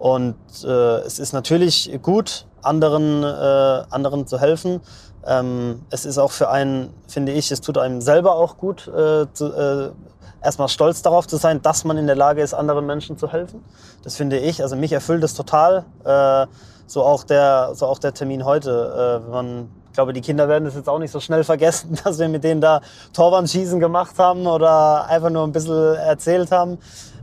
Und 0.00 0.34
äh, 0.64 0.96
es 1.02 1.20
ist 1.20 1.32
natürlich 1.32 2.00
gut, 2.02 2.46
anderen, 2.62 3.22
äh, 3.22 3.84
anderen 3.90 4.26
zu 4.26 4.40
helfen. 4.40 4.80
Ähm, 5.24 5.82
es 5.90 6.04
ist 6.04 6.18
auch 6.18 6.32
für 6.32 6.50
einen, 6.50 6.92
finde 7.06 7.30
ich, 7.30 7.52
es 7.52 7.60
tut 7.60 7.78
einem 7.78 8.00
selber 8.00 8.34
auch 8.34 8.56
gut, 8.56 8.90
zu, 9.32 9.94
erstmal 10.42 10.68
stolz 10.68 11.02
darauf 11.02 11.26
zu 11.26 11.36
sein, 11.36 11.62
dass 11.62 11.84
man 11.84 11.96
in 11.98 12.06
der 12.06 12.16
Lage 12.16 12.42
ist, 12.42 12.54
anderen 12.54 12.86
Menschen 12.86 13.18
zu 13.18 13.30
helfen. 13.30 13.64
Das 14.02 14.16
finde 14.16 14.38
ich. 14.38 14.62
Also 14.62 14.76
mich 14.76 14.92
erfüllt 14.92 15.22
es 15.22 15.34
total. 15.34 15.84
Äh, 16.04 16.46
so, 16.86 17.04
auch 17.04 17.24
der, 17.24 17.70
so 17.74 17.86
auch 17.86 17.98
der 17.98 18.14
Termin 18.14 18.44
heute. 18.44 19.22
Äh, 19.26 19.30
man, 19.30 19.70
ich 19.86 19.92
glaube, 19.92 20.12
die 20.12 20.20
Kinder 20.20 20.48
werden 20.48 20.66
es 20.66 20.74
jetzt 20.74 20.88
auch 20.88 20.98
nicht 20.98 21.10
so 21.12 21.20
schnell 21.20 21.44
vergessen, 21.44 21.98
dass 22.04 22.18
wir 22.18 22.28
mit 22.28 22.44
denen 22.44 22.60
da 22.60 22.80
Torwandschießen 23.12 23.80
gemacht 23.80 24.18
haben 24.18 24.46
oder 24.46 25.06
einfach 25.06 25.30
nur 25.30 25.44
ein 25.44 25.52
bisschen 25.52 25.96
erzählt 25.96 26.50
haben. 26.50 26.78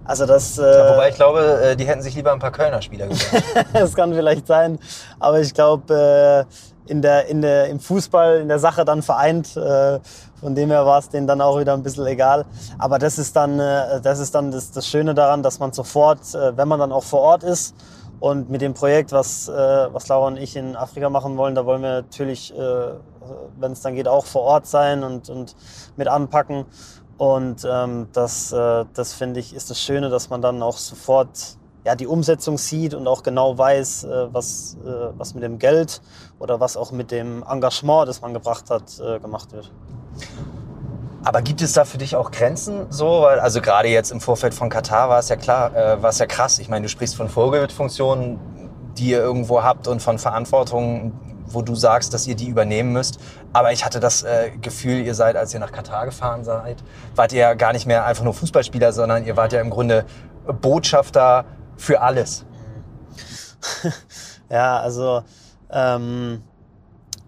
Also 0.08 0.26
das, 0.26 0.58
äh, 0.58 0.64
ja, 0.64 0.94
wobei 0.94 1.10
ich 1.10 1.16
glaube, 1.16 1.42
äh, 1.62 1.76
die 1.76 1.86
hätten 1.86 2.02
sich 2.02 2.16
lieber 2.16 2.32
ein 2.32 2.40
paar 2.40 2.52
Kölner 2.52 2.82
Spieler 2.82 3.08
gewünscht. 3.08 3.28
das 3.74 3.94
kann 3.94 4.14
vielleicht 4.14 4.48
sein. 4.48 4.80
Aber 5.20 5.40
ich 5.42 5.54
glaube, 5.54 6.46
äh, 6.48 6.90
in 6.90 7.02
der, 7.02 7.28
in 7.28 7.42
der, 7.42 7.68
im 7.68 7.80
Fußball, 7.80 8.40
in 8.40 8.48
der 8.48 8.60
Sache 8.60 8.86
dann 8.86 9.02
vereint. 9.02 9.56
Äh, 9.56 10.00
von 10.40 10.56
dem 10.56 10.70
her 10.70 10.86
war 10.86 11.00
es 11.00 11.10
denen 11.10 11.28
dann 11.28 11.42
auch 11.42 11.60
wieder 11.60 11.74
ein 11.74 11.84
bisschen 11.84 12.06
egal. 12.06 12.46
Aber 12.78 13.00
das 13.00 13.18
ist 13.18 13.36
dann, 13.36 13.60
äh, 13.60 14.02
das, 14.02 14.20
ist 14.20 14.36
dann 14.36 14.52
das, 14.52 14.72
das 14.72 14.88
Schöne 14.88 15.14
daran, 15.14 15.44
dass 15.44 15.60
man 15.60 15.74
sofort, 15.74 16.34
äh, 16.34 16.56
wenn 16.56 16.68
man 16.68 16.80
dann 16.80 16.92
auch 16.92 17.04
vor 17.04 17.22
Ort 17.22 17.44
ist 17.44 17.76
und 18.20 18.50
mit 18.50 18.62
dem 18.62 18.74
Projekt, 18.74 19.12
was, 19.12 19.48
äh, 19.48 19.54
was 19.54 20.08
Laura 20.08 20.28
und 20.28 20.38
ich 20.38 20.56
in 20.56 20.76
Afrika 20.76 21.10
machen 21.10 21.38
wollen, 21.38 21.56
da 21.56 21.66
wollen 21.66 21.82
wir 21.82 22.02
natürlich, 22.02 22.54
wenn 23.60 23.72
es 23.74 23.82
dann 23.82 23.94
geht, 23.96 24.08
auch 24.08 24.26
vor 24.26 24.44
Ort 24.44 24.68
sein 24.68 25.04
und, 25.04 25.30
und 25.30 25.56
mit 25.98 26.08
anpacken. 26.08 26.66
Und 27.18 27.68
ähm, 27.70 28.08
das, 28.14 28.50
das 28.50 29.14
finde 29.14 29.40
ich, 29.40 29.56
ist 29.56 29.70
das 29.70 29.82
Schöne, 29.82 30.10
dass 30.10 30.30
man 30.30 30.42
dann 30.42 30.62
auch 30.62 30.78
sofort 30.78 31.58
ja, 31.84 31.96
die 31.96 32.06
Umsetzung 32.06 32.58
sieht 32.58 32.94
und 32.94 33.08
auch 33.08 33.24
genau 33.24 33.58
weiß, 33.58 34.08
was, 34.32 34.78
was 35.18 35.34
mit 35.34 35.44
dem 35.44 35.58
Geld 35.58 36.02
oder 36.38 36.60
was 36.60 36.78
auch 36.78 36.92
mit 36.92 37.12
dem 37.12 37.44
Engagement, 37.50 38.08
das 38.08 38.22
man 38.22 38.34
gebracht 38.34 38.70
hat, 38.70 39.02
gemacht 39.22 39.52
wird. 39.54 39.72
Aber 41.28 41.42
gibt 41.42 41.62
es 41.62 41.74
da 41.74 41.84
für 41.84 41.98
dich 41.98 42.16
auch 42.16 42.32
Grenzen 42.32 42.86
so? 42.90 43.24
Weil, 43.24 43.42
also 43.42 43.60
gerade 43.60 43.90
jetzt 43.90 44.12
im 44.12 44.22
Vorfeld 44.22 44.54
von 44.54 44.70
Katar 44.70 45.10
war 45.10 45.20
es 45.20 45.28
ja 45.28 45.36
klar, 45.36 45.76
äh, 45.76 46.02
war 46.02 46.12
es 46.12 46.20
ja 46.20 46.26
krass. 46.26 46.58
Ich 46.60 46.70
meine, 46.70 46.84
du 46.84 46.90
sprichst 46.90 47.18
von 47.18 47.28
Vorbildfunktionen, 47.28 48.40
die 48.98 49.10
ihr 49.10 49.20
irgendwo 49.20 49.62
habt 49.62 49.90
und 49.90 50.02
von 50.02 50.20
Verantwortung, 50.20 51.12
wo 51.48 51.62
du 51.62 51.76
sagst, 51.76 52.14
dass 52.14 52.28
ihr 52.28 52.36
die 52.36 52.48
übernehmen 52.48 52.92
müsst. 52.92 53.20
Aber 53.54 53.72
ich 53.72 53.86
hatte 53.86 54.00
das 54.00 54.24
äh, 54.24 54.52
Gefühl, 54.62 55.06
ihr 55.06 55.16
seid, 55.16 55.36
als 55.36 55.54
ihr 55.54 55.60
nach 55.60 55.72
Katar 55.72 56.06
gefahren 56.06 56.44
seid, 56.44 56.84
wart 57.16 57.34
ihr 57.34 57.40
ja 57.40 57.54
gar 57.54 57.74
nicht 57.74 57.86
mehr 57.86 58.06
einfach 58.06 58.24
nur 58.24 58.34
Fußballspieler, 58.34 58.94
sondern 58.94 59.26
ihr 59.26 59.38
wart 59.38 59.54
ja 59.54 59.62
im 59.62 59.70
Grunde 59.70 60.06
Botschafter 60.62 61.46
für 61.76 62.02
alles. 62.02 62.46
ja, 64.50 64.80
also 64.80 65.24
ähm, 65.70 66.44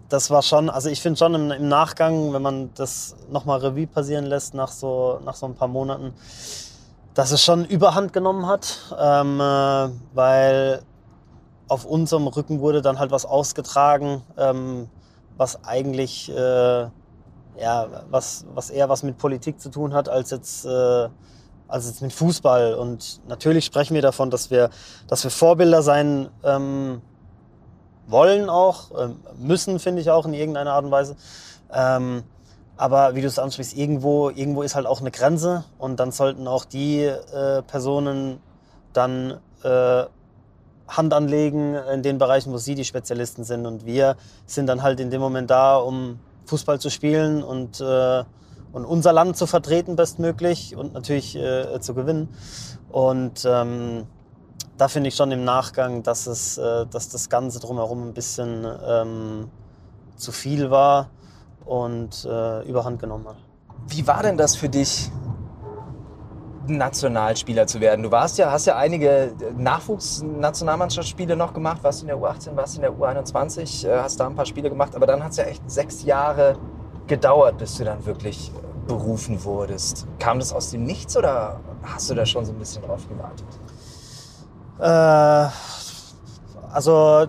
das 0.08 0.30
war 0.30 0.42
schon, 0.42 0.68
also 0.68 0.88
ich 0.88 1.00
finde 1.00 1.18
schon 1.18 1.34
im, 1.34 1.50
im, 1.50 1.68
Nachgang, 1.68 2.32
wenn 2.32 2.42
man 2.42 2.70
das 2.74 3.16
nochmal 3.30 3.60
Revue 3.60 3.86
passieren 3.86 4.26
lässt 4.26 4.54
nach 4.54 4.68
so, 4.68 5.20
nach 5.24 5.34
so 5.34 5.46
ein 5.46 5.54
paar 5.54 5.68
Monaten, 5.68 6.12
dass 7.14 7.30
es 7.30 7.42
schon 7.42 7.64
Überhand 7.64 8.12
genommen 8.12 8.46
hat, 8.46 8.94
ähm, 8.98 9.40
äh, 9.40 9.88
weil 10.14 10.82
auf 11.70 11.84
unserem 11.84 12.26
Rücken 12.26 12.60
wurde 12.60 12.82
dann 12.82 12.98
halt 12.98 13.12
was 13.12 13.24
ausgetragen, 13.24 14.22
ähm, 14.36 14.88
was 15.36 15.64
eigentlich 15.64 16.28
äh, 16.28 16.88
ja, 17.60 17.86
was, 18.10 18.44
was 18.54 18.70
eher 18.70 18.88
was 18.88 19.02
mit 19.02 19.18
Politik 19.18 19.60
zu 19.60 19.70
tun 19.70 19.94
hat, 19.94 20.08
als 20.08 20.30
jetzt, 20.30 20.64
äh, 20.64 21.08
als 21.68 21.86
jetzt 21.86 22.02
mit 22.02 22.12
Fußball. 22.12 22.74
Und 22.74 23.20
natürlich 23.28 23.64
sprechen 23.64 23.94
wir 23.94 24.02
davon, 24.02 24.30
dass 24.30 24.50
wir, 24.50 24.70
dass 25.06 25.22
wir 25.22 25.30
Vorbilder 25.30 25.82
sein 25.82 26.28
ähm, 26.42 27.02
wollen 28.08 28.48
auch, 28.48 28.90
ähm, 28.98 29.20
müssen, 29.38 29.78
finde 29.78 30.02
ich 30.02 30.10
auch 30.10 30.26
in 30.26 30.34
irgendeiner 30.34 30.72
Art 30.72 30.84
und 30.84 30.90
Weise. 30.90 31.16
Ähm, 31.72 32.24
aber 32.76 33.14
wie 33.14 33.20
du 33.20 33.28
es 33.28 33.38
ansprichst, 33.38 33.76
irgendwo, 33.76 34.30
irgendwo 34.30 34.62
ist 34.62 34.74
halt 34.74 34.86
auch 34.86 35.00
eine 35.00 35.10
Grenze 35.12 35.64
und 35.78 36.00
dann 36.00 36.10
sollten 36.10 36.48
auch 36.48 36.64
die 36.64 37.02
äh, 37.02 37.62
Personen 37.62 38.40
dann 38.92 39.38
äh, 39.62 40.04
Hand 40.90 41.14
anlegen 41.14 41.74
in 41.74 42.02
den 42.02 42.18
Bereichen, 42.18 42.52
wo 42.52 42.58
sie 42.58 42.74
die 42.74 42.84
Spezialisten 42.84 43.44
sind. 43.44 43.66
Und 43.66 43.86
wir 43.86 44.16
sind 44.46 44.66
dann 44.66 44.82
halt 44.82 45.00
in 45.00 45.10
dem 45.10 45.20
Moment 45.20 45.50
da, 45.50 45.76
um 45.76 46.18
Fußball 46.46 46.80
zu 46.80 46.90
spielen 46.90 47.42
und, 47.42 47.80
äh, 47.80 48.24
und 48.72 48.84
unser 48.84 49.12
Land 49.12 49.36
zu 49.36 49.46
vertreten 49.46 49.96
bestmöglich 49.96 50.76
und 50.76 50.92
natürlich 50.92 51.36
äh, 51.36 51.80
zu 51.80 51.94
gewinnen. 51.94 52.28
Und 52.90 53.44
ähm, 53.46 54.06
da 54.76 54.88
finde 54.88 55.08
ich 55.08 55.14
schon 55.14 55.30
im 55.30 55.44
Nachgang, 55.44 56.02
dass, 56.02 56.26
es, 56.26 56.58
äh, 56.58 56.86
dass 56.86 57.08
das 57.08 57.28
Ganze 57.28 57.60
drumherum 57.60 58.08
ein 58.08 58.14
bisschen 58.14 58.66
ähm, 58.86 59.48
zu 60.16 60.32
viel 60.32 60.70
war 60.70 61.10
und 61.64 62.24
äh, 62.24 62.62
überhand 62.68 62.98
genommen 62.98 63.28
hat. 63.28 63.36
Wie 63.86 64.06
war 64.06 64.22
denn 64.22 64.36
das 64.36 64.56
für 64.56 64.68
dich, 64.68 65.10
Nationalspieler 66.66 67.66
zu 67.66 67.80
werden? 67.80 68.02
Du 68.02 68.10
warst 68.10 68.38
ja, 68.38 68.50
hast 68.50 68.66
ja 68.66 68.76
einige 68.76 69.32
Nachwuchsnationalmannschaftsspiele 69.56 71.36
noch 71.36 71.52
gemacht, 71.52 71.82
warst 71.82 72.02
in 72.02 72.08
der 72.08 72.16
U18, 72.16 72.56
warst 72.56 72.76
in 72.76 72.82
der 72.82 72.92
U21, 72.92 73.86
äh, 73.86 74.00
hast 74.00 74.20
da 74.20 74.26
ein 74.26 74.34
paar 74.34 74.46
Spiele 74.46 74.68
gemacht, 74.68 74.94
aber 74.94 75.06
dann 75.06 75.22
hat 75.22 75.32
es 75.32 75.38
ja 75.38 75.44
echt 75.44 75.68
sechs 75.70 76.02
Jahre 76.04 76.56
gedauert, 77.06 77.58
bis 77.58 77.76
du 77.76 77.84
dann 77.84 78.04
wirklich 78.04 78.52
berufen 78.86 79.42
wurdest. 79.44 80.06
Kam 80.18 80.38
das 80.38 80.52
aus 80.52 80.70
dem 80.70 80.84
Nichts 80.84 81.16
oder 81.16 81.60
hast 81.82 82.10
du 82.10 82.14
da 82.14 82.26
schon 82.26 82.44
so 82.44 82.52
ein 82.52 82.58
bisschen 82.58 82.82
drauf 82.82 83.06
gewartet? 83.08 83.46
Äh, 84.78 85.50
also 86.72 87.26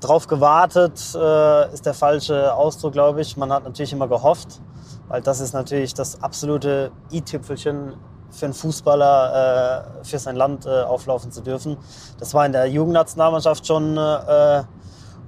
drauf 0.00 0.26
gewartet 0.26 1.00
äh, 1.14 1.72
ist 1.72 1.86
der 1.86 1.94
falsche 1.94 2.54
Ausdruck, 2.54 2.92
glaube 2.92 3.20
ich. 3.20 3.36
Man 3.36 3.52
hat 3.52 3.64
natürlich 3.64 3.92
immer 3.92 4.08
gehofft, 4.08 4.60
weil 5.08 5.22
das 5.22 5.40
ist 5.40 5.54
natürlich 5.54 5.94
das 5.94 6.22
absolute 6.22 6.92
i-Tüpfelchen 7.10 7.94
für 8.32 8.46
einen 8.46 8.54
Fußballer, 8.54 9.84
äh, 10.00 10.04
für 10.04 10.18
sein 10.18 10.36
Land 10.36 10.66
äh, 10.66 10.82
auflaufen 10.82 11.30
zu 11.30 11.42
dürfen. 11.42 11.76
Das 12.18 12.34
war 12.34 12.44
in 12.46 12.52
der 12.52 12.66
Jugendnationalmannschaft 12.66 13.66
schon 13.66 13.96
äh, 13.96 14.62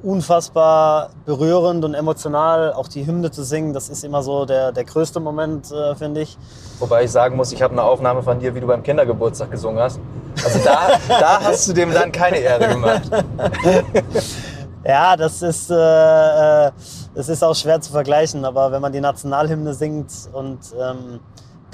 unfassbar 0.05 1.11
berührend 1.25 1.85
und 1.85 1.95
emotional. 1.95 2.73
Auch 2.73 2.89
die 2.89 3.07
Hymne 3.07 3.31
zu 3.31 3.43
singen, 3.43 3.73
das 3.73 3.89
ist 3.89 4.05
immer 4.05 4.23
so 4.23 4.45
der, 4.45 4.73
der 4.73 4.85
größte 4.85 5.19
Moment, 5.19 5.73
äh, 5.73 5.95
finde 5.95 6.21
ich. 6.21 6.37
Wobei 6.79 7.05
ich 7.05 7.11
sagen 7.11 7.37
muss, 7.37 7.53
ich 7.53 7.63
habe 7.63 7.73
eine 7.73 7.83
Aufnahme 7.83 8.23
von 8.23 8.39
dir, 8.39 8.55
wie 8.55 8.61
du 8.61 8.67
beim 8.67 8.83
Kindergeburtstag 8.83 9.51
gesungen 9.51 9.83
hast. 9.83 9.99
Also 10.45 10.59
da, 10.63 10.89
da 11.09 11.41
hast 11.43 11.69
du 11.69 11.73
dem 11.73 11.93
dann 11.93 12.13
keine 12.13 12.39
Ehre 12.39 12.69
gemacht. 12.69 13.03
ja, 14.85 15.17
das 15.17 15.41
ist, 15.43 15.71
äh, 15.71 16.67
äh, 16.67 16.71
das 17.15 17.29
ist 17.29 17.43
auch 17.43 17.55
schwer 17.55 17.81
zu 17.81 17.91
vergleichen. 17.93 18.45
Aber 18.45 18.73
wenn 18.73 18.83
man 18.83 18.93
die 18.93 19.01
Nationalhymne 19.01 19.73
singt 19.73 20.13
und 20.33 20.59
ähm, 20.79 21.21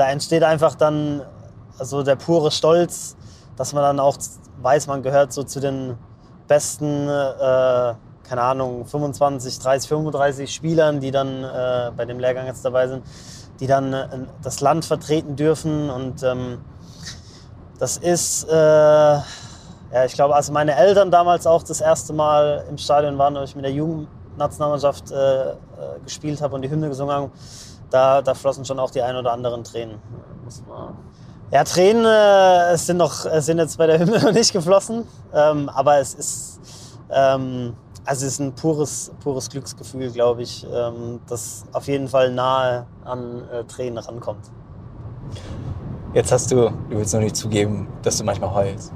da 0.01 0.09
entsteht 0.09 0.43
einfach 0.43 0.75
dann 0.75 1.23
also 1.79 2.03
der 2.03 2.17
pure 2.17 2.51
Stolz, 2.51 3.17
dass 3.57 3.75
man 3.75 3.83
dann 3.83 4.01
auch 4.01 4.17
weiß, 4.63 4.87
man 4.87 5.03
gehört 5.03 5.33
so 5.33 5.43
zu 5.43 5.61
den 5.61 5.97
besten 6.49 7.09
äh, 7.09 7.95
keine 8.31 8.43
Ahnung, 8.43 8.87
25, 8.87 9.59
30, 9.59 9.89
35 9.89 10.55
Spielern, 10.55 11.01
die 11.01 11.11
dann 11.11 11.45
äh, 11.45 11.91
bei 11.97 12.05
dem 12.05 12.19
Lehrgang 12.21 12.47
jetzt 12.47 12.65
dabei 12.65 12.87
sind, 12.89 13.05
die 13.59 13.67
dann 13.67 13.93
äh, 13.93 14.07
das 14.41 14.61
Land 14.61 14.85
vertreten 14.85 15.37
dürfen. 15.37 15.91
Und 15.91 16.23
ähm, 16.23 16.59
das 17.79 17.97
ist, 17.97 18.49
äh, 18.49 18.55
Ja, 19.93 20.05
ich 20.07 20.15
glaube, 20.15 20.37
als 20.37 20.51
meine 20.53 20.77
Eltern 20.77 21.11
damals 21.11 21.47
auch 21.47 21.65
das 21.65 21.81
erste 21.81 22.13
Mal 22.13 22.65
im 22.71 22.79
Stadion 22.79 23.19
waren 23.19 23.37
und 23.37 23.43
ich 23.43 23.57
mit 23.57 23.65
der 23.65 23.73
Jugendnationalmannschaft 23.73 25.11
äh, 25.11 25.51
äh, 25.51 25.55
gespielt 26.05 26.41
habe 26.41 26.55
und 26.55 26.63
die 26.63 26.71
Hymne 26.71 26.89
gesungen 26.89 27.13
habe, 27.13 27.31
da, 27.91 28.23
da 28.23 28.35
flossen 28.35 28.65
schon 28.65 28.79
auch 28.79 28.91
die 28.91 29.03
ein 29.03 29.17
oder 29.17 29.33
anderen 29.33 29.65
Tränen. 29.65 30.01
Ja, 31.53 31.65
Tränen 31.65 32.05
äh, 32.05 32.77
sind, 32.77 32.97
noch, 32.97 33.27
sind 33.41 33.59
jetzt 33.59 33.77
bei 33.77 33.87
der 33.87 33.99
Hymne 33.99 34.19
noch 34.23 34.33
nicht 34.33 34.53
geflossen, 34.53 35.05
ähm, 35.35 35.69
aber 35.69 35.99
es 35.99 36.15
ist, 36.15 36.61
ähm, 37.11 37.75
also 38.05 38.27
es 38.27 38.33
ist 38.35 38.39
ein 38.41 38.55
pures, 38.55 39.11
pures 39.23 39.49
Glücksgefühl, 39.51 40.11
glaube 40.11 40.43
ich, 40.43 40.67
ähm, 40.73 41.21
das 41.29 41.65
auf 41.73 41.89
jeden 41.89 42.09
Fall 42.09 42.33
nahe 42.33 42.87
an 43.05 43.43
äh, 43.51 43.65
Tränen 43.65 43.99
rankommt. 43.99 44.51
Jetzt 46.15 46.33
hast 46.33 46.51
du, 46.51 46.71
du 46.91 46.97
willst 46.97 47.15
noch 47.15 47.21
nicht 47.21 47.37
zugeben, 47.37 47.89
dass 48.03 48.19
du 48.19 48.25
manchmal 48.25 48.53
heulst. 48.53 48.93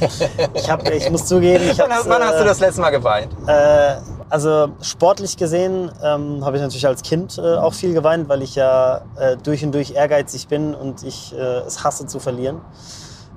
ich, 0.54 0.70
hab, 0.70 0.88
ich 0.88 1.10
muss 1.10 1.26
zugeben, 1.26 1.64
ich 1.70 1.78
Wann, 1.78 1.90
wann 2.06 2.22
hast 2.22 2.40
du 2.40 2.44
das 2.44 2.60
letzte 2.60 2.80
Mal 2.80 2.90
geweint? 2.90 3.32
Äh, 3.46 3.96
also 4.28 4.68
sportlich 4.82 5.36
gesehen 5.36 5.90
ähm, 6.02 6.44
habe 6.44 6.56
ich 6.56 6.62
natürlich 6.62 6.86
als 6.86 7.02
Kind 7.02 7.38
äh, 7.38 7.56
auch 7.56 7.74
viel 7.74 7.94
geweint, 7.94 8.28
weil 8.28 8.42
ich 8.42 8.56
ja 8.56 9.02
äh, 9.18 9.36
durch 9.36 9.64
und 9.64 9.72
durch 9.72 9.92
ehrgeizig 9.92 10.48
bin 10.48 10.74
und 10.74 11.02
ich 11.04 11.32
äh, 11.34 11.60
es 11.66 11.84
hasse 11.84 12.06
zu 12.06 12.18
verlieren. 12.18 12.60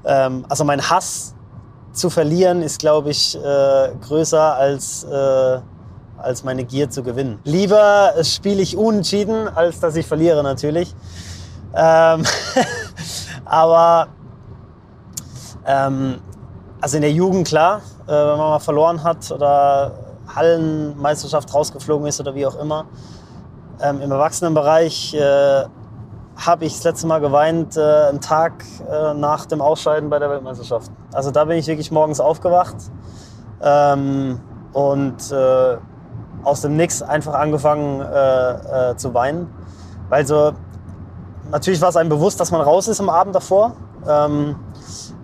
Ähm, 0.04 0.46
also 0.50 0.64
mein 0.64 0.90
Hass 0.90 1.36
zu 1.92 2.10
verlieren 2.10 2.62
ist, 2.62 2.80
glaube 2.80 3.12
ich, 3.12 3.36
äh, 3.36 3.90
größer 4.02 4.56
als, 4.56 5.04
äh, 5.04 5.60
als 6.18 6.44
meine 6.44 6.64
Gier 6.64 6.90
zu 6.90 7.04
gewinnen. 7.04 7.40
Lieber 7.44 8.14
spiele 8.24 8.62
ich 8.62 8.76
unentschieden, 8.76 9.48
als 9.48 9.80
dass 9.80 9.96
ich 9.96 10.08
verliere 10.08 10.44
natürlich. 10.44 10.96
Ähm 11.76 12.24
aber 13.46 14.08
ähm, 15.66 16.20
also 16.82 16.98
in 16.98 17.02
der 17.02 17.12
Jugend 17.12 17.48
klar, 17.48 17.82
äh, 18.08 18.12
wenn 18.12 18.38
man 18.38 18.50
mal 18.50 18.60
verloren 18.60 19.04
hat 19.04 19.32
oder 19.32 20.09
Hallenmeisterschaft 20.36 21.54
rausgeflogen 21.54 22.08
ist 22.08 22.20
oder 22.20 22.36
wie 22.36 22.46
auch 22.46 22.56
immer. 22.56 22.86
Ähm, 23.82 24.02
Im 24.02 24.12
Erwachsenenbereich 24.12 25.14
äh, 25.14 25.66
habe 26.36 26.66
ich 26.66 26.74
das 26.76 26.84
letzte 26.84 27.08
Mal 27.08 27.20
geweint, 27.20 27.78
äh, 27.78 27.82
einen 27.82 28.22
Tag 28.22 28.64
äh, 28.90 29.14
nach 29.14 29.46
dem 29.46 29.62
Ausscheiden 29.62 30.10
bei 30.10 30.20
der 30.20 30.30
Weltmeisterschaft. 30.30 30.92
Also 31.14 31.32
da 31.32 31.46
bin 31.46 31.58
ich 31.58 31.68
wirklich 31.68 31.92
morgens 31.92 32.20
aufgewacht 32.20 32.76
ähm, 33.62 34.40
und 34.74 35.32
äh, 35.32 35.78
aus 36.44 36.62
dem 36.62 36.76
Nix 36.78 37.02
einfach 37.02 37.34
angefangen 37.34 38.02
äh, 38.02 38.92
äh, 38.92 38.96
zu 38.96 39.14
weinen. 39.14 39.54
Weil 40.10 40.26
so, 40.26 40.54
natürlich 41.52 41.82
war 41.82 41.90
es 41.90 41.98
einem 41.98 42.10
bewusst, 42.10 42.40
dass 42.40 42.52
man 42.52 42.62
raus 42.62 42.88
ist 42.88 43.00
am 43.00 43.10
Abend 43.10 43.36
davor. 43.36 43.74
Ähm, 44.08 44.56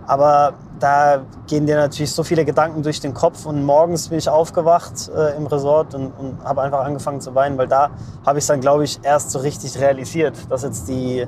aber 0.05 0.53
da 0.79 1.21
gehen 1.47 1.65
dir 1.65 1.75
natürlich 1.77 2.11
so 2.11 2.23
viele 2.23 2.45
Gedanken 2.45 2.83
durch 2.83 2.99
den 2.99 3.13
Kopf 3.13 3.45
und 3.45 3.63
morgens 3.63 4.09
bin 4.09 4.17
ich 4.17 4.29
aufgewacht 4.29 5.09
äh, 5.15 5.35
im 5.35 5.47
Resort 5.47 5.95
und, 5.95 6.11
und 6.11 6.43
habe 6.43 6.61
einfach 6.61 6.83
angefangen 6.83 7.21
zu 7.21 7.33
weinen, 7.35 7.57
weil 7.57 7.67
da 7.67 7.91
habe 8.25 8.39
ich 8.39 8.43
es 8.43 8.47
dann, 8.47 8.61
glaube 8.61 8.83
ich, 8.83 8.99
erst 9.03 9.31
so 9.31 9.39
richtig 9.39 9.79
realisiert, 9.79 10.35
dass 10.49 10.63
jetzt 10.63 10.87
die, 10.87 11.27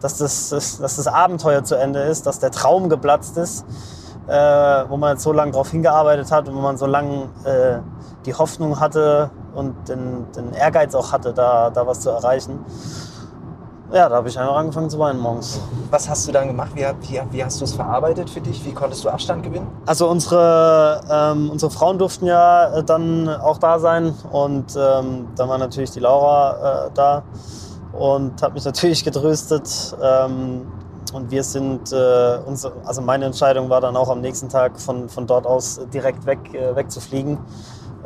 dass 0.00 0.18
das, 0.18 0.50
das, 0.50 0.78
dass 0.78 0.96
das 0.96 1.06
Abenteuer 1.06 1.64
zu 1.64 1.74
Ende 1.74 2.00
ist, 2.00 2.26
dass 2.26 2.38
der 2.38 2.50
Traum 2.50 2.88
geplatzt 2.88 3.36
ist, 3.36 3.64
äh, 4.28 4.32
wo 4.88 4.96
man 4.96 5.12
jetzt 5.12 5.22
so 5.22 5.32
lange 5.32 5.52
darauf 5.52 5.70
hingearbeitet 5.70 6.32
hat 6.32 6.48
und 6.48 6.56
wo 6.56 6.60
man 6.60 6.76
so 6.76 6.86
lange 6.86 7.28
äh, 7.44 7.78
die 8.24 8.34
Hoffnung 8.34 8.80
hatte 8.80 9.30
und 9.54 9.88
den, 9.88 10.26
den 10.32 10.52
Ehrgeiz 10.52 10.94
auch 10.94 11.12
hatte, 11.12 11.32
da, 11.32 11.70
da 11.70 11.86
was 11.86 12.00
zu 12.00 12.10
erreichen. 12.10 12.64
Ja, 13.92 14.08
da 14.08 14.16
habe 14.16 14.28
ich 14.28 14.38
einfach 14.38 14.56
angefangen 14.56 14.90
zu 14.90 14.98
weinen 14.98 15.20
morgens. 15.20 15.60
Was 15.90 16.08
hast 16.08 16.26
du 16.26 16.32
dann 16.32 16.48
gemacht? 16.48 16.72
Wie, 16.74 16.84
wie, 17.02 17.20
wie 17.30 17.44
hast 17.44 17.60
du 17.60 17.64
es 17.64 17.72
verarbeitet 17.72 18.28
für 18.28 18.40
dich? 18.40 18.64
Wie 18.64 18.72
konntest 18.72 19.04
du 19.04 19.08
Abstand 19.08 19.44
gewinnen? 19.44 19.68
Also 19.86 20.08
unsere, 20.08 21.00
ähm, 21.08 21.50
unsere 21.50 21.70
Frauen 21.70 21.96
durften 21.96 22.26
ja 22.26 22.78
äh, 22.78 22.82
dann 22.82 23.28
auch 23.28 23.58
da 23.58 23.78
sein 23.78 24.12
und 24.32 24.76
ähm, 24.76 25.28
dann 25.36 25.48
war 25.48 25.58
natürlich 25.58 25.92
die 25.92 26.00
Laura 26.00 26.86
äh, 26.86 26.90
da 26.94 27.22
und 27.92 28.42
hat 28.42 28.54
mich 28.54 28.64
natürlich 28.66 29.04
getröstet. 29.04 29.96
Ähm, 30.02 30.66
und 31.12 31.30
wir 31.30 31.44
sind, 31.44 31.92
äh, 31.92 32.38
unsere, 32.44 32.72
also 32.84 33.00
meine 33.00 33.26
Entscheidung 33.26 33.70
war 33.70 33.80
dann 33.80 33.96
auch 33.96 34.08
am 34.08 34.20
nächsten 34.20 34.48
Tag 34.48 34.80
von, 34.80 35.08
von 35.08 35.28
dort 35.28 35.46
aus 35.46 35.80
direkt 35.94 36.26
weg, 36.26 36.38
äh, 36.52 36.74
wegzufliegen. 36.74 37.38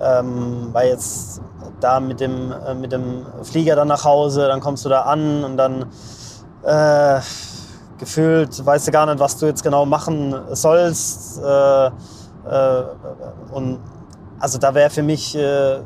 Ähm, 0.03 0.69
weil 0.73 0.89
jetzt 0.89 1.43
da 1.81 2.01
mit 2.01 2.21
dem, 2.21 2.53
äh, 2.53 2.75
mit 2.75 2.93
dem 2.93 3.27
Flieger 3.43 3.77
dann 3.77 3.89
nach 3.89 4.05
Hause, 4.05 4.49
dann 4.49 4.61
kommst 4.61 4.85
du 4.85 4.89
da 4.89 5.03
an 5.03 5.45
und 5.45 5.57
dann 5.57 5.87
äh, 6.65 7.21
gefühlt 7.99 8.65
weißt 8.65 8.89
du 8.89 8.93
gar 8.93 9.07
nicht, 9.07 9.19
was 9.19 9.37
du 9.37 9.47
jetzt 9.47 9.63
genau 9.63 9.85
machen 9.85 10.35
sollst. 10.53 11.41
Äh, 11.43 11.87
äh, 11.87 12.83
und 13.53 13.79
also 14.39 14.59
da 14.59 14.75
wäre 14.75 14.91
für 14.91 15.03
mich, 15.03 15.37
äh, 15.37 15.81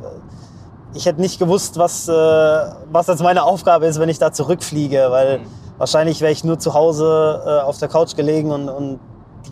ich 0.95 1.07
hätte 1.07 1.21
nicht 1.21 1.39
gewusst, 1.39 1.77
was, 1.77 2.09
äh, 2.09 2.13
was 2.13 3.09
jetzt 3.09 3.23
meine 3.23 3.43
Aufgabe 3.43 3.87
ist, 3.87 3.99
wenn 3.99 4.09
ich 4.09 4.19
da 4.19 4.33
zurückfliege, 4.33 5.07
weil 5.11 5.39
mhm. 5.41 5.47
wahrscheinlich 5.79 6.21
wäre 6.21 6.33
ich 6.33 6.45
nur 6.45 6.59
zu 6.59 6.75
Hause 6.75 7.63
auf 7.67 7.79
der 7.79 7.89
Couch 7.89 8.15
gelegen 8.15 8.53
und, 8.53 8.69
und 8.69 9.01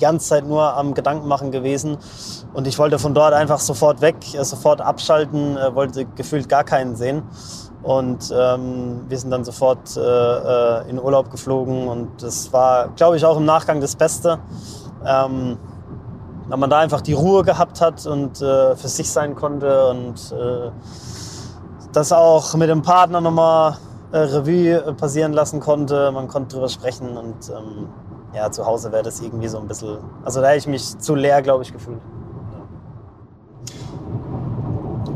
ganze 0.03 0.29
Zeit 0.29 0.47
nur 0.47 0.77
am 0.77 0.95
Gedanken 0.95 1.27
machen 1.27 1.51
gewesen. 1.51 1.97
Und 2.53 2.67
ich 2.67 2.79
wollte 2.79 2.99
von 2.99 3.15
dort 3.15 3.33
einfach 3.33 3.59
sofort 3.59 4.01
weg, 4.01 4.17
äh, 4.35 4.45
sofort 4.45 4.81
abschalten, 4.81 5.57
äh, 5.57 5.75
wollte 5.75 6.05
gefühlt 6.05 6.49
gar 6.49 6.65
keinen 6.65 6.97
sehen. 6.97 7.23
Und 7.83 8.33
ähm, 8.37 9.03
wir 9.09 9.19
sind 9.19 9.31
dann 9.31 9.45
sofort 9.45 9.97
äh, 9.97 10.01
äh, 10.01 10.89
in 10.89 11.01
Urlaub 11.01 11.31
geflogen 11.31 11.89
und 11.89 12.23
das 12.23 12.53
war, 12.53 12.89
glaube 12.91 13.17
ich, 13.17 13.25
auch 13.25 13.37
im 13.37 13.45
Nachgang 13.45 13.81
das 13.81 13.97
Beste. 13.97 14.39
Ähm, 15.05 15.59
weil 16.49 16.59
man 16.59 16.71
da 16.71 16.79
einfach 16.79 17.01
die 17.01 17.13
Ruhe 17.13 17.43
gehabt 17.45 17.81
hat 17.81 18.07
und 18.07 18.41
äh, 18.43 18.77
für 18.77 18.89
sich 18.89 19.11
sein 19.11 19.35
konnte 19.35 19.89
und 19.89 20.33
äh, 20.33 20.71
das 21.93 22.13
auch 22.13 22.55
mit 22.55 22.69
dem 22.69 22.83
Partner 22.83 23.21
nochmal 23.21 23.77
Revue 24.13 24.93
passieren 24.95 25.33
lassen 25.33 25.61
konnte. 25.61 26.13
Man 26.13 26.29
konnte 26.29 26.55
drüber 26.57 26.69
sprechen 26.69 27.17
und 27.17 27.49
ähm, 27.49 27.89
ja, 28.35 28.51
zu 28.51 28.67
Hause 28.67 28.93
wäre 28.93 29.03
das 29.03 29.21
irgendwie 29.21 29.49
so 29.49 29.59
ein 29.59 29.69
bisschen, 29.69 29.99
also 30.25 30.41
da 30.41 30.49
hätte 30.49 30.59
ich 30.59 30.67
mich 30.67 30.99
zu 30.99 31.15
leer, 31.15 31.43
glaube 31.43 31.63
ich, 31.63 31.73
gefühlt. 31.73 32.01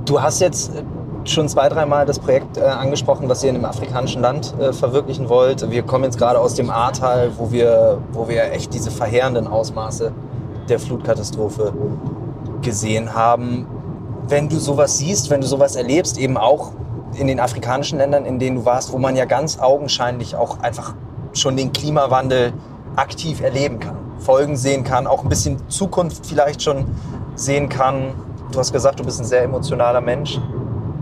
Du 0.05 0.21
hast 0.21 0.41
jetzt 0.41 0.75
äh, 0.75 0.83
schon 1.25 1.49
zwei, 1.49 1.69
dreimal 1.69 2.07
das 2.07 2.19
Projekt 2.19 2.57
äh, 2.57 2.63
angesprochen, 2.63 3.29
was 3.29 3.43
ihr 3.43 3.51
in 3.51 3.57
einem 3.57 3.65
afrikanischen 3.65 4.23
Land 4.23 4.55
äh, 4.59 4.73
verwirklichen 4.73 5.29
wollt. 5.29 5.69
Wir 5.71 5.83
kommen 5.83 6.05
jetzt 6.05 6.19
gerade 6.19 6.39
aus 6.39 6.55
dem 6.55 6.71
Ahrtal, 6.71 7.33
wo 7.37 7.51
wir, 7.51 7.99
wo 8.13 8.29
wir 8.29 8.53
echt 8.53 8.73
diese 8.73 8.91
verheerenden 8.91 9.47
Ausmaße 9.47 10.13
der 10.69 10.79
Flutkatastrophe 10.79 11.73
gesehen 12.63 13.15
haben. 13.15 13.67
Wenn 14.29 14.49
du 14.49 14.59
sowas 14.59 14.99
siehst, 14.99 15.31
wenn 15.31 15.41
du 15.41 15.47
sowas 15.47 15.77
erlebst, 15.77 16.19
eben 16.19 16.37
auch 16.37 16.73
in 17.15 17.29
den 17.29 17.41
afrikanischen 17.41 17.99
Ländern, 17.99 18.27
in 18.27 18.39
denen 18.39 18.57
du 18.57 18.65
warst, 18.65 18.93
wo 18.93 18.99
man 18.99 19.17
ja 19.17 19.25
ganz 19.25 19.59
augenscheinlich 19.59 20.37
auch 20.37 20.61
einfach 20.61 20.95
schon 21.33 21.57
den 21.57 21.73
Klimawandel 21.73 22.53
aktiv 22.97 23.41
erleben 23.41 23.79
kann, 23.79 23.97
Folgen 24.19 24.57
sehen 24.57 24.85
kann, 24.85 25.07
auch 25.07 25.23
ein 25.23 25.29
bisschen 25.29 25.69
Zukunft 25.69 26.27
vielleicht 26.27 26.63
schon 26.63 26.87
sehen 27.35 27.69
kann. 27.69 28.15
Du 28.53 28.59
hast 28.59 28.73
gesagt, 28.73 28.99
du 28.99 29.05
bist 29.05 29.21
ein 29.21 29.25
sehr 29.25 29.43
emotionaler 29.43 30.01
Mensch. 30.01 30.41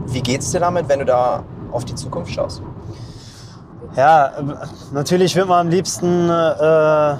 Wie 0.06 0.20
geht 0.20 0.40
es 0.40 0.50
dir 0.50 0.60
damit, 0.60 0.88
wenn 0.88 0.98
du 0.98 1.04
da 1.04 1.44
auf 1.70 1.84
die 1.84 1.94
Zukunft 1.94 2.32
schaust? 2.32 2.62
Ja, 3.96 4.32
natürlich 4.92 5.36
wird 5.36 5.48
man 5.48 5.66
am 5.66 5.68
liebsten 5.68 6.28
äh, 6.28 7.16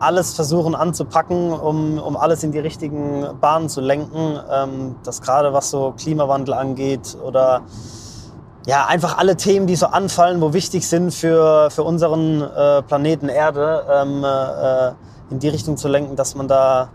alles 0.00 0.34
versuchen 0.34 0.74
anzupacken, 0.74 1.52
um, 1.52 1.98
um 1.98 2.16
alles 2.16 2.42
in 2.42 2.52
die 2.52 2.58
richtigen 2.58 3.24
Bahnen 3.40 3.68
zu 3.68 3.80
lenken. 3.80 4.38
Ähm, 4.50 4.96
das 5.04 5.20
gerade 5.20 5.52
was 5.52 5.70
so 5.70 5.94
Klimawandel 5.96 6.54
angeht 6.54 7.16
oder 7.22 7.62
ja, 8.66 8.86
einfach 8.86 9.18
alle 9.18 9.36
Themen, 9.36 9.66
die 9.66 9.76
so 9.76 9.86
anfallen, 9.86 10.40
wo 10.40 10.52
wichtig 10.52 10.86
sind 10.86 11.12
für, 11.12 11.70
für 11.70 11.84
unseren 11.84 12.42
äh, 12.42 12.82
Planeten 12.82 13.28
Erde, 13.28 13.84
ähm, 13.90 14.24
äh, 14.24 14.92
in 15.32 15.38
die 15.38 15.48
Richtung 15.48 15.76
zu 15.76 15.88
lenken, 15.88 16.16
dass 16.16 16.34
man 16.34 16.48
da 16.48 16.90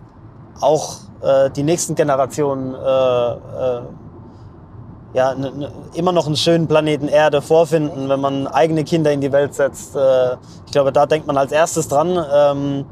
auch 0.59 0.97
äh, 1.21 1.49
die 1.51 1.63
nächsten 1.63 1.95
Generationen 1.95 2.73
äh, 2.73 2.77
äh, 2.77 3.81
ja, 5.13 5.35
immer 5.93 6.11
noch 6.11 6.25
einen 6.25 6.35
schönen 6.35 6.67
Planeten 6.67 7.07
Erde 7.07 7.41
vorfinden, 7.41 8.09
wenn 8.09 8.19
man 8.19 8.47
eigene 8.47 8.83
Kinder 8.83 9.11
in 9.11 9.21
die 9.21 9.31
Welt 9.31 9.53
setzt. 9.53 9.95
Äh, 9.95 10.33
ich 10.65 10.71
glaube, 10.71 10.91
da 10.91 11.05
denkt 11.05 11.27
man 11.27 11.37
als 11.37 11.51
erstes 11.51 11.87
dran, 11.87 12.17
ähm, 12.33 12.85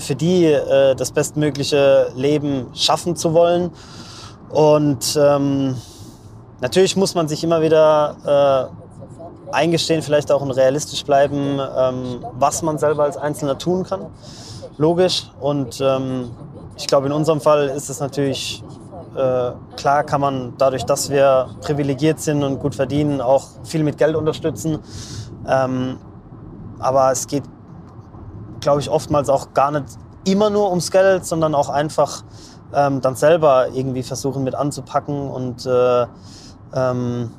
für 0.00 0.16
die 0.16 0.58
das 0.96 1.12
bestmögliche 1.12 2.10
Leben 2.16 2.66
schaffen 2.74 3.14
zu 3.14 3.32
wollen. 3.32 3.70
Und 4.50 5.16
ähm, 5.16 5.76
Natürlich 6.60 6.96
muss 6.96 7.14
man 7.14 7.28
sich 7.28 7.44
immer 7.44 7.62
wieder 7.62 8.70
äh, 9.50 9.52
eingestehen, 9.52 10.02
vielleicht 10.02 10.32
auch 10.32 10.44
realistisch 10.56 11.04
bleiben, 11.04 11.60
ähm, 11.76 12.24
was 12.38 12.62
man 12.62 12.78
selber 12.78 13.04
als 13.04 13.16
Einzelner 13.16 13.58
tun 13.58 13.84
kann. 13.84 14.06
Logisch. 14.76 15.30
Und 15.40 15.80
ähm, 15.80 16.30
ich 16.76 16.86
glaube, 16.86 17.06
in 17.06 17.12
unserem 17.12 17.40
Fall 17.40 17.68
ist 17.68 17.88
es 17.88 18.00
natürlich 18.00 18.62
äh, 19.16 19.52
klar, 19.76 20.04
kann 20.04 20.20
man 20.20 20.54
dadurch, 20.58 20.84
dass 20.84 21.10
wir 21.10 21.48
privilegiert 21.60 22.20
sind 22.20 22.42
und 22.42 22.60
gut 22.60 22.74
verdienen, 22.74 23.20
auch 23.20 23.46
viel 23.64 23.82
mit 23.82 23.98
Geld 23.98 24.16
unterstützen. 24.16 24.78
Ähm, 25.46 25.98
aber 26.78 27.10
es 27.10 27.26
geht, 27.26 27.42
glaube 28.60 28.80
ich, 28.80 28.90
oftmals 28.90 29.28
auch 29.28 29.54
gar 29.54 29.70
nicht 29.70 29.86
immer 30.24 30.50
nur 30.50 30.68
ums 30.70 30.90
Geld, 30.90 31.24
sondern 31.24 31.54
auch 31.54 31.68
einfach 31.68 32.22
ähm, 32.72 33.00
dann 33.00 33.16
selber 33.16 33.68
irgendwie 33.72 34.02
versuchen 34.02 34.44
mit 34.44 34.54
anzupacken 34.54 35.30
und 35.30 35.66
äh, 35.66 36.06
ähm, 36.74 37.30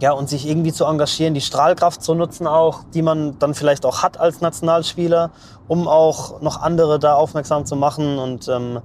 ja, 0.00 0.12
und 0.12 0.28
sich 0.28 0.46
irgendwie 0.46 0.72
zu 0.72 0.84
engagieren, 0.84 1.32
die 1.32 1.40
Strahlkraft 1.40 2.02
zu 2.02 2.14
nutzen 2.14 2.46
auch, 2.46 2.84
die 2.92 3.02
man 3.02 3.38
dann 3.38 3.54
vielleicht 3.54 3.86
auch 3.86 4.02
hat 4.02 4.20
als 4.20 4.40
Nationalspieler, 4.40 5.30
um 5.68 5.88
auch 5.88 6.40
noch 6.42 6.60
andere 6.60 6.98
da 6.98 7.14
aufmerksam 7.14 7.64
zu 7.64 7.76
machen. 7.76 8.18
Und 8.18 8.46
ähm, 8.48 8.80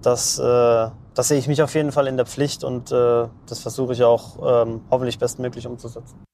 das, 0.00 0.38
äh, 0.38 0.88
das 1.14 1.28
sehe 1.28 1.38
ich 1.38 1.48
mich 1.48 1.62
auf 1.62 1.74
jeden 1.74 1.92
Fall 1.92 2.06
in 2.06 2.16
der 2.16 2.26
Pflicht 2.26 2.64
und 2.64 2.90
äh, 2.90 3.26
das 3.46 3.58
versuche 3.58 3.92
ich 3.92 4.02
auch 4.02 4.64
ähm, 4.64 4.80
hoffentlich 4.90 5.18
bestmöglich 5.18 5.66
umzusetzen. 5.66 6.24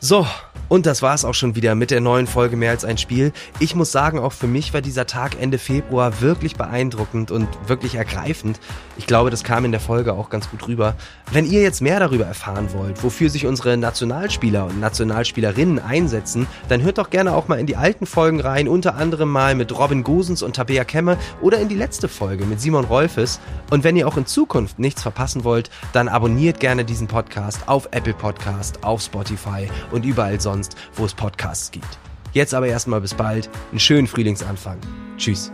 So, 0.00 0.26
und 0.70 0.86
das 0.86 1.02
war's 1.02 1.24
auch 1.24 1.34
schon 1.34 1.56
wieder 1.56 1.74
mit 1.74 1.90
der 1.90 2.00
neuen 2.00 2.28
Folge 2.28 2.56
Mehr 2.56 2.70
als 2.70 2.84
ein 2.84 2.96
Spiel. 2.96 3.32
Ich 3.58 3.74
muss 3.74 3.90
sagen, 3.90 4.20
auch 4.20 4.32
für 4.32 4.46
mich 4.46 4.72
war 4.72 4.80
dieser 4.80 5.04
Tag 5.04 5.36
Ende 5.40 5.58
Februar 5.58 6.20
wirklich 6.20 6.54
beeindruckend 6.54 7.32
und 7.32 7.48
wirklich 7.66 7.96
ergreifend. 7.96 8.60
Ich 8.96 9.08
glaube, 9.08 9.30
das 9.30 9.42
kam 9.42 9.64
in 9.64 9.72
der 9.72 9.80
Folge 9.80 10.12
auch 10.12 10.30
ganz 10.30 10.48
gut 10.48 10.68
rüber. 10.68 10.94
Wenn 11.32 11.44
ihr 11.44 11.60
jetzt 11.60 11.82
mehr 11.82 11.98
darüber 11.98 12.24
erfahren 12.24 12.72
wollt, 12.72 13.02
wofür 13.02 13.30
sich 13.30 13.46
unsere 13.46 13.76
Nationalspieler 13.76 14.66
und 14.66 14.78
Nationalspielerinnen 14.78 15.80
einsetzen, 15.80 16.46
dann 16.68 16.82
hört 16.82 16.98
doch 16.98 17.10
gerne 17.10 17.34
auch 17.34 17.48
mal 17.48 17.58
in 17.58 17.66
die 17.66 17.76
alten 17.76 18.06
Folgen 18.06 18.38
rein, 18.38 18.68
unter 18.68 18.94
anderem 18.94 19.30
mal 19.30 19.56
mit 19.56 19.76
Robin 19.76 20.04
Gosens 20.04 20.40
und 20.40 20.54
Tabea 20.54 20.84
Kemme 20.84 21.18
oder 21.40 21.58
in 21.58 21.68
die 21.68 21.74
letzte 21.74 22.06
Folge 22.06 22.44
mit 22.44 22.60
Simon 22.60 22.84
Rolfes. 22.84 23.40
Und 23.70 23.82
wenn 23.82 23.96
ihr 23.96 24.06
auch 24.06 24.16
in 24.16 24.26
Zukunft 24.26 24.78
nichts 24.78 25.02
verpassen 25.02 25.42
wollt, 25.42 25.68
dann 25.92 26.08
abonniert 26.08 26.60
gerne 26.60 26.84
diesen 26.84 27.08
Podcast 27.08 27.66
auf 27.66 27.88
Apple 27.90 28.14
Podcast, 28.14 28.84
auf 28.84 29.02
Spotify 29.02 29.68
und 29.90 30.04
überall 30.04 30.40
sonst 30.40 30.59
sonst, 30.60 30.76
wo 30.94 31.04
es 31.04 31.14
Podcasts 31.14 31.70
gibt. 31.70 31.98
Jetzt 32.32 32.54
aber 32.54 32.66
erstmal 32.66 33.00
bis 33.00 33.14
bald, 33.14 33.48
einen 33.70 33.80
schönen 33.80 34.06
Frühlingsanfang. 34.06 34.78
Tschüss. 35.16 35.50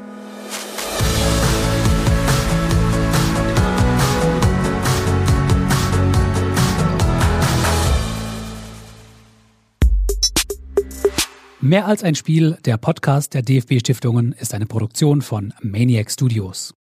Mehr 11.61 11.86
als 11.86 12.04
ein 12.04 12.14
Spiel, 12.14 12.59
der 12.64 12.76
Podcast 12.76 13.34
der 13.34 13.42
DFB 13.42 13.80
Stiftungen 13.80 14.32
ist 14.32 14.54
eine 14.54 14.66
Produktion 14.66 15.20
von 15.20 15.52
Maniac 15.62 16.11
Studios. 16.12 16.74